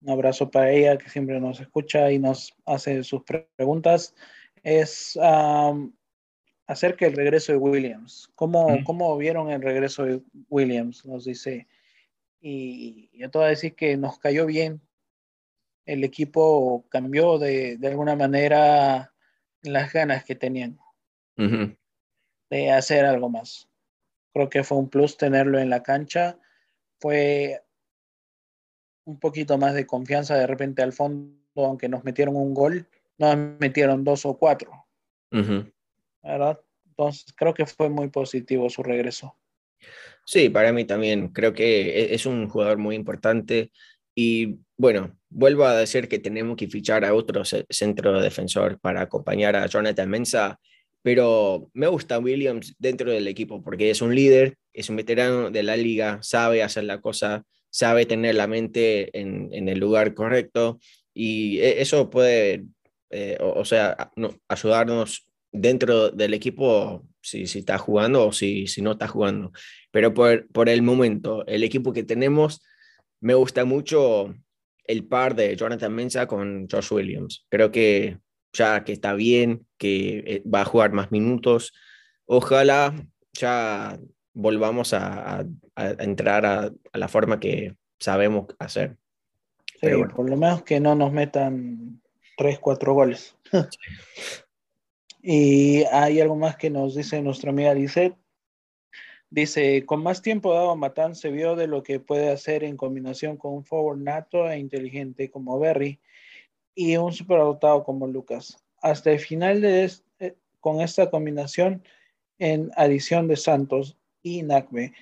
un 0.00 0.10
abrazo 0.10 0.50
para 0.50 0.72
ella 0.72 0.98
que 0.98 1.08
siempre 1.08 1.38
nos 1.40 1.60
escucha 1.60 2.10
y 2.10 2.18
nos 2.18 2.52
hace 2.64 3.04
sus 3.04 3.22
preguntas, 3.56 4.14
es 4.64 5.16
acerca 6.66 7.06
del 7.06 7.14
regreso 7.14 7.52
de 7.52 7.58
Williams. 7.58 8.28
¿Cómo, 8.34 8.78
¿Cómo 8.84 9.16
vieron 9.16 9.50
el 9.50 9.62
regreso 9.62 10.04
de 10.04 10.20
Williams? 10.48 11.06
Nos 11.06 11.24
dice. 11.24 11.68
Y 12.40 13.10
yo 13.16 13.30
te 13.30 13.38
voy 13.38 13.46
a 13.46 13.50
decir 13.50 13.74
que 13.74 13.96
nos 13.96 14.18
cayó 14.18 14.46
bien 14.46 14.80
el 15.86 16.04
equipo 16.04 16.84
cambió 16.88 17.38
de, 17.38 17.78
alguna 17.84 18.16
manera 18.16 19.14
las 19.62 19.92
ganas 19.92 20.24
que 20.24 20.34
tenían 20.34 20.78
de 21.36 22.70
hacer 22.70 23.04
algo 23.04 23.28
más. 23.28 23.68
Creo 24.32 24.50
que 24.50 24.64
fue 24.64 24.78
un 24.78 24.90
plus 24.90 25.16
tenerlo 25.16 25.58
en 25.58 25.70
la 25.70 25.82
cancha. 25.82 26.38
Fue 27.00 27.62
un 29.04 29.18
poquito 29.18 29.56
más 29.58 29.74
de 29.74 29.86
confianza 29.86 30.36
de 30.36 30.46
repente 30.46 30.82
al 30.82 30.92
fondo 30.92 31.36
aunque 31.56 31.88
nos 31.88 32.04
metieron 32.04 32.36
un 32.36 32.52
gol, 32.52 32.86
nos 33.18 33.36
metieron 33.58 34.04
dos 34.04 34.26
o 34.26 34.36
cuatro. 34.36 34.72
¿Verdad? 35.30 36.60
Entonces 36.86 37.32
creo 37.36 37.54
que 37.54 37.66
fue 37.66 37.88
muy 37.88 38.08
positivo 38.08 38.68
su 38.68 38.82
regreso. 38.82 39.36
Sí, 40.24 40.48
para 40.48 40.72
mí 40.72 40.84
también. 40.84 41.28
Creo 41.28 41.52
que 41.52 42.00
e-, 42.00 42.14
es 42.14 42.26
un 42.26 42.48
jugador 42.48 42.78
muy 42.78 42.94
importante 42.94 43.70
y 44.18 44.60
bueno, 44.78 45.16
vuelvo 45.28 45.64
a 45.64 45.76
decir 45.76 46.08
que 46.08 46.18
tenemos 46.18 46.56
que 46.56 46.68
fichar 46.68 47.04
a 47.04 47.14
otro 47.14 47.42
centro 47.44 48.20
defensor 48.20 48.80
para 48.80 49.02
acompañar 49.02 49.54
a 49.54 49.66
Jonathan 49.66 50.08
Mensa, 50.08 50.58
pero 51.02 51.70
me 51.74 51.86
gusta 51.86 52.18
Williams 52.18 52.74
dentro 52.78 53.12
del 53.12 53.28
equipo 53.28 53.62
porque 53.62 53.90
es 53.90 54.00
un 54.00 54.14
líder, 54.14 54.56
es 54.72 54.88
un 54.88 54.96
veterano 54.96 55.50
de 55.50 55.62
la 55.62 55.76
liga, 55.76 56.18
sabe 56.22 56.62
hacer 56.62 56.84
la 56.84 57.00
cosa, 57.00 57.44
sabe 57.70 58.06
tener 58.06 58.34
la 58.36 58.46
mente 58.46 59.16
en, 59.18 59.50
en 59.52 59.68
el 59.68 59.78
lugar 59.78 60.14
correcto 60.14 60.80
y 61.12 61.58
e-, 61.58 61.82
eso 61.82 62.08
puede, 62.08 62.64
eh, 63.10 63.36
o, 63.40 63.64
sea, 63.66 64.10
ayudarnos 64.48 65.26
dentro 65.52 66.10
del 66.10 66.34
equipo 66.34 67.06
si, 67.20 67.46
si 67.46 67.58
está 67.60 67.76
jugando 67.76 68.26
o 68.26 68.32
si, 68.32 68.66
si 68.66 68.80
no 68.80 68.92
está 68.92 69.08
jugando. 69.08 69.52
Pero 69.90 70.14
por, 70.14 70.48
por 70.48 70.70
el 70.70 70.82
momento, 70.82 71.46
el 71.46 71.64
equipo 71.64 71.92
que 71.92 72.02
tenemos, 72.02 72.62
me 73.20 73.34
gusta 73.34 73.64
mucho 73.64 74.34
el 74.84 75.06
par 75.06 75.34
de 75.34 75.56
Jonathan 75.56 75.92
Mensa 75.94 76.26
con 76.26 76.68
Josh 76.70 76.92
Williams. 76.92 77.46
Creo 77.48 77.70
que 77.70 78.18
ya 78.52 78.84
que 78.84 78.92
está 78.92 79.14
bien, 79.14 79.66
que 79.78 80.18
eh, 80.26 80.42
va 80.52 80.62
a 80.62 80.64
jugar 80.64 80.92
más 80.92 81.10
minutos, 81.12 81.74
ojalá 82.24 82.94
ya 83.32 83.98
volvamos 84.32 84.92
a, 84.92 85.44
a, 85.74 85.90
entrar 85.98 86.46
a, 86.46 86.70
a, 86.92 86.98
la 86.98 87.08
forma 87.08 87.38
que 87.38 87.74
sabemos 87.98 88.46
hacer. 88.58 88.96
Sí, 89.80 89.88
por 90.14 90.28
lo 90.28 90.36
menos 90.36 90.62
que 90.62 90.80
no 90.80 90.94
nos 90.94 91.12
metan 91.12 92.00
3, 92.38 92.58
4 92.58 92.94
goles. 92.94 93.36
y 95.22 95.84
hay 95.92 96.20
algo 96.20 96.36
más 96.36 96.56
que 96.56 96.70
nos 96.70 96.94
dice 96.94 97.20
nuestra 97.22 97.50
amiga 97.50 97.74
Lisette. 97.74 98.16
Dice, 99.30 99.84
con 99.84 100.02
más 100.02 100.22
tiempo 100.22 100.54
dado 100.54 100.76
Matán 100.76 101.14
se 101.14 101.30
vio 101.30 101.56
de 101.56 101.66
lo 101.66 101.82
que 101.82 101.98
puede 101.98 102.30
hacer 102.30 102.62
en 102.62 102.76
combinación 102.76 103.36
con 103.36 103.54
un 103.54 103.64
forward 103.64 103.98
nato 103.98 104.48
e 104.48 104.58
inteligente 104.58 105.30
como 105.30 105.58
Berry 105.58 105.98
y 106.74 106.96
un 106.96 107.12
superdotado 107.12 107.82
como 107.82 108.06
Lucas. 108.06 108.62
Hasta 108.80 109.10
el 109.10 109.18
final 109.18 109.60
de 109.60 109.90
eh, 110.20 110.36
con 110.60 110.80
esta 110.80 111.10
combinación 111.10 111.82
en 112.38 112.70
adición 112.76 113.26
de 113.26 113.36
Santos 113.36 113.96
y 114.22 114.42
Nacbe, 114.42 114.92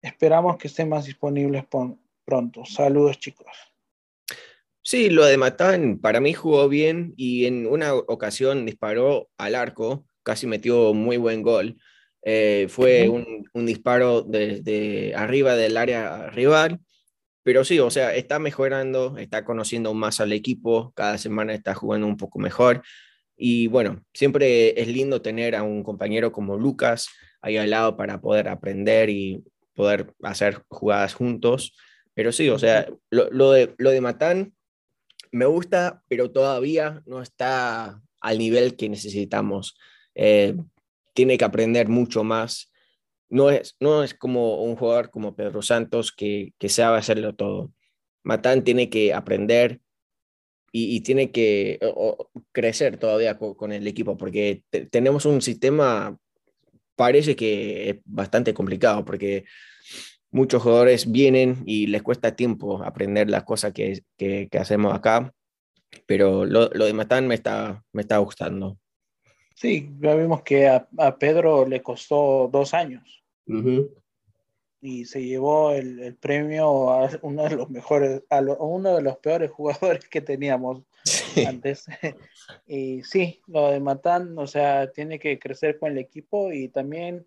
esperamos 0.00 0.56
que 0.56 0.68
estén 0.68 0.88
más 0.88 1.04
disponibles 1.04 1.64
pronto. 2.24 2.64
Saludos 2.64 3.18
chicos. 3.18 3.46
Sí, 4.82 5.10
lo 5.10 5.24
de 5.24 5.36
Matán 5.36 5.98
para 5.98 6.20
mí 6.20 6.32
jugó 6.32 6.68
bien 6.68 7.14
y 7.16 7.46
en 7.46 7.68
una 7.68 7.94
ocasión 7.94 8.66
disparó 8.66 9.30
al 9.36 9.54
arco, 9.54 10.04
casi 10.24 10.48
metió 10.48 10.92
muy 10.92 11.16
buen 11.18 11.42
gol. 11.42 11.78
Eh, 12.24 12.66
fue 12.68 13.08
un, 13.08 13.48
un, 13.52 13.66
disparo 13.66 14.22
desde 14.22 15.14
arriba 15.14 15.56
del 15.56 15.76
área 15.76 16.30
rival, 16.30 16.80
pero 17.42 17.64
sí, 17.64 17.80
o 17.80 17.90
sea, 17.90 18.14
está 18.14 18.38
mejorando, 18.38 19.18
está 19.18 19.44
conociendo 19.44 19.92
más 19.94 20.20
al 20.20 20.32
equipo, 20.32 20.92
cada 20.94 21.18
semana 21.18 21.54
está 21.54 21.74
jugando 21.74 22.06
un 22.06 22.16
poco 22.16 22.38
mejor. 22.38 22.82
Y 23.36 23.66
bueno, 23.66 24.04
siempre 24.14 24.80
es 24.80 24.86
lindo 24.86 25.20
tener 25.22 25.56
a 25.56 25.64
un 25.64 25.82
compañero 25.82 26.30
como 26.30 26.56
Lucas 26.56 27.08
ahí 27.40 27.56
al 27.56 27.70
lado 27.70 27.96
para 27.96 28.20
poder 28.20 28.48
aprender 28.48 29.10
y 29.10 29.42
poder 29.74 30.14
hacer 30.22 30.62
jugadas 30.68 31.14
juntos. 31.14 31.74
Pero 32.14 32.30
sí, 32.30 32.48
o 32.48 32.58
sea, 32.58 32.86
lo, 33.10 33.30
lo 33.30 33.52
de, 33.52 33.74
lo 33.78 33.90
de 33.90 34.00
Matán 34.00 34.54
me 35.32 35.46
gusta, 35.46 36.02
pero 36.08 36.30
todavía 36.30 37.02
no 37.06 37.22
está 37.22 38.00
al 38.20 38.38
nivel 38.38 38.76
que 38.76 38.88
necesitamos. 38.88 39.76
Eh, 40.14 40.54
tiene 41.14 41.38
que 41.38 41.44
aprender 41.44 41.88
mucho 41.88 42.24
más. 42.24 42.72
No 43.28 43.50
es, 43.50 43.76
no 43.80 44.02
es 44.04 44.14
como 44.14 44.62
un 44.62 44.76
jugador 44.76 45.10
como 45.10 45.34
Pedro 45.34 45.62
Santos 45.62 46.12
que, 46.12 46.54
que 46.58 46.68
sabe 46.68 46.98
hacerlo 46.98 47.34
todo. 47.34 47.72
Matán 48.22 48.64
tiene 48.64 48.90
que 48.90 49.14
aprender 49.14 49.80
y, 50.72 51.02
tiene 51.02 51.30
que 51.30 51.78
crecer 52.52 52.96
todavía 52.96 53.36
con, 53.36 53.72
el 53.72 53.86
equipo, 53.86 54.16
porque 54.16 54.64
tenemos 54.90 55.26
un 55.26 55.42
sistema, 55.42 56.16
parece 56.96 57.36
que 57.36 57.90
es 57.90 57.96
bastante 58.06 58.54
complicado, 58.54 59.04
porque 59.04 59.44
muchos 60.30 60.62
jugadores 60.62 61.12
vienen 61.12 61.62
y 61.66 61.88
les 61.88 62.02
cuesta 62.02 62.34
tiempo 62.36 62.82
aprender 62.82 63.28
las 63.28 63.44
cosas 63.44 63.74
que, 63.74 64.02
que, 64.16 64.48
hacemos 64.58 64.94
acá, 64.94 65.34
pero 66.06 66.46
lo, 66.46 66.70
lo, 66.70 66.86
de 66.86 66.94
Matán 66.94 67.28
me 67.28 67.34
está, 67.34 67.84
me 67.92 68.00
está 68.00 68.16
gustando. 68.16 68.78
Sí, 69.54 69.90
ya 70.00 70.14
vimos 70.14 70.42
que 70.42 70.68
a, 70.68 70.88
a 70.98 71.16
Pedro 71.18 71.66
le 71.66 71.82
costó 71.82 72.48
dos 72.50 72.74
años. 72.74 73.22
Y 74.80 75.04
se 75.04 75.22
llevó 75.24 75.72
el, 75.72 76.00
el, 76.00 76.16
premio 76.16 76.90
a 76.90 77.10
uno 77.22 77.44
de 77.44 77.56
los 77.56 77.70
mejores, 77.70 78.22
a, 78.30 78.40
lo, 78.40 78.54
a, 78.54 78.64
uno 78.64 78.96
de 78.96 79.02
los 79.02 79.16
peores 79.18 79.50
jugadores 79.52 80.08
que 80.08 80.20
teníamos 80.20 80.82
sí. 81.04 81.44
antes. 81.44 81.86
y 82.66 83.02
sí, 83.02 83.40
lo 83.46 83.70
de 83.70 83.80
Matán, 83.80 84.36
o 84.38 84.46
sea, 84.46 84.90
tiene 84.90 85.18
que 85.18 85.38
crecer 85.38 85.78
con 85.78 85.92
el 85.92 85.98
equipo 85.98 86.52
y 86.52 86.68
también 86.68 87.26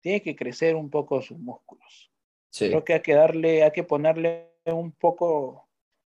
tiene 0.00 0.22
que 0.22 0.36
crecer 0.36 0.76
un 0.76 0.90
poco 0.90 1.22
sus 1.22 1.38
músculos. 1.38 2.10
Sí. 2.50 2.68
Creo 2.68 2.84
que 2.84 2.94
hay 2.94 3.00
que 3.00 3.14
darle, 3.14 3.62
hay 3.62 3.70
que 3.70 3.84
ponerle 3.84 4.52
un 4.66 4.92
poco, 4.92 5.68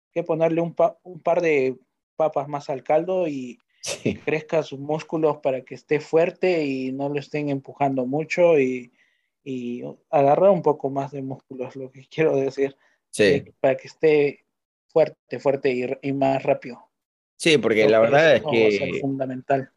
hay 0.08 0.22
que 0.22 0.24
ponerle 0.24 0.62
un, 0.62 0.74
pa, 0.74 0.98
un 1.04 1.20
par 1.20 1.42
de 1.42 1.78
papas 2.16 2.48
más 2.48 2.70
al 2.70 2.84
caldo 2.84 3.28
y 3.28 3.60
sí. 3.82 4.16
crezca 4.16 4.64
sus 4.64 4.80
músculos 4.80 5.38
para 5.38 5.62
que 5.62 5.76
esté 5.76 6.00
fuerte 6.00 6.66
y 6.66 6.92
no 6.92 7.10
lo 7.10 7.20
estén 7.20 7.50
empujando 7.50 8.06
mucho 8.06 8.60
y, 8.60 8.92
y 9.44 9.84
agarrar 10.10 10.52
un 10.52 10.62
poco 10.62 10.90
más 10.90 11.12
de 11.12 11.22
músculos, 11.22 11.76
lo 11.76 11.92
que 11.92 12.06
quiero 12.10 12.36
decir, 12.36 12.76
sí. 13.10 13.24
eh, 13.24 13.54
para 13.60 13.76
que 13.76 13.88
esté 13.88 14.46
fuerte, 14.88 15.40
fuerte 15.40 15.72
y, 15.72 15.86
y 16.02 16.14
más 16.14 16.42
rápido. 16.44 16.90
Sí, 17.38 17.58
porque 17.58 17.82
creo 17.82 17.90
la 17.90 18.00
verdad 18.00 18.36
es 18.36 18.44
que 18.44 19.00
fundamental. 19.02 19.72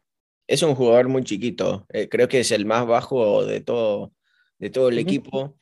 Es 0.47 0.61
un 0.61 0.75
jugador 0.75 1.07
muy 1.07 1.23
chiquito, 1.23 1.87
eh, 1.89 2.07
creo 2.07 2.27
que 2.27 2.41
es 2.41 2.51
el 2.51 2.65
más 2.65 2.85
bajo 2.85 3.43
de 3.45 3.61
todo, 3.61 4.13
de 4.59 4.69
todo 4.69 4.89
el 4.89 4.95
uh 4.95 4.97
-huh. 4.97 5.01
equipo 5.01 5.55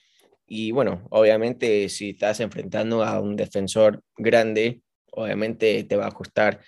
y 0.45 0.71
bueno, 0.71 1.07
obviamente 1.09 1.87
si 1.89 2.11
estás 2.11 2.39
enfrentando 2.41 3.03
a 3.03 3.19
un 3.19 3.35
defensor 3.35 4.03
grande, 4.17 4.81
obviamente 5.11 5.83
te 5.85 5.95
va 5.95 6.07
a 6.07 6.11
costar 6.11 6.59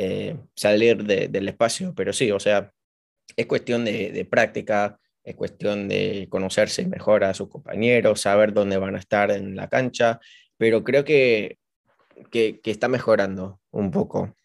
eh, 0.00 0.36
salir 0.54 1.02
de, 1.02 1.26
del 1.26 1.48
espacio, 1.48 1.92
pero 1.92 2.12
sí, 2.12 2.30
o 2.30 2.38
sea, 2.38 2.72
es 3.36 3.46
cuestión 3.46 3.84
de, 3.84 4.12
de, 4.12 4.24
práctica, 4.24 5.00
es 5.24 5.34
cuestión 5.34 5.88
de 5.88 6.28
conocerse 6.30 6.86
mejor 6.86 7.24
a 7.24 7.34
sus 7.34 7.48
compañeros, 7.48 8.20
saber 8.20 8.52
dónde 8.52 8.76
van 8.76 8.94
a 8.94 9.00
estar 9.00 9.32
en 9.32 9.56
la 9.56 9.68
cancha, 9.68 10.20
pero 10.56 10.84
creo 10.84 11.04
que, 11.04 11.58
que, 12.30 12.60
está 12.62 12.86
mejorando 12.86 13.60
un 13.72 13.90
poco. 13.90 14.36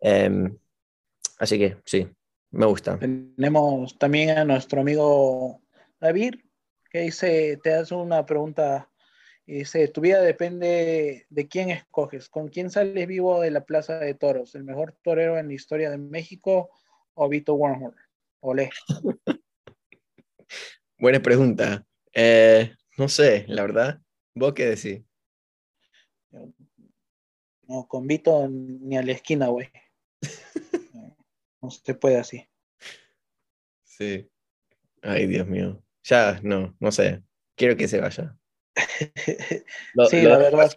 Eh, 0.00 0.48
así 1.40 1.58
que 1.58 1.78
sí, 1.84 2.06
me 2.52 2.66
gusta. 2.66 3.00
Tenemos 3.00 3.98
también 3.98 4.38
a 4.38 4.44
nuestro 4.44 4.82
amigo 4.82 5.60
David, 5.98 6.36
que 6.88 7.00
dice, 7.00 7.58
te 7.64 7.74
hace 7.74 7.96
una 7.96 8.24
pregunta, 8.24 8.91
dice, 9.46 9.88
tu 9.88 10.00
vida 10.00 10.20
depende 10.20 11.26
de 11.28 11.48
quién 11.48 11.70
escoges, 11.70 12.28
con 12.28 12.48
quién 12.48 12.70
sales 12.70 13.06
vivo 13.06 13.40
de 13.40 13.50
la 13.50 13.64
Plaza 13.64 13.98
de 13.98 14.14
Toros, 14.14 14.54
el 14.54 14.64
mejor 14.64 14.96
torero 15.02 15.38
en 15.38 15.48
la 15.48 15.54
historia 15.54 15.90
de 15.90 15.98
México 15.98 16.70
o 17.14 17.28
Vito 17.28 17.54
Warhol. 17.54 17.96
Olé. 18.40 18.70
Buena 20.98 21.20
pregunta. 21.20 21.86
Eh, 22.12 22.74
no 22.96 23.08
sé, 23.08 23.44
la 23.48 23.62
verdad. 23.62 24.00
¿Vos 24.34 24.54
qué 24.54 24.66
decís? 24.66 25.02
No, 27.62 27.86
con 27.88 28.06
Vito 28.06 28.48
ni 28.48 28.96
a 28.96 29.02
la 29.02 29.12
esquina, 29.12 29.48
güey. 29.48 29.68
No, 30.92 31.16
no 31.62 31.70
se 31.70 31.94
puede 31.94 32.18
así. 32.18 32.48
Sí. 33.84 34.28
Ay, 35.02 35.26
Dios 35.26 35.46
mío. 35.46 35.82
Ya, 36.04 36.40
no, 36.42 36.76
no 36.80 36.92
sé. 36.92 37.22
Quiero 37.56 37.76
que 37.76 37.88
se 37.88 38.00
vaya. 38.00 38.36
lo, 39.94 40.06
sí, 40.06 40.22
lo 40.22 40.30
la 40.30 40.38
verdad. 40.38 40.70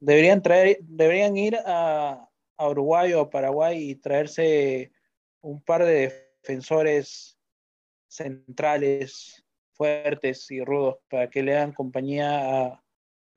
Deberían 0.00 0.42
traer, 0.42 0.78
deberían 0.82 1.36
ir 1.36 1.56
a, 1.66 2.28
a, 2.56 2.68
Uruguay 2.68 3.12
o 3.12 3.20
a 3.20 3.30
Paraguay 3.30 3.90
y 3.90 3.94
traerse 3.96 4.92
un 5.42 5.62
par 5.62 5.84
de 5.84 6.30
defensores 6.42 7.38
centrales 8.08 9.44
fuertes 9.74 10.50
y 10.50 10.62
rudos 10.62 10.98
para 11.08 11.28
que 11.30 11.42
le 11.42 11.56
hagan 11.56 11.72
compañía 11.72 12.66
a, 12.66 12.84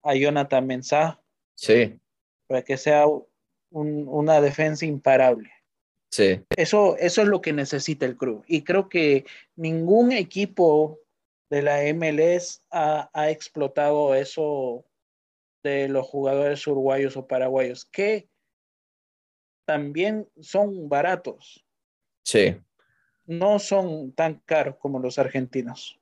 a 0.04 0.16
Jonathan 0.16 0.66
Mensah. 0.66 1.22
Sí. 1.56 2.00
Para 2.48 2.62
que 2.64 2.78
sea 2.78 3.06
un, 3.08 4.08
una 4.08 4.42
defensa 4.42 4.86
imparable. 4.86 5.52
Sí. 6.12 6.42
Eso, 6.56 6.96
eso 6.98 7.22
es 7.22 7.28
lo 7.28 7.42
que 7.42 7.54
necesita 7.54 8.06
el 8.06 8.18
club. 8.18 8.44
Y 8.48 8.64
creo 8.64 8.88
que 8.88 9.26
ningún 9.56 10.12
equipo 10.12 11.00
de 11.54 11.62
la 11.62 11.84
MLS 11.94 12.64
ha, 12.72 13.12
ha 13.14 13.30
explotado 13.30 14.16
eso 14.16 14.84
de 15.62 15.88
los 15.88 16.08
jugadores 16.08 16.66
uruguayos 16.66 17.16
o 17.16 17.28
paraguayos, 17.28 17.86
que 17.86 18.28
también 19.68 20.28
son 20.42 20.90
baratos. 20.90 21.64
Sí. 22.26 22.56
No 23.28 23.60
son 23.60 24.14
tan 24.14 24.42
caros 24.46 24.78
como 24.80 24.98
los 24.98 25.20
argentinos. 25.20 26.00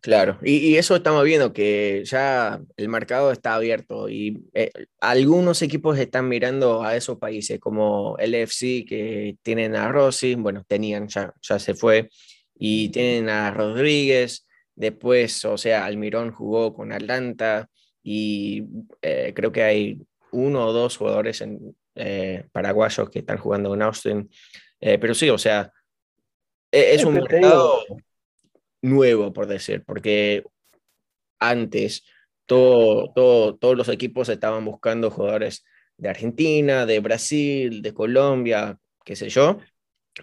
Claro, 0.00 0.38
y, 0.44 0.76
eso 0.76 0.94
estamos 0.94 1.24
viendo 1.24 1.52
que 1.52 2.04
ya 2.04 2.62
el 2.76 2.88
mercado 2.88 3.32
está 3.32 3.56
abierto 3.56 4.08
y 4.08 4.48
eh, 4.54 4.70
algunos 5.00 5.62
equipos 5.62 5.98
están 5.98 6.28
mirando 6.28 6.84
a 6.84 6.94
esos 6.94 7.18
países 7.18 7.58
como 7.58 8.16
el 8.18 8.36
FC 8.36 8.84
que 8.88 9.36
tienen 9.42 9.74
a 9.74 9.90
Rossi, 9.90 10.36
bueno, 10.36 10.62
tenían, 10.68 11.08
ya, 11.08 11.34
ya 11.42 11.58
se 11.58 11.74
fue, 11.74 12.08
y 12.54 12.90
tienen 12.90 13.28
a 13.28 13.50
Rodríguez, 13.50 14.45
después, 14.76 15.44
o 15.44 15.58
sea, 15.58 15.84
Almirón 15.84 16.30
jugó 16.30 16.72
con 16.72 16.92
Atlanta 16.92 17.68
y 18.02 18.64
eh, 19.02 19.32
creo 19.34 19.50
que 19.50 19.62
hay 19.62 20.00
uno 20.30 20.66
o 20.66 20.72
dos 20.72 20.96
jugadores 20.96 21.40
en, 21.40 21.76
eh, 21.96 22.44
paraguayos 22.52 23.10
que 23.10 23.20
están 23.20 23.38
jugando 23.38 23.74
en 23.74 23.82
Austin, 23.82 24.30
pero 24.78 25.14
sí, 25.14 25.30
o 25.30 25.38
sea, 25.38 25.72
e, 26.70 26.94
es 26.94 27.04
un 27.04 27.14
mercado 27.14 27.80
nuevo, 28.82 29.32
por 29.32 29.46
decir, 29.46 29.82
porque 29.84 30.44
antes 31.38 32.04
todo, 32.46 33.12
todo, 33.14 33.56
todos 33.56 33.76
los 33.76 33.88
equipos 33.88 34.28
estaban 34.28 34.64
buscando 34.64 35.10
jugadores 35.10 35.64
de 35.96 36.08
Argentina, 36.08 36.86
de 36.86 37.00
Brasil, 37.00 37.82
de 37.82 37.94
Colombia, 37.94 38.78
qué 39.04 39.16
sé 39.16 39.28
yo. 39.28 39.58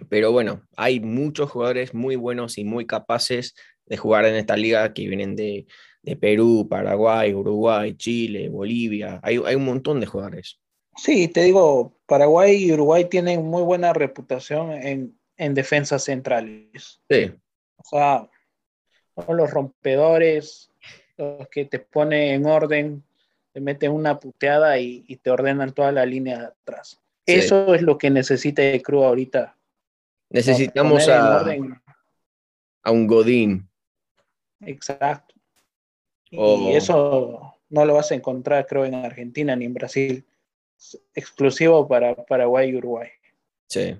Pero 0.10 0.32
bueno, 0.32 0.64
hay 0.76 1.00
muchos 1.00 1.52
jugadores 1.52 1.94
muy 1.94 2.16
buenos 2.16 2.58
y 2.58 2.64
muy 2.64 2.88
capaces 2.88 3.54
de 3.86 3.98
jugar 3.98 4.26
en 4.26 4.36
esta 4.36 4.56
liga 4.56 4.94
que 4.94 5.08
vienen 5.08 5.36
de, 5.36 5.66
de 6.02 6.16
Perú, 6.16 6.68
Paraguay, 6.70 7.34
Uruguay, 7.34 7.96
Chile, 7.96 8.50
Bolivia. 8.50 9.20
Hay, 9.24 9.42
hay, 9.46 9.56
un 9.56 9.66
montón 9.66 10.00
de 10.00 10.06
jugadores. 10.06 10.60
Sí, 10.96 11.28
te 11.28 11.44
digo, 11.44 11.98
Paraguay 12.06 12.66
y 12.66 12.72
Uruguay 12.72 13.06
tienen 13.06 13.44
muy 13.46 13.64
buena 13.64 13.94
reputación 13.94 14.72
en, 14.74 15.18
en 15.38 15.54
defensas 15.54 16.04
centrales. 16.04 17.02
Sí. 17.10 17.32
O 17.78 17.84
sea, 17.84 18.30
los 19.28 19.52
rompedores, 19.52 20.70
los 21.18 21.48
que 21.50 21.66
te 21.66 21.80
ponen 21.80 22.34
en 22.34 22.46
orden, 22.46 23.04
te 23.52 23.62
meten 23.62 23.92
una 23.92 24.20
puteada 24.20 24.80
y, 24.80 25.02
te 25.22 25.30
ordenan 25.30 25.74
toda 25.74 25.92
la 25.92 26.06
línea 26.06 26.40
de 26.40 26.46
atrás. 26.46 27.00
Eso 27.26 27.74
es 27.74 27.82
lo 27.82 27.98
que 27.98 28.10
necesita 28.10 28.64
el 28.64 28.82
crew 28.82 29.04
ahorita. 29.04 29.56
Necesitamos 30.30 31.08
a, 31.08 31.46
a 32.84 32.92
un 32.92 33.08
Godín. 33.08 33.70
Exacto. 34.66 35.36
Y 36.30 36.74
eso 36.74 37.54
no 37.70 37.86
lo 37.86 37.94
vas 37.94 38.12
a 38.12 38.16
encontrar, 38.16 38.66
creo, 38.66 38.86
en 38.86 38.96
Argentina 38.96 39.56
ni 39.56 39.66
en 39.66 39.74
Brasil. 39.74 40.26
exclusivo 41.14 41.88
para 41.88 42.16
Paraguay 42.16 42.70
y 42.70 42.76
Uruguay. 42.76 43.10
Sí. 43.68 43.98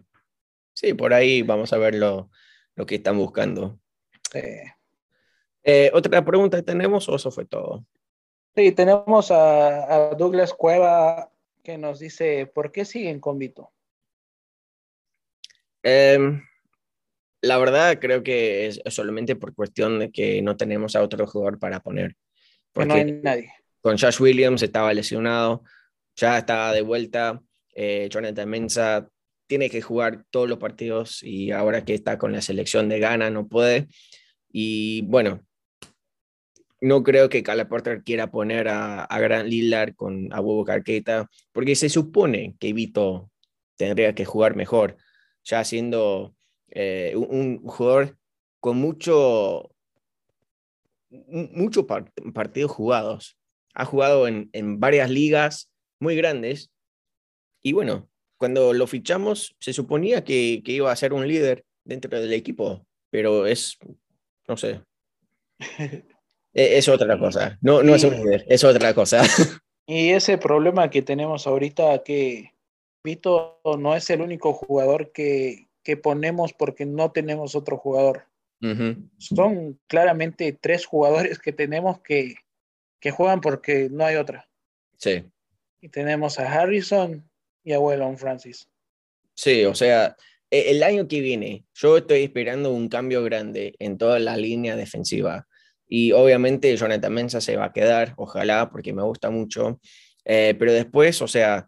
Sí, 0.74 0.94
por 0.94 1.14
ahí 1.14 1.44
vamos 1.44 1.72
a 1.72 1.78
ver 1.78 1.96
lo, 1.96 2.30
lo 2.76 2.86
que 2.86 2.96
están 2.96 3.18
buscando. 3.18 3.80
Sí. 4.32 4.42
Eh, 5.64 5.92
¿Otra 5.94 6.26
pregunta 6.26 6.58
que 6.58 6.64
tenemos 6.64 7.08
o 7.08 7.16
eso 7.16 7.32
fue 7.32 7.46
todo? 7.46 7.86
Sí, 8.56 8.72
tenemos 8.72 9.32
a, 9.32 10.14
Douglas 10.18 10.54
Cueva 10.54 11.32
que 11.64 11.78
nos 11.78 12.00
dice, 12.00 12.46
¿por 12.46 12.72
qué 12.72 12.86
siguen 12.86 13.20
con 13.20 13.40
Vito? 13.40 13.72
Em, 15.82 16.44
la 17.44 17.58
verdad 17.58 18.00
creo 18.00 18.24
que 18.24 18.68
es 18.68 18.82
solamente 18.88 19.36
por 19.36 19.54
cuestión 19.54 20.00
de 20.00 20.12
que 20.12 20.42
no 20.42 20.56
tenemos 20.56 20.96
a 20.96 21.04
otro 21.04 21.28
jugador 21.28 21.60
para 21.60 21.82
poner. 21.82 22.16
Porque 22.72 22.88
no 22.88 22.94
hay 22.94 23.12
nadie. 23.12 23.54
Con 23.82 23.98
Josh 23.98 24.22
Williams 24.22 24.64
estaba 24.64 24.94
lesionado, 24.94 25.62
ya 26.16 26.38
estaba 26.38 26.72
de 26.72 26.82
vuelta. 26.82 27.42
Eh, 27.76 28.08
Jonathan 28.10 28.50
Mensa 28.50 29.10
tiene 29.46 29.70
que 29.70 29.82
jugar 29.82 30.24
todos 30.30 30.48
los 30.48 30.58
partidos 30.58 31.22
y 31.22 31.52
ahora 31.52 31.84
que 31.84 31.94
está 31.94 32.18
con 32.18 32.32
la 32.32 32.42
selección 32.42 32.88
de 32.88 33.00
Ghana 33.00 33.30
no 33.30 33.50
puede. 33.50 33.90
Y 34.50 35.02
bueno, 35.02 35.46
no 36.80 37.04
creo 37.04 37.28
que 37.28 37.44
Cala 37.44 37.68
Porter 37.68 38.04
quiera 38.04 38.32
poner 38.32 38.70
a, 38.70 39.04
a 39.04 39.20
Gran 39.20 39.50
Lillard 39.50 39.96
con 39.96 40.32
a 40.32 40.40
Bobo 40.40 40.64
Carqueta, 40.64 41.30
porque 41.52 41.76
se 41.76 41.90
supone 41.90 42.56
que 42.58 42.72
Vito 42.72 43.30
tendría 43.76 44.16
que 44.16 44.24
jugar 44.24 44.56
mejor, 44.56 44.96
ya 45.44 45.66
siendo 45.66 46.36
eh, 46.74 47.14
un, 47.16 47.66
jugador 47.66 48.18
con 48.60 48.78
mucho, 48.78 49.72
muchos 51.10 51.86
partidos 52.34 52.72
jugados. 52.72 53.38
Ha 53.74 53.86
jugado 53.86 54.28
en, 54.28 54.50
en 54.54 54.80
varias 54.80 55.10
ligas 55.10 55.72
muy 56.00 56.16
grandes 56.16 56.72
y 57.62 57.74
bueno, 57.74 58.10
cuando 58.38 58.74
lo 58.74 58.88
fichamos 58.88 59.56
se 59.60 59.74
suponía 59.74 60.24
que, 60.24 60.62
que 60.64 60.74
iba 60.74 60.92
a 60.92 60.96
ser 60.96 61.14
un 61.14 61.28
líder 61.28 61.66
dentro 61.84 62.20
del 62.20 62.34
equipo, 62.34 62.86
pero 63.10 63.46
es, 63.48 63.78
no 64.48 64.58
sé, 64.58 64.82
E, 66.54 66.78
es 66.78 66.88
otra 66.88 67.18
cosa. 67.18 67.58
No, 67.62 67.82
no 67.82 67.96
es 67.96 68.04
un 68.04 68.16
líder, 68.16 68.46
es 68.48 68.64
otra 68.64 68.94
cosa. 68.94 69.24
Y 69.86 70.12
ese 70.12 70.38
problema 70.38 70.90
que 70.90 71.02
tenemos 71.02 71.46
ahorita, 71.46 72.04
que 72.04 72.54
Vito 73.04 73.60
no 73.78 73.98
es 73.98 74.10
el 74.10 74.22
único 74.22 74.54
jugador 74.54 75.12
que, 75.12 75.68
que 75.84 75.98
ponemos 75.98 76.54
porque 76.54 76.86
no 76.86 77.12
tenemos 77.12 77.56
otro 77.56 77.78
jugador. 77.78 78.28
Son 79.18 79.78
claramente 79.88 80.54
tres 80.54 80.86
jugadores 80.86 81.38
que 81.38 81.52
tenemos 81.52 82.00
que, 82.00 82.36
que 83.02 83.12
juegan 83.12 83.42
porque 83.42 83.90
no 83.92 84.06
hay 84.06 84.16
otra. 84.16 84.50
Sí. 84.98 85.26
Y 85.82 85.90
tenemos 85.90 86.40
a 86.40 86.50
Harrison 86.50 87.30
y 87.62 87.74
a 87.74 87.80
Wellon 87.82 88.18
Francis. 88.18 88.70
Sí, 89.36 89.66
o 89.66 89.76
sea, 89.76 90.16
e, 90.50 90.72
el 90.72 90.82
año 90.82 91.10
que 91.10 91.20
viene 91.20 91.66
yo 91.74 91.98
estoy 91.98 92.24
esperando 92.24 92.72
un 92.72 92.88
cambio 92.88 93.22
grande 93.22 93.76
en 93.80 93.98
toda 93.98 94.20
la 94.20 94.38
línea 94.38 94.78
defensiva. 94.78 95.46
Y 95.86 96.14
obviamente 96.14 96.76
Jonathan 96.78 97.14
Mensa 97.14 97.42
se 97.42 97.58
va 97.58 97.66
a 97.66 97.74
quedar, 97.74 98.14
ojalá, 98.16 98.70
porque 98.70 98.94
me 98.94 99.04
gusta 99.04 99.30
mucho. 99.30 99.82
Eh, 100.24 100.56
pero 100.58 100.72
después, 100.72 101.22
o 101.22 101.28
sea, 101.28 101.68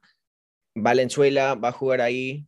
Valenzuela 0.74 1.55
va 1.55 1.70
a 1.70 1.74
jugar 1.74 2.01
ahí, 2.01 2.45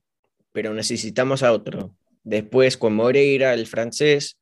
pero 0.58 0.74
necesitamos 0.74 1.44
a 1.44 1.54
otro. 1.54 1.94
Después 2.24 2.78
con 2.78 2.96
Moreira, 2.96 3.54
el 3.54 3.68
francés, 3.68 4.40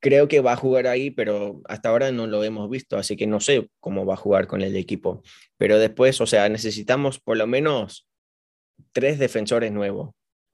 creo 0.00 0.26
que 0.26 0.40
va 0.40 0.54
a 0.54 0.56
jugar 0.56 0.88
ahí, 0.88 1.12
pero 1.12 1.62
hasta 1.68 1.90
ahora 1.90 2.10
no 2.10 2.26
lo 2.26 2.42
hemos 2.42 2.68
visto, 2.68 2.96
así 2.96 3.14
que 3.16 3.28
no 3.28 3.38
sé 3.38 3.70
cómo 3.78 4.04
va 4.04 4.14
a 4.14 4.16
jugar 4.16 4.48
con 4.48 4.62
el 4.62 4.74
equipo. 4.74 5.22
Pero 5.58 5.78
después, 5.78 6.20
o 6.20 6.26
sea, 6.26 6.48
necesitamos 6.48 7.20
por 7.20 7.36
lo 7.36 7.46
menos 7.46 8.08
tres 8.90 9.20
defensores 9.20 9.70
nuevos. 9.70 10.10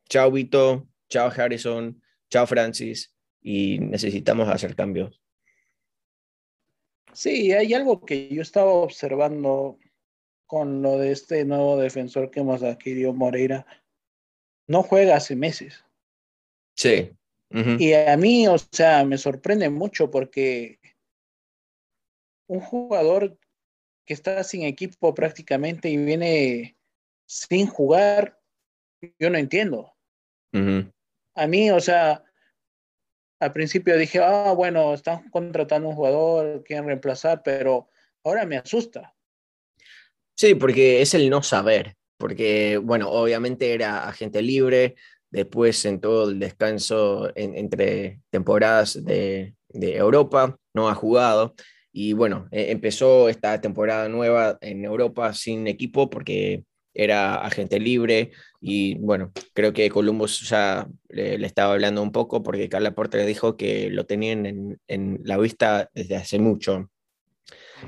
Chao 0.06 0.30
Vito, 0.30 0.86
chao 1.08 1.30
Harrison, 1.34 2.02
chao 2.28 2.46
Francis, 2.46 3.14
y 3.40 3.78
necesitamos 3.78 4.50
hacer 4.50 4.76
cambios. 4.76 5.18
Sí, 7.14 7.52
hay 7.52 7.72
algo 7.72 8.04
que 8.04 8.28
yo 8.28 8.42
estaba 8.42 8.70
observando 8.70 9.78
con 10.44 10.82
lo 10.82 10.98
de 10.98 11.12
este 11.12 11.46
nuevo 11.46 11.78
defensor 11.78 12.30
que 12.30 12.40
hemos 12.40 12.62
adquirido, 12.62 13.14
Moreira. 13.14 13.66
No 14.68 14.82
juega 14.82 15.16
hace 15.16 15.34
meses. 15.34 15.84
Sí. 16.76 17.10
Y 17.50 17.94
a 17.94 18.16
mí, 18.16 18.46
o 18.46 18.58
sea, 18.58 19.04
me 19.04 19.16
sorprende 19.16 19.70
mucho 19.70 20.10
porque 20.10 20.78
un 22.46 22.60
jugador 22.60 23.38
que 24.04 24.14
está 24.14 24.44
sin 24.44 24.62
equipo 24.62 25.14
prácticamente 25.14 25.88
y 25.88 25.96
viene 25.96 26.76
sin 27.26 27.66
jugar, 27.66 28.38
yo 29.18 29.30
no 29.30 29.38
entiendo. 29.38 29.94
A 31.34 31.46
mí, 31.46 31.70
o 31.70 31.80
sea, 31.80 32.24
al 33.40 33.52
principio 33.52 33.96
dije, 33.96 34.20
ah, 34.22 34.52
bueno, 34.52 34.94
están 34.94 35.28
contratando 35.30 35.88
un 35.88 35.94
jugador, 35.94 36.64
quieren 36.64 36.86
reemplazar, 36.86 37.42
pero 37.42 37.88
ahora 38.24 38.44
me 38.44 38.56
asusta. 38.56 39.14
Sí, 40.36 40.54
porque 40.54 41.00
es 41.02 41.14
el 41.14 41.30
no 41.30 41.42
saber, 41.42 41.96
porque, 42.18 42.76
bueno, 42.78 43.10
obviamente 43.10 43.72
era 43.72 44.08
agente 44.08 44.42
libre, 44.42 44.96
después 45.30 45.84
en 45.84 46.00
todo 46.00 46.30
el 46.30 46.38
descanso 46.38 47.30
entre 47.34 48.20
temporadas 48.30 49.02
de, 49.04 49.54
de, 49.68 49.96
Europa, 49.96 50.58
no 50.74 50.88
ha 50.88 50.94
jugado, 50.94 51.54
y 51.92 52.12
bueno, 52.12 52.48
e, 52.50 52.70
empezó 52.70 53.28
esta 53.28 53.60
temporada 53.60 54.08
nueva 54.08 54.58
en 54.60 54.84
Europa 54.84 55.32
sin 55.34 55.66
equipo 55.66 56.10
porque 56.10 56.64
era 56.94 57.36
agente 57.36 57.78
libre 57.78 58.32
y 58.60 58.96
bueno, 58.98 59.32
creo 59.54 59.72
que 59.72 59.88
Columbus 59.88 60.48
ya 60.48 60.88
le, 61.08 61.34
estaba 61.46 61.72
hablando 61.72 62.02
un 62.02 62.10
poco 62.12 62.42
porque 62.42 62.68
Carla 62.68 62.94
Porter 62.94 63.24
dijo 63.24 63.56
que 63.56 63.90
lo 63.90 64.04
tenían 64.04 64.46
en, 64.46 64.80
en, 64.88 65.20
la 65.22 65.38
vista 65.38 65.90
desde 65.94 66.16
hace 66.16 66.38
mucho. 66.40 66.90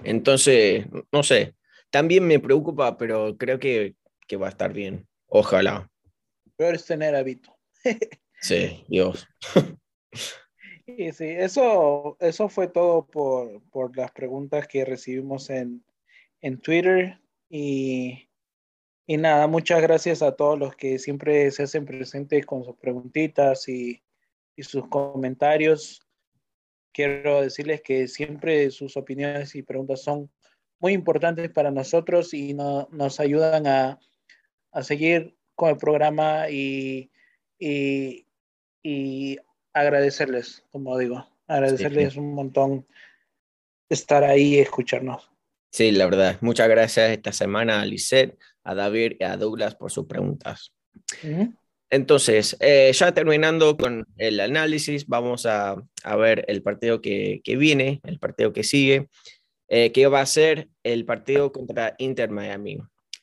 Entonces, 0.05 0.87
no 1.11 1.23
sé, 1.25 1.55
también 1.91 2.27
me 2.27 2.39
preocupa, 2.39 2.97
pero 2.97 3.37
creo 3.37 3.59
que, 3.59 3.97
que 4.31 4.37
va 4.37 4.47
a 4.47 4.51
estar 4.51 4.73
bien. 4.73 5.09
Ojalá. 5.27 5.91
Peor 6.57 6.77
es 6.77 6.87
tener 6.87 7.17
a 7.17 7.25
sí, 8.41 8.85
Dios. 8.87 9.27
Y 10.87 11.11
sí, 11.11 11.27
eso, 11.27 12.17
eso 12.21 12.49
fue 12.49 12.69
todo 12.69 13.09
por, 13.09 13.61
por 13.71 13.97
las 13.97 14.13
preguntas 14.13 14.69
que 14.69 14.85
recibimos 14.85 15.51
en, 15.51 15.85
en 16.43 16.61
Twitter 16.61 17.19
y, 17.49 18.29
y 19.05 19.17
nada, 19.17 19.49
muchas 19.49 19.83
gracias 19.83 20.23
a 20.23 20.37
todos 20.37 20.57
los 20.57 20.77
que 20.77 21.01
siempre 21.01 21.51
se 21.51 21.65
hacen 21.65 21.85
presentes 21.85 22.47
con 22.47 22.63
sus 22.63 22.77
preguntitas 22.77 23.69
y, 23.69 24.01
y 24.55 24.63
sus 24.63 24.87
comentarios. 24.87 26.07
Quiero 26.93 27.43
decirles 27.43 27.83
que 27.83 28.07
siempre 28.07 28.71
sus 28.71 28.97
opiniones 28.97 29.57
y 29.57 29.63
preguntas 29.65 30.03
son 30.03 30.31
muy 30.79 30.93
importantes 30.93 31.51
para 31.51 31.73
nosotros 31.73 32.33
y 32.33 32.55
no, 32.55 32.89
nos 32.93 33.19
ayudan 33.19 33.67
a, 33.67 33.99
a, 34.73 34.83
seguir 34.83 35.37
con 35.55 35.71
el 35.71 35.77
programa 35.77 36.49
y, 36.51 37.11
y, 37.59 38.27
y 38.83 39.39
agradecerles, 39.73 40.65
como 40.71 40.97
digo, 40.99 41.27
agradecerles 41.47 42.17
un 42.17 42.35
montón 42.35 42.87
estar 43.89 44.25
ahí 44.25 44.55
y 44.55 44.59
escucharnos. 44.59 45.31
Sí, 45.73 45.91
la 45.93 46.07
verdad. 46.07 46.39
Muchas 46.41 46.69
gracias 46.69 47.11
esta 47.11 47.33
semana 47.33 47.81
a 47.81 47.85
Lisette, 47.85 48.39
a 48.65 48.75
David 48.75 49.17
y 49.21 49.25
a 49.25 49.37
Douglas 49.37 49.75
por 49.75 49.91
sus 49.91 50.07
preguntas. 50.07 50.73
Entonces, 51.91 52.57
eh, 52.61 52.91
ya 52.93 53.13
terminando 53.13 53.77
con 53.77 54.07
el 54.17 54.41
análisis, 54.41 55.07
vamos 55.07 55.47
a, 55.47 55.77
a 56.05 56.17
ver 56.17 56.45
el 56.49 56.63
partido 56.63 57.01
que, 57.01 57.41
que, 57.43 57.57
viene, 57.57 58.01
el 58.05 58.19
partido 58.19 58.53
que 58.53 58.63
sigue, 58.63 59.09
eh, 59.69 59.93
que 59.93 60.07
va 60.07 60.21
a 60.21 60.27
ser 60.27 60.69
el 60.83 61.05
partido 61.05 61.53
contra 61.53 61.95
Inter 61.99 62.31
Miami. 62.31 62.79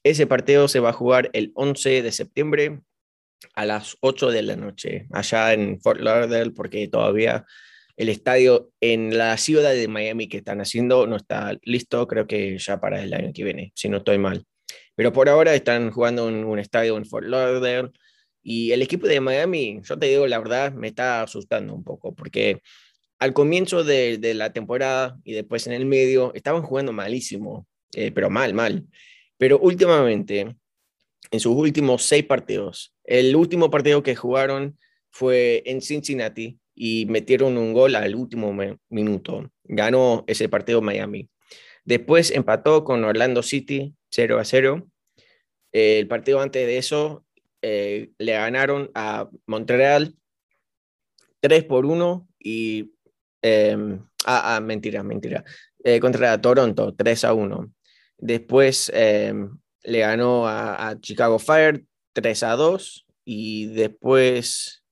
Ese 0.08 0.26
partido 0.26 0.70
se 0.70 0.80
va 0.80 0.92
a 0.92 0.94
jugar 0.94 1.30
el 1.34 1.52
11 1.54 2.02
de 2.02 2.14
septiembre 2.14 2.80
a 3.56 3.66
las 3.66 3.98
8 4.00 4.32
de 4.32 4.42
la 4.42 4.56
noche, 4.56 5.06
allá 5.12 5.52
en 5.52 5.82
Fort 5.82 6.00
Lauderdale, 6.00 6.52
porque 6.52 6.88
todavía 6.88 7.46
el 7.98 8.08
estadio 8.08 8.72
en 8.80 9.18
la 9.18 9.36
ciudad 9.36 9.74
de 9.74 9.90
Miami 9.90 10.30
que 10.30 10.38
están 10.38 10.62
haciendo 10.62 11.08
no 11.08 11.18
está 11.18 11.58
listo, 11.64 12.08
creo 12.08 12.26
que 12.26 12.58
ya 12.58 12.80
para 12.80 13.04
el 13.04 13.14
año 13.14 13.34
que 13.34 13.44
viene, 13.44 13.74
si 13.76 13.90
no 13.90 13.98
estoy 13.98 14.18
mal. 14.18 14.46
Pero 14.96 15.12
por 15.12 15.28
ahora 15.28 15.54
están 15.54 15.92
jugando 15.92 16.30
en 16.30 16.46
un 16.46 16.58
estadio 16.58 16.96
en 16.96 17.06
Fort 17.06 17.28
Lauderdale 17.28 17.92
y 18.42 18.72
el 18.72 18.84
equipo 18.84 19.08
de 19.08 19.20
Miami, 19.20 19.82
yo 19.84 20.00
te 20.00 20.06
digo 20.06 20.26
la 20.26 20.40
verdad, 20.40 20.72
me 20.72 20.88
está 20.88 21.22
asustando 21.22 21.76
un 21.76 21.84
poco 21.84 22.16
porque 22.16 22.62
al 23.20 23.34
comienzo 23.34 23.84
de, 23.84 24.34
la 24.36 24.54
temporada 24.54 25.18
y 25.26 25.34
después 25.34 25.68
en 25.68 25.74
el 25.74 25.86
medio 25.86 26.34
estaban 26.34 26.62
jugando 26.62 26.94
malísimo, 26.94 27.68
eh, 27.94 28.14
pero 28.14 28.30
mal, 28.30 28.54
mal. 28.54 28.88
Pero 29.38 29.60
últimamente, 29.60 30.56
en 31.32 31.40
sus 31.40 31.56
últimos 31.56 32.04
seis 32.04 32.24
partidos, 32.24 32.94
el 33.04 33.36
último 33.36 33.70
partido 33.70 34.04
que 34.04 34.16
jugaron 34.16 34.78
fue 35.10 35.64
en 35.66 35.82
Cincinnati 35.82 36.60
y 36.76 37.06
metieron 37.08 37.58
un 37.58 37.74
gol 37.74 37.96
al 37.96 38.16
último 38.16 38.56
minuto. 38.90 39.52
Ganó 39.64 40.24
ese 40.28 40.48
partido 40.48 40.82
Miami. 40.82 41.30
Después 41.86 42.32
empató 42.32 42.84
con 42.84 43.04
Orlando 43.04 43.42
City 43.42 43.96
0 44.10 44.40
a 44.40 44.46
0. 44.46 44.88
el 45.72 46.08
partido 46.08 46.42
antes 46.42 46.66
de 46.66 46.78
eso 46.78 47.26
eh, 47.62 48.12
le 48.18 48.34
ganaron 48.34 48.92
a 48.94 49.30
Montreal 49.46 50.16
3 51.40 51.64
por 51.64 51.86
1 51.86 52.28
y... 52.40 52.94
Em, 53.42 54.00
ah, 54.26 54.56
ah, 54.56 54.60
mentira, 54.60 55.04
mentira. 55.04 55.44
Eh, 55.84 56.00
contra 56.00 56.40
Toronto 56.42 56.94
3 56.94 57.24
a 57.26 57.34
1. 57.34 57.72
Después 58.18 58.92
em, 58.94 59.58
le 59.84 60.00
ganó 60.00 60.48
a, 60.48 60.98
Chicago 61.00 61.40
Fire 61.40 61.84
3 62.14 62.44
a 62.44 62.56
2 62.56 63.06
y 63.26 63.68
después 63.68 64.84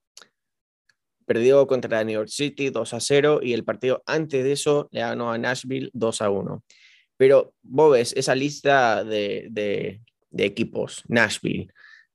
perdió 1.25 1.65
contra 1.65 2.03
New 2.03 2.13
York 2.13 2.29
City 2.29 2.69
2 2.69 2.93
a 2.93 2.99
0 2.99 3.39
y 3.41 3.53
el 3.53 3.63
partido 3.63 4.03
antes 4.05 4.43
de 4.43 4.51
eso 4.51 4.87
le 4.91 5.01
ganó 5.01 5.31
a 5.31 5.37
Nashville 5.37 5.89
2 5.93 6.21
a 6.21 6.29
1. 6.29 6.63
Pero 7.17 7.53
vos 7.63 8.13
esa 8.13 8.35
lista 8.35 9.03
de, 9.03 9.47
de, 9.49 10.01
de 10.29 10.45
equipos, 10.45 11.03
Nashville, 11.07 11.69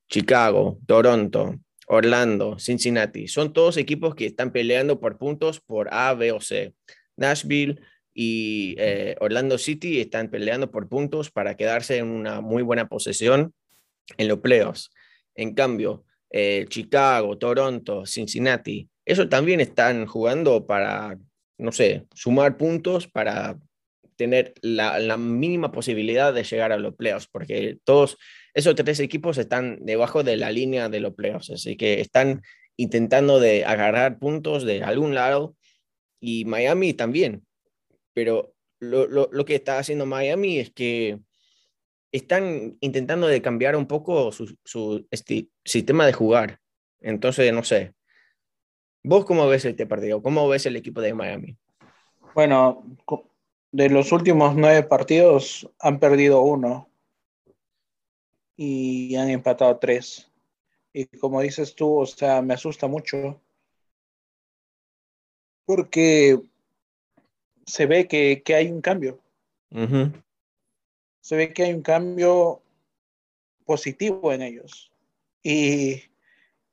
Chicago, 0.09 0.79
Toronto, 0.85 1.59
Orlando, 1.87 2.57
Cincinnati, 2.57 3.27
son 3.27 3.51
todos 3.51 3.77
equipos 3.77 4.15
que 4.15 4.27
están 4.27 4.51
peleando 4.51 4.99
por 4.99 5.17
puntos 5.17 5.59
por 5.59 5.93
A, 5.93 6.13
B 6.13 6.31
o 6.31 6.39
C. 6.39 6.73
Nashville 7.17 7.81
y 8.13 8.75
eh, 8.77 9.15
Orlando 9.19 9.57
City 9.57 10.01
están 10.01 10.29
peleando 10.29 10.71
por 10.71 10.89
puntos 10.89 11.31
para 11.31 11.55
quedarse 11.55 11.97
en 11.97 12.07
una 12.07 12.41
muy 12.41 12.63
buena 12.63 12.87
posesión 12.87 13.53
en 14.17 14.27
los 14.27 14.39
playoffs. 14.39 14.91
En 15.35 15.53
cambio, 15.53 16.03
eh, 16.29 16.65
Chicago, 16.69 17.37
Toronto, 17.37 18.05
Cincinnati 18.05 18.89
eso 19.05 19.27
también 19.27 19.59
están 19.59 20.05
jugando 20.05 20.65
para, 20.65 21.17
no 21.57 21.71
sé, 21.71 22.05
sumar 22.13 22.57
puntos 22.57 23.07
para 23.07 23.59
tener 24.15 24.53
la, 24.61 25.17
mínima 25.17 25.71
posibilidad 25.71 26.33
de 26.33 26.43
llegar 26.43 26.71
a 26.71 26.77
los 26.77 26.95
playoffs, 26.95 27.27
porque 27.27 27.79
todos 27.83 28.17
esos 28.53 28.75
tres 28.75 28.99
equipos 28.99 29.37
están 29.37 29.79
debajo 29.81 30.23
de 30.23 30.37
la 30.37 30.51
línea 30.51 30.89
de 30.89 30.99
los 30.99 31.15
playoffs, 31.15 31.49
así 31.49 31.75
que 31.75 31.99
están 31.99 32.41
intentando 32.77 33.39
de 33.39 33.65
agarrar 33.65 34.19
puntos 34.19 34.63
de 34.63 34.83
algún 34.83 35.15
lado 35.15 35.55
y 36.19 36.45
Miami 36.45 36.93
también, 36.93 37.43
pero 38.13 38.53
lo, 38.79 39.07
lo, 39.07 39.45
que 39.45 39.55
está 39.55 39.77
haciendo 39.77 40.05
Miami 40.05 40.59
es 40.59 40.71
que 40.71 41.19
están 42.11 42.77
intentando 42.81 43.27
de 43.27 43.41
cambiar 43.41 43.75
un 43.75 43.87
poco 43.87 44.31
su, 44.31 44.57
su 44.63 45.07
sistema 45.63 46.05
de 46.05 46.13
jugar, 46.13 46.59
entonces 46.99 47.53
no 47.53 47.63
sé, 47.63 47.93
¿Vos 49.03 49.25
cómo 49.25 49.47
ves 49.47 49.65
este 49.65 49.87
partido? 49.87 50.21
¿Cómo 50.21 50.47
ves 50.47 50.65
el 50.67 50.75
equipo 50.75 51.01
de 51.01 51.13
Miami? 51.13 51.57
Bueno, 52.35 52.85
de 53.71 53.89
los 53.89 54.11
últimos 54.11 54.55
nueve 54.55 54.83
partidos 54.83 55.67
han 55.79 55.99
perdido 55.99 56.41
uno 56.41 56.87
y 58.55 59.15
han 59.15 59.29
empatado 59.29 59.79
tres. 59.79 60.31
Y 60.93 61.05
como 61.17 61.41
dices 61.41 61.73
tú, 61.73 62.01
o 62.01 62.05
sea, 62.05 62.43
me 62.43 62.53
asusta 62.53 62.87
mucho 62.87 63.41
porque 65.65 66.39
se 67.65 67.85
ve 67.85 68.07
que, 68.07 68.41
que 68.43 68.55
hay 68.55 68.67
un 68.71 68.81
cambio. 68.81 69.19
Se 71.21 71.35
ve 71.35 71.53
que 71.53 71.63
hay 71.63 71.73
un 71.73 71.81
cambio 71.81 72.61
positivo 73.65 74.33
en 74.33 74.41
ellos. 74.41 74.91
Y 75.43 76.03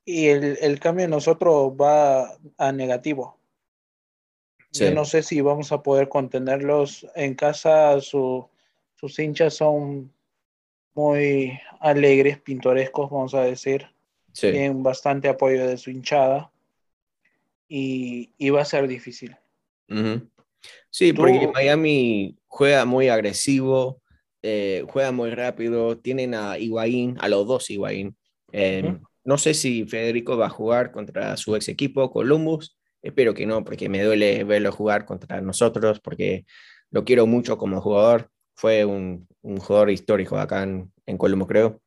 y 0.09 0.29
el, 0.29 0.57
el, 0.59 0.79
cambio 0.79 1.05
en 1.05 1.11
nosotros 1.11 1.71
va 1.79 2.35
a 2.57 2.71
negativo. 2.71 3.37
Yo 4.71 4.91
no 4.91 5.05
sé 5.05 5.21
si 5.21 5.39
vamos 5.39 5.71
a 5.71 5.83
poder 5.83 6.09
contenerlos 6.09 7.05
en 7.13 7.35
casa. 7.35 8.01
Su, 8.01 8.49
sus 8.95 9.19
hinchas 9.19 9.53
son 9.53 10.11
muy 10.95 11.59
alegres, 11.79 12.39
pintorescos, 12.39 13.11
vamos 13.11 13.35
a 13.35 13.41
decir. 13.41 13.85
Tienen 14.33 14.81
bastante 14.81 15.29
apoyo 15.29 15.67
de 15.67 15.77
su 15.77 15.91
hinchada. 15.91 16.51
Y, 17.67 18.31
y 18.39 18.49
va 18.49 18.63
a 18.63 18.65
ser 18.65 18.87
difícil. 18.87 19.37
Sí, 20.89 21.13
porque 21.13 21.47
Miami 21.53 22.35
juega 22.47 22.85
muy 22.85 23.09
agresivo, 23.09 24.01
eh, 24.41 24.85
juega 24.89 25.11
muy 25.11 25.31
rápido. 25.31 25.97
Tienen 25.97 26.33
a 26.33 26.57
Higuaín, 26.57 27.17
a 27.19 27.29
los 27.29 27.47
dos 27.47 27.69
Higuaín. 27.69 28.15
Eh, 28.51 28.97
no 29.23 29.37
sé 29.37 29.53
si 29.53 29.85
Federico 29.85 30.37
va 30.37 30.47
a 30.47 30.49
jugar 30.49 30.91
contra 30.91 31.37
su 31.37 31.55
ex 31.55 31.67
equipo, 31.69 32.11
Columbus. 32.11 32.77
Espero 33.01 33.33
que 33.33 33.45
no, 33.45 33.63
porque 33.63 33.89
me 33.89 34.03
duele 34.03 34.43
verlo 34.43 34.71
jugar 34.71 35.05
contra 35.05 35.41
nosotros, 35.41 35.99
porque 35.99 36.45
lo 36.91 37.05
quiero 37.05 37.27
mucho 37.27 37.57
como 37.57 37.81
jugador. 37.81 38.29
Fue 38.55 38.83
un, 38.83 39.27
jugador 39.41 39.89
histórico 39.89 40.37
acá 40.37 40.63
en, 40.63 40.91
en 41.05 41.17
Columbus, 41.17 41.47
creo. 41.47 41.81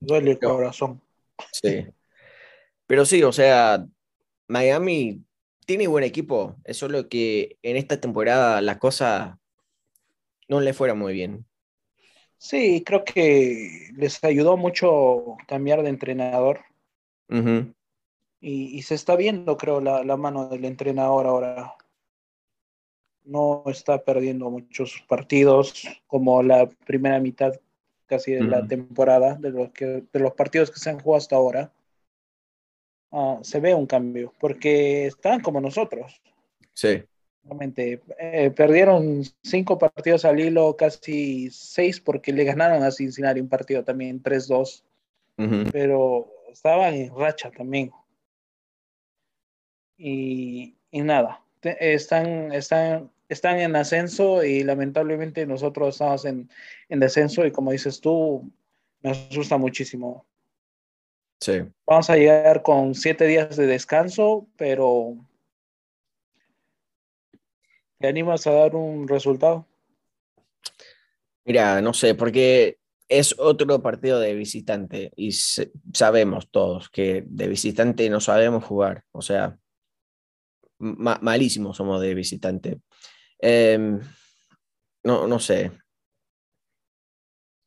Duele 0.00 0.32
el 0.32 0.38
corazón. 0.38 1.00
Sí. 1.52 1.86
Pero 2.86 3.04
sí, 3.04 3.22
o 3.22 3.32
sea, 3.32 3.84
Miami 4.48 5.22
tiene 5.66 5.88
buen 5.88 6.04
equipo. 6.04 6.56
Es 6.64 6.78
solo 6.78 7.08
que 7.08 7.58
en 7.62 7.76
esta 7.76 8.00
temporada 8.00 8.62
la 8.62 8.78
cosa 8.78 9.38
no 10.48 10.60
le 10.60 10.72
fuera 10.72 10.94
muy 10.94 11.12
bien. 11.12 11.44
Sí, 12.38 12.82
creo 12.84 13.04
que 13.04 13.90
les 13.96 14.22
ayudó 14.22 14.56
mucho 14.56 15.36
cambiar 15.48 15.82
de 15.82 15.88
entrenador 15.88 16.60
y, 18.40 18.82
se 18.82 18.94
está 18.94 19.16
viendo, 19.16 19.56
creo, 19.56 19.80
la, 19.80 20.04
la, 20.04 20.16
mano 20.16 20.48
del 20.48 20.64
entrenador 20.64 21.26
ahora. 21.26 21.74
No 23.24 23.64
está 23.66 24.04
perdiendo 24.04 24.50
muchos 24.50 25.02
partidos, 25.08 25.88
como 26.06 26.42
la 26.44 26.68
primera 26.86 27.18
mitad 27.18 27.54
casi 28.06 28.32
de 28.32 28.44
la 28.44 28.66
temporada, 28.66 29.34
de 29.34 29.50
los, 29.50 29.70
que, 29.70 30.04
de 30.12 30.20
los 30.20 30.32
partidos 30.34 30.70
que 30.70 30.78
se 30.78 30.90
han 30.90 31.00
jugado 31.00 31.18
hasta 31.18 31.36
ahora. 31.36 31.72
Ah, 33.12 33.38
se 33.42 33.60
ve 33.60 33.74
un 33.74 33.86
cambio, 33.86 34.32
porque 34.38 35.06
están 35.06 35.40
como 35.40 35.60
nosotros. 35.60 36.20
Sí. 36.72 37.02
Realmente, 37.44 38.02
eh, 38.18 38.50
perdieron 38.50 39.22
cinco 39.42 39.78
partidos 39.78 40.24
al 40.24 40.40
hilo, 40.40 40.76
casi 40.76 41.48
seis, 41.50 42.00
porque 42.00 42.32
le 42.32 42.44
ganaron 42.44 42.82
a 42.82 42.90
Cincinnati 42.90 43.40
un 43.40 43.48
partido 43.48 43.84
también, 43.84 44.22
3-2. 44.22 44.82
Pero 45.70 46.28
estaban 46.50 46.94
en 46.94 47.14
racha 47.14 47.50
también. 47.50 47.92
Y, 49.98 50.74
y 50.90 51.00
nada, 51.02 51.42
están, 51.62 52.52
están 52.52 53.10
están 53.28 53.58
en 53.58 53.76
ascenso 53.76 54.44
y 54.44 54.62
lamentablemente 54.62 55.46
nosotros 55.46 55.94
estamos 55.94 56.24
en, 56.24 56.48
en 56.88 57.00
descenso 57.00 57.44
y 57.44 57.50
como 57.50 57.72
dices 57.72 58.00
tú, 58.00 58.50
me 59.02 59.10
asusta 59.10 59.56
muchísimo. 59.56 60.24
Sí. 61.40 61.62
Vamos 61.86 62.10
a 62.10 62.16
llegar 62.16 62.62
con 62.62 62.94
siete 62.94 63.26
días 63.26 63.56
de 63.56 63.66
descanso, 63.66 64.48
pero 64.56 65.16
¿te 67.98 68.08
animas 68.08 68.46
a 68.46 68.52
dar 68.52 68.74
un 68.74 69.06
resultado? 69.06 69.66
Mira, 71.44 71.80
no 71.80 71.94
sé, 71.94 72.14
porque 72.14 72.78
es 73.08 73.34
otro 73.38 73.80
partido 73.82 74.18
de 74.18 74.34
visitante 74.34 75.12
y 75.16 75.32
sabemos 75.32 76.50
todos 76.50 76.90
que 76.90 77.24
de 77.26 77.48
visitante 77.48 78.10
no 78.10 78.20
sabemos 78.20 78.64
jugar, 78.64 79.04
o 79.12 79.22
sea, 79.22 79.58
malísimos 80.78 81.76
somos 81.76 82.00
de 82.00 82.14
visitante. 82.14 82.80
Em, 83.38 84.00
no, 85.04 85.26
no 85.26 85.38
sé. 85.38 85.72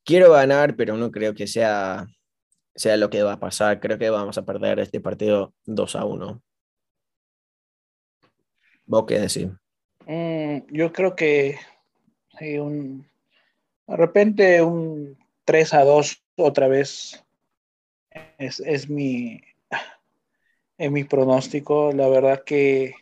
Quiero 0.03 0.31
ganar, 0.31 0.75
pero 0.75 0.97
no 0.97 1.11
creo 1.11 1.33
que 1.33 1.47
sea, 1.47 2.07
sea 2.75 2.97
lo 2.97 3.09
que 3.09 3.23
va 3.23 3.33
a 3.33 3.39
pasar. 3.39 3.79
Creo 3.79 3.97
que 3.97 4.09
vamos 4.09 4.37
a 4.37 4.45
perder 4.45 4.79
este 4.79 4.99
partido 4.99 5.53
2 5.65 5.95
a 5.95 6.05
1. 6.05 6.41
¿Vos 8.85 9.05
qué 9.07 9.19
decís? 9.19 9.47
Mm, 10.07 10.59
yo 10.71 10.91
creo 10.91 11.15
que 11.15 11.57
un, 12.59 13.05
de 13.87 13.95
repente 13.95 14.61
un 14.61 15.17
3 15.45 15.73
a 15.73 15.83
2 15.83 16.23
otra 16.37 16.67
vez 16.67 17.23
es, 18.37 18.59
es 18.61 18.89
mi, 18.89 19.41
es 20.77 20.91
mi 20.91 21.03
pronóstico. 21.03 21.91
La 21.91 22.07
verdad 22.07 22.43
que 22.43 22.95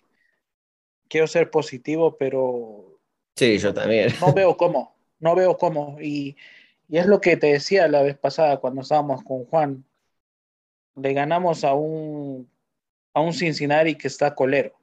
quiero 1.08 1.28
ser 1.28 1.50
positivo, 1.50 2.18
pero... 2.18 3.00
Sí, 3.36 3.58
yo 3.60 3.74
también. 3.74 4.14
No 4.20 4.34
veo 4.34 4.58
cómo, 4.58 4.96
no 5.20 5.36
veo 5.36 5.58
cómo. 5.58 5.98
Y, 6.02 6.36
y, 6.88 6.98
es 6.98 7.06
lo 7.06 7.22
que 7.22 7.38
te 7.38 7.48
decía 7.48 7.88
la 7.88 8.02
vez 8.02 8.18
pasada 8.18 8.58
cuando 8.58 8.82
estábamos 8.82 9.24
con 9.24 9.46
Juan. 9.46 9.86
Le 10.96 11.14
ganamos 11.14 11.64
a 11.64 11.74
un, 11.74 12.50
a 13.14 13.22
un 13.22 13.34
Cincinnati 13.34 13.96
que 13.96 14.08
está 14.08 14.34
colero. 14.34 14.74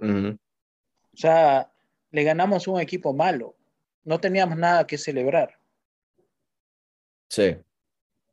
O 0.00 1.16
sea, 1.16 1.70
le 2.10 2.24
ganamos 2.24 2.66
un 2.68 2.80
equipo 2.80 3.12
malo. 3.12 3.56
No 4.04 4.20
teníamos 4.20 4.56
nada 4.56 4.86
que 4.86 4.98
celebrar. 4.98 5.58
Sí. 7.28 7.56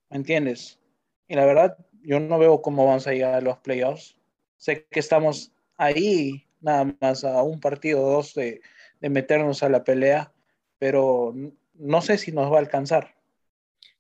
¿Me 0.09 0.17
entiendes? 0.17 0.79
Y 1.27 1.35
la 1.35 1.45
verdad, 1.45 1.77
yo 2.01 2.19
no 2.19 2.39
veo 2.39 2.61
cómo 2.61 2.85
vamos 2.85 3.07
a 3.07 3.11
llegar 3.11 3.35
a 3.35 3.41
los 3.41 3.57
playoffs. 3.57 4.17
Sé 4.57 4.85
que 4.85 4.99
estamos 4.99 5.51
ahí 5.75 6.47
nada 6.61 6.95
más 6.99 7.23
a 7.23 7.43
un 7.43 7.59
partido 7.59 8.03
o 8.03 8.11
dos 8.11 8.33
de, 8.33 8.61
meternos 9.01 9.61
a 9.61 9.69
la 9.69 9.83
pelea, 9.83 10.31
pero 10.79 11.33
no 11.77 12.01
sé 12.01 12.17
si 12.17 12.31
nos 12.31 12.51
va 12.51 12.57
a 12.57 12.59
alcanzar. 12.59 13.15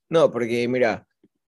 No, 0.09 0.31
porque 0.31 0.67
mira, 0.67 1.07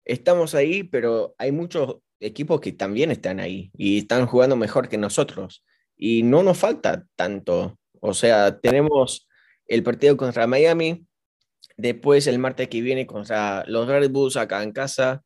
estamos 0.04 0.54
ahí, 0.54 0.82
pero 0.82 1.34
hay 1.38 1.52
muchos 1.52 1.96
equipos 2.20 2.60
que 2.60 2.72
también 2.72 3.10
están 3.10 3.40
ahí 3.40 3.70
y 3.76 3.98
están 3.98 4.26
jugando 4.26 4.56
mejor 4.56 4.88
que 4.88 4.98
nosotros. 4.98 5.64
Y 5.96 6.22
no 6.22 6.42
nos 6.42 6.58
falta 6.58 7.06
tanto. 7.16 7.78
O 8.00 8.14
sea, 8.14 8.60
tenemos 8.60 9.28
el 9.66 9.82
partido 9.82 10.16
contra 10.16 10.46
Miami, 10.46 11.06
después 11.76 12.26
el 12.26 12.38
martes 12.38 12.68
que 12.68 12.80
viene 12.80 13.06
contra 13.06 13.64
los 13.66 13.88
Red 13.88 14.10
Bulls 14.10 14.36
acá 14.36 14.62
en 14.62 14.72
casa, 14.72 15.22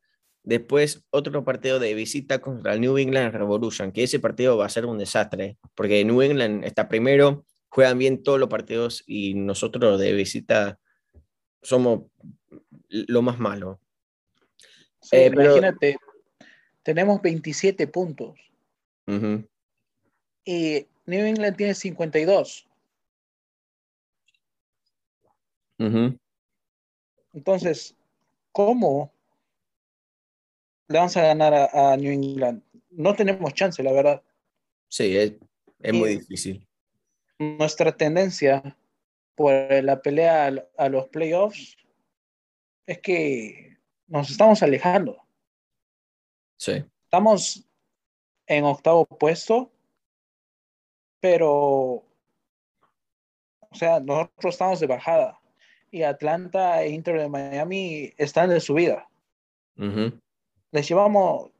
Después, 0.47 1.05
otro 1.09 1.43
partido 1.43 1.77
de 1.77 1.93
visita 1.93 2.39
contra 2.39 2.71
el 2.73 2.79
New 2.79 2.97
England 2.97 3.33
Revolution, 3.33 3.91
que 3.91 4.03
ese 4.03 4.21
partido 4.21 4.55
va 4.55 4.65
a 4.65 4.69
ser 4.69 4.85
un 4.85 4.97
desastre, 4.97 5.57
porque 5.75 6.05
New 6.05 6.21
England 6.21 6.63
está 6.63 6.87
primero, 6.87 7.45
juegan 7.67 7.97
bien 7.97 8.23
todos 8.23 8.39
los 8.39 8.47
partidos 8.47 9.03
y 9.05 9.33
nosotros 9.33 9.99
de 9.99 10.13
visita 10.13 10.79
somos 11.67 12.03
lo 12.89 13.21
más 13.21 13.39
malo. 13.39 13.79
Eh, 15.11 15.27
imagínate, 15.27 15.97
tenemos 16.83 17.21
27 17.21 17.87
puntos. 17.87 18.39
Y 20.45 20.87
New 21.05 21.25
England 21.25 21.57
tiene 21.57 21.73
52. 21.73 22.67
Entonces, 27.33 27.95
¿cómo 28.51 29.11
le 30.87 30.97
vamos 30.97 31.17
a 31.17 31.21
ganar 31.21 31.53
a, 31.53 31.97
New 31.97 32.11
England. 32.11 32.63
No 32.91 33.13
tenemos 33.13 33.53
chance, 33.53 33.83
la 33.83 33.91
verdad. 33.91 34.21
Sí, 34.87 35.17
es, 35.17 35.33
muy 35.93 36.17
difícil. 36.17 36.65
Nuestra 37.39 37.91
tendencia 37.91 38.75
por 39.37 39.53
la 39.83 40.01
pelea 40.01 40.51
a, 40.77 40.89
los 40.89 41.07
playoffs 41.07 41.77
es 42.85 42.99
que 42.99 43.77
nos 44.07 44.29
estamos 44.29 44.61
alejando. 44.61 45.17
Sí. 46.57 46.83
Estamos 47.05 47.65
en 48.47 48.65
octavo 48.65 49.05
puesto, 49.05 49.71
pero, 51.21 51.53
o 51.53 52.05
sea, 53.71 54.01
nosotros 54.01 54.55
estamos 54.55 54.81
de 54.81 54.87
bajada 54.87 55.39
y 55.91 56.03
Atlanta 56.03 56.83
e 56.83 56.89
Inter 56.89 57.17
de 57.17 57.29
Miami 57.29 58.13
están 58.17 58.49
de 58.49 58.59
subida 58.59 59.07
les 60.71 60.87
llevamos, 60.87 61.51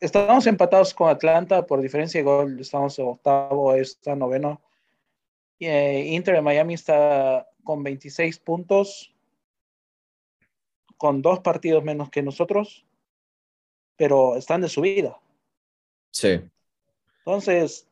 estamos 0.00 0.46
empatados 0.46 0.94
con 0.94 1.08
Atlanta 1.08 1.66
por 1.66 1.80
diferencia 1.80 2.20
de 2.20 2.24
gol, 2.24 2.60
estamos 2.60 2.98
en 2.98 3.06
octavo, 3.08 3.74
está 3.74 4.14
noveno. 4.14 4.60
Eh, 5.60 6.06
Inter 6.08 6.36
de 6.36 6.42
Miami 6.42 6.74
está 6.74 7.46
con 7.62 7.82
26 7.82 8.38
puntos, 8.38 9.14
con 10.96 11.22
dos 11.22 11.40
partidos 11.40 11.84
menos 11.84 12.10
que 12.10 12.22
nosotros, 12.22 12.84
pero 13.96 14.36
están 14.36 14.62
de 14.62 14.68
subida. 14.68 15.20
Sí. 16.10 16.40
Entonces, 17.18 17.86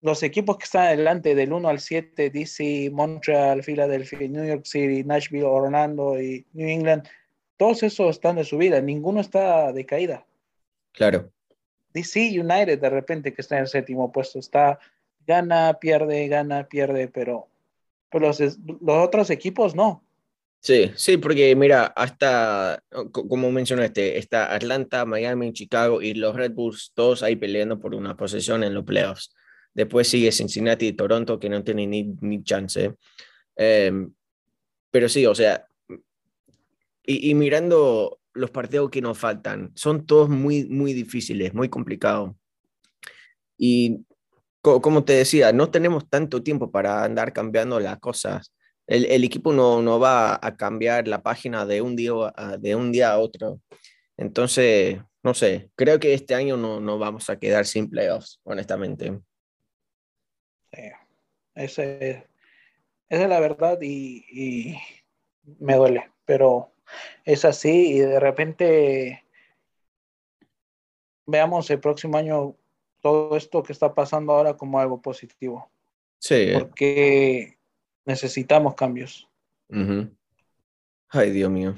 los 0.00 0.22
equipos 0.22 0.56
que 0.56 0.64
están 0.64 0.86
adelante 0.86 1.34
del 1.34 1.52
1 1.52 1.68
al 1.68 1.80
7, 1.80 2.30
DC, 2.30 2.90
Montreal, 2.92 3.64
Philadelphia, 3.64 4.28
New 4.28 4.44
York 4.44 4.64
City, 4.64 5.02
Nashville, 5.02 5.44
Orlando 5.44 6.20
y 6.20 6.46
New 6.52 6.68
England, 6.68 7.08
todos 7.56 7.82
esos 7.82 8.10
están 8.10 8.36
de 8.36 8.44
subida, 8.44 8.80
ninguno 8.80 9.20
está 9.20 9.72
de 9.72 9.84
caída. 9.84 10.24
Claro. 10.92 11.32
DC 11.92 12.38
United 12.38 12.78
de 12.78 12.90
repente 12.90 13.32
que 13.32 13.40
está 13.42 13.56
en 13.56 13.62
el 13.62 13.68
séptimo 13.68 14.12
puesto, 14.12 14.38
está 14.38 14.78
gana, 15.26 15.78
pierde, 15.80 16.28
gana, 16.28 16.68
pierde, 16.68 17.08
pero, 17.08 17.48
los, 18.12 18.40
otros 18.86 19.30
equipos 19.30 19.74
no. 19.74 20.02
Sí, 20.60 20.90
sí, 20.96 21.16
porque 21.16 21.54
mira, 21.54 21.86
hasta, 21.86 22.82
como 23.12 23.52
mencionaste, 23.52 24.18
está 24.18 24.54
Atlanta, 24.54 25.04
Miami, 25.04 25.52
Chicago 25.52 26.02
y 26.02 26.14
los 26.14 26.34
Red 26.34 26.52
Bulls, 26.52 26.92
todos 26.94 27.22
ahí 27.22 27.36
peleando 27.36 27.78
por 27.78 27.94
una 27.94 28.16
posición 28.16 28.64
en 28.64 28.74
los 28.74 28.84
playoffs. 28.84 29.34
Después 29.74 30.08
sigue 30.08 30.32
Cincinnati 30.32 30.88
y 30.88 30.92
Toronto, 30.94 31.38
que 31.38 31.50
no 31.50 31.62
tienen 31.62 31.90
ni, 31.90 32.04
ni 32.20 32.42
chance. 32.42 32.94
Em, 33.54 34.12
pero 34.90 35.08
sí, 35.08 35.26
o 35.26 35.34
sea, 35.34 35.66
y, 37.06 37.34
mirando 37.34 38.18
los 38.32 38.50
partidos 38.50 38.90
que 38.90 39.00
nos 39.00 39.18
faltan, 39.18 39.70
son 39.74 40.06
todos 40.06 40.28
muy, 40.28 40.64
muy 40.64 40.92
difíciles, 40.92 41.54
muy 41.54 41.68
complicados. 41.68 42.34
Y 43.56 44.04
como 44.82 45.04
te 45.04 45.12
decía, 45.14 45.52
no 45.52 45.70
tenemos 45.70 46.08
tanto 46.08 46.42
tiempo 46.42 46.70
para 46.70 47.04
andar 47.04 47.32
cambiando 47.32 47.78
las 47.80 47.98
cosas. 47.98 48.52
El, 48.86 49.04
el 49.06 49.24
equipo 49.24 49.52
no, 49.52 49.82
no, 49.82 49.98
va 49.98 50.38
a 50.40 50.56
cambiar 50.56 51.08
la 51.08 51.22
página 51.22 51.66
de 51.66 51.82
un 51.82 51.96
día 51.96 52.12
a, 52.34 52.56
de 52.56 52.74
un 52.74 52.92
día 52.92 53.12
a 53.12 53.18
otro. 53.18 53.60
Entonces, 54.16 54.98
no 55.22 55.34
sé, 55.34 55.70
creo 55.74 56.00
que 56.00 56.14
este 56.14 56.34
año 56.34 56.56
no, 56.56 56.80
no 56.80 56.98
vamos 56.98 57.28
a 57.30 57.38
quedar 57.38 57.66
sin 57.66 57.88
playoffs, 57.88 58.40
honestamente. 58.44 59.20
Sí, 60.72 60.82
esa 61.54 61.84
es, 61.84 62.24
la 63.08 63.40
verdad 63.40 63.78
y, 63.80 64.24
y 64.30 64.78
me 65.58 65.76
duele, 65.76 66.10
pero 66.24 66.72
es 67.24 67.44
así 67.44 67.92
y 67.94 67.98
de 68.00 68.20
repente 68.20 69.24
veamos 71.26 71.70
el 71.70 71.80
próximo 71.80 72.18
año 72.18 72.56
todo 73.06 73.36
esto 73.36 73.62
que 73.62 73.72
está 73.72 73.94
pasando 73.94 74.32
ahora 74.32 74.56
como 74.56 74.80
algo 74.80 75.00
positivo. 75.00 75.70
Sí. 76.18 76.48
Porque 76.58 77.56
necesitamos 78.04 78.74
cambios. 78.74 79.28
Ay, 81.08 81.30
Dios 81.30 81.48
mío. 81.48 81.76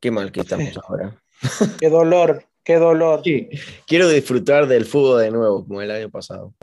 Qué 0.00 0.10
mal 0.10 0.32
que 0.32 0.40
estamos 0.40 0.78
ahora. 0.78 1.14
Qué 1.78 1.90
dolor, 1.90 2.46
qué 2.64 2.76
dolor. 2.76 3.20
Sí. 3.22 3.50
Quiero 3.86 4.08
disfrutar 4.08 4.66
del 4.66 4.86
fútbol 4.86 5.20
de 5.20 5.30
nuevo, 5.30 5.66
como 5.66 5.82
el 5.82 5.90
año 5.90 6.08
pasado. 6.08 6.54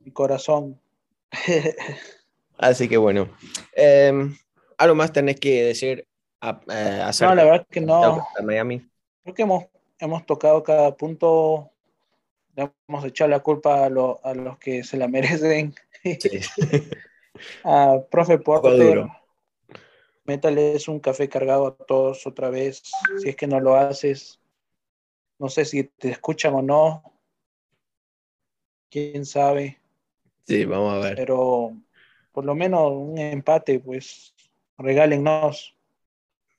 Mi 0.00 0.10
corazón. 0.10 0.78
Así 2.58 2.88
que 2.88 2.98
bueno. 2.98 3.30
Eh, 3.74 4.12
algo 4.76 4.94
más 4.96 5.12
tenés 5.12 5.40
que 5.40 5.62
decir 5.62 6.06
eh, 6.42 7.12
no, 7.20 7.34
la 7.34 7.44
verdad 7.44 7.66
que 7.70 7.80
no. 7.80 8.26
Miami. 8.42 8.86
Creo 9.22 9.34
que 9.34 9.42
hemos, 9.42 9.64
hemos 9.98 10.26
tocado 10.26 10.62
cada 10.62 10.94
punto, 10.94 11.70
hemos 12.56 13.04
echado 13.04 13.30
la 13.30 13.40
culpa 13.40 13.84
a, 13.84 13.86
a 13.86 14.34
los 14.34 14.58
que 14.58 14.82
se 14.84 14.96
la 14.96 15.08
merecen 15.08 15.74
ah, 17.64 17.98
profe 18.10 18.38
Porter, 18.38 19.06
métales 20.24 20.88
un 20.88 21.00
café 21.00 21.28
cargado 21.28 21.66
a 21.66 21.76
todos 21.76 22.26
otra 22.26 22.50
vez. 22.50 22.82
Si 23.18 23.28
es 23.28 23.36
que 23.36 23.46
no 23.46 23.60
lo 23.60 23.76
haces, 23.76 24.40
no 25.38 25.48
sé 25.48 25.64
si 25.64 25.84
te 25.84 26.10
escuchan 26.10 26.54
o 26.54 26.62
no. 26.62 27.02
Quién 28.90 29.26
sabe. 29.26 29.80
Sí, 30.46 30.64
vamos 30.64 30.94
a 30.94 30.98
ver. 30.98 31.16
Pero 31.16 31.72
por 32.32 32.44
lo 32.44 32.54
menos 32.54 32.92
un 32.92 33.18
empate, 33.18 33.80
pues 33.80 34.34
regálennos. 34.78 35.76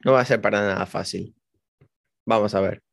No 0.03 0.13
va 0.13 0.21
a 0.21 0.25
ser 0.25 0.41
para 0.41 0.61
nada 0.61 0.85
fácil. 0.85 1.35
Vamos 2.25 2.53
a 2.53 2.61
ver. 2.61 2.83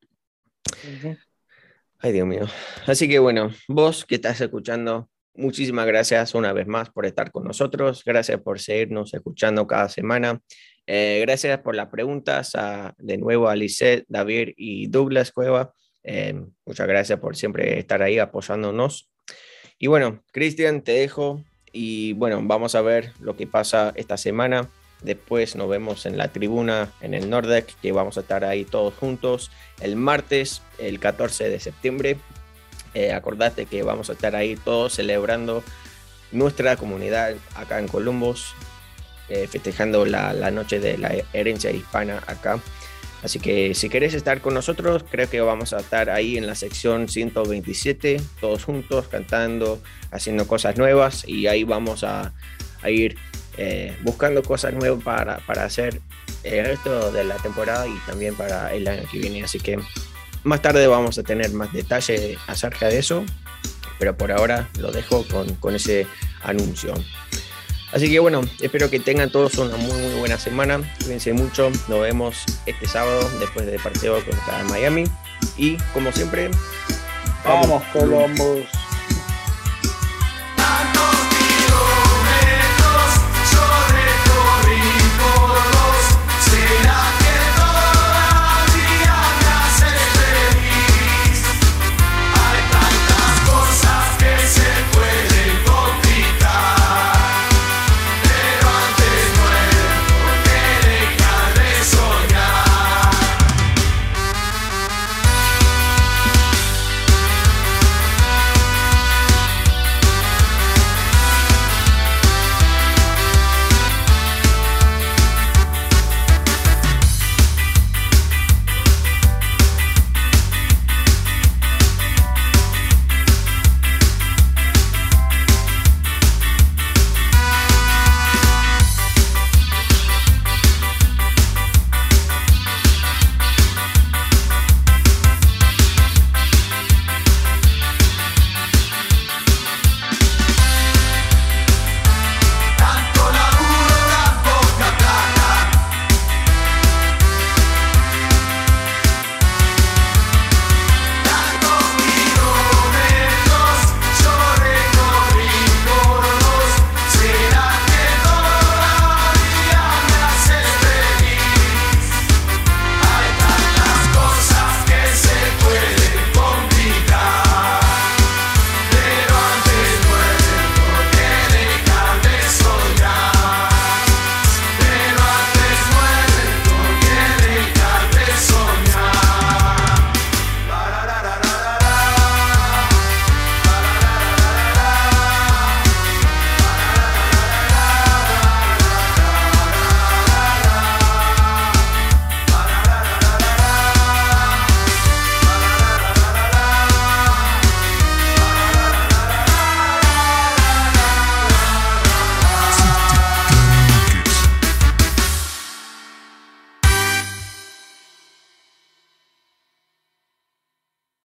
Ay, 2.01 2.13
Dios 2.13 2.27
mío. 2.27 2.47
Así 2.87 3.09
que 3.09 3.19
bueno, 3.19 3.51
vos 3.69 4.05
que 4.05 4.17
estás 4.17 4.41
escuchando, 4.41 5.09
muchísimas 5.35 5.87
gracias 5.87 6.35
una 6.35 6.53
vez 6.53 6.67
más 6.67 6.91
por 6.91 7.07
estar 7.07 7.31
con 7.31 7.45
nosotros. 7.45 8.03
Gracias 8.05 8.41
por 8.41 8.61
seguirnos 8.61 9.15
escuchando 9.15 9.67
cada 9.67 9.89
semana. 9.89 10.41
Eh, 10.87 11.21
gracias 11.23 11.61
por 11.61 11.75
las 11.75 11.89
preguntas 11.89 12.53
de 12.99 13.17
nuevo 13.17 13.49
a 13.49 13.57
Lisette, 13.57 14.05
David 14.09 14.51
y 14.57 14.89
Douglas 14.89 15.33
Cueva. 15.33 15.73
Eh, 16.03 16.35
muchas 16.67 16.87
gracias 16.87 17.19
por 17.19 17.37
siempre 17.37 17.79
estar 17.79 18.03
ahí 18.03 18.19
apoyándonos. 18.19 19.11
Y 19.79 19.87
bueno, 19.87 20.23
Cristian, 20.33 20.83
te 20.83 20.93
dejo 20.93 21.43
y 21.73 22.13
bueno, 22.13 22.41
vamos 22.45 22.75
a 22.75 22.83
ver 22.83 23.13
lo 23.19 23.37
que 23.37 23.47
pasa 23.47 23.93
esta 23.97 24.17
semana. 24.17 24.69
Después 25.05 25.55
nos 25.55 25.69
vemos 25.69 26.07
en 26.07 26.17
la 26.17 26.29
tribuna 26.29 26.91
en 27.01 27.15
el 27.15 27.31
Nordec, 27.31 27.75
que 27.81 27.93
vamos 27.93 28.17
a 28.17 28.23
estar 28.23 28.45
ahí 28.45 28.65
todos 28.65 28.95
juntos 28.95 29.51
el 29.81 29.97
martes, 29.97 30.63
el 30.79 30.99
14 30.99 31.49
de 31.49 31.61
septiembre. 31.61 32.17
Eh, 32.95 33.13
acordate 33.13 33.67
que 33.67 33.83
vamos 33.83 34.09
a 34.11 34.15
estar 34.15 34.35
ahí 34.35 34.57
todos 34.57 34.95
celebrando 34.95 35.63
nuestra 36.33 36.77
comunidad 36.77 37.35
acá 37.55 37.79
en 37.79 37.89
Columbus, 37.89 38.55
eh, 39.29 39.47
festejando 39.47 40.07
la, 40.07 40.33
la, 40.33 40.51
noche 40.51 40.81
de 40.81 40.99
la 40.99 41.13
herencia 41.33 41.71
hispana 41.71 42.23
acá. 42.27 42.61
Así 43.25 43.39
que 43.39 43.75
si 43.75 43.89
querés 43.89 44.13
estar 44.13 44.43
con 44.43 44.53
nosotros, 44.53 45.03
creo 45.11 45.31
que 45.31 45.41
vamos 45.41 45.73
a 45.73 45.79
estar 45.79 46.11
ahí 46.11 46.37
en 46.37 46.47
la 46.47 46.55
sección 46.55 47.09
127, 47.09 48.21
todos 48.39 48.65
juntos, 48.65 49.09
cantando, 49.09 49.81
haciendo 50.11 50.47
cosas 50.47 50.77
nuevas 50.77 51.27
y 51.27 51.47
ahí 51.47 51.65
vamos 51.65 52.05
a, 52.05 52.35
ir 52.87 53.17
eh, 53.57 53.97
buscando 54.03 54.43
cosas 54.43 54.75
nuevas 54.75 55.03
para, 55.03 55.39
para 55.39 55.65
hacer 55.65 56.01
el 56.43 56.67
resto 56.67 57.11
de 57.13 57.25
la 57.25 57.37
temporada 57.37 57.87
y 57.87 57.97
también 58.07 58.35
para 58.35 58.75
el 58.75 58.87
año 58.87 59.03
que 59.11 59.19
viene. 59.19 59.45
Así 59.45 59.61
que 59.61 59.79
más 60.43 60.61
tarde 60.63 60.87
vamos 60.87 61.19
a 61.19 61.23
tener 61.23 61.53
más 61.53 61.73
detalle 61.73 62.39
acerca 62.47 62.89
de 62.89 62.99
eso, 62.99 63.25
pero 63.99 64.17
por 64.17 64.33
ahora 64.33 64.69
lo 64.79 64.93
dejo 64.93 65.27
con, 65.29 65.55
con 65.55 65.75
ese 65.75 66.07
anuncio. 66.43 66.95
Así 67.95 68.11
que 68.11 68.19
bueno, 68.19 68.41
espero 68.61 68.91
que 68.91 68.99
tengan 68.99 69.31
todos 69.31 69.57
una 69.57 69.77
muy 69.77 69.93
muy 69.93 70.19
buena 70.19 70.37
semana. 70.37 70.81
Cuídense 70.99 71.33
mucho. 71.33 71.71
Nos 71.89 72.01
vemos 72.01 72.45
este 72.67 72.89
sábado 72.89 73.31
después 73.39 73.67
del 73.67 73.81
partido 73.81 74.17
contra 74.25 74.65
Miami. 74.65 75.05
Y 75.57 75.77
como 75.93 76.11
siempre, 76.11 76.51
vamos, 77.45 77.69
vamos 77.69 77.85
Columbus. 77.93 78.67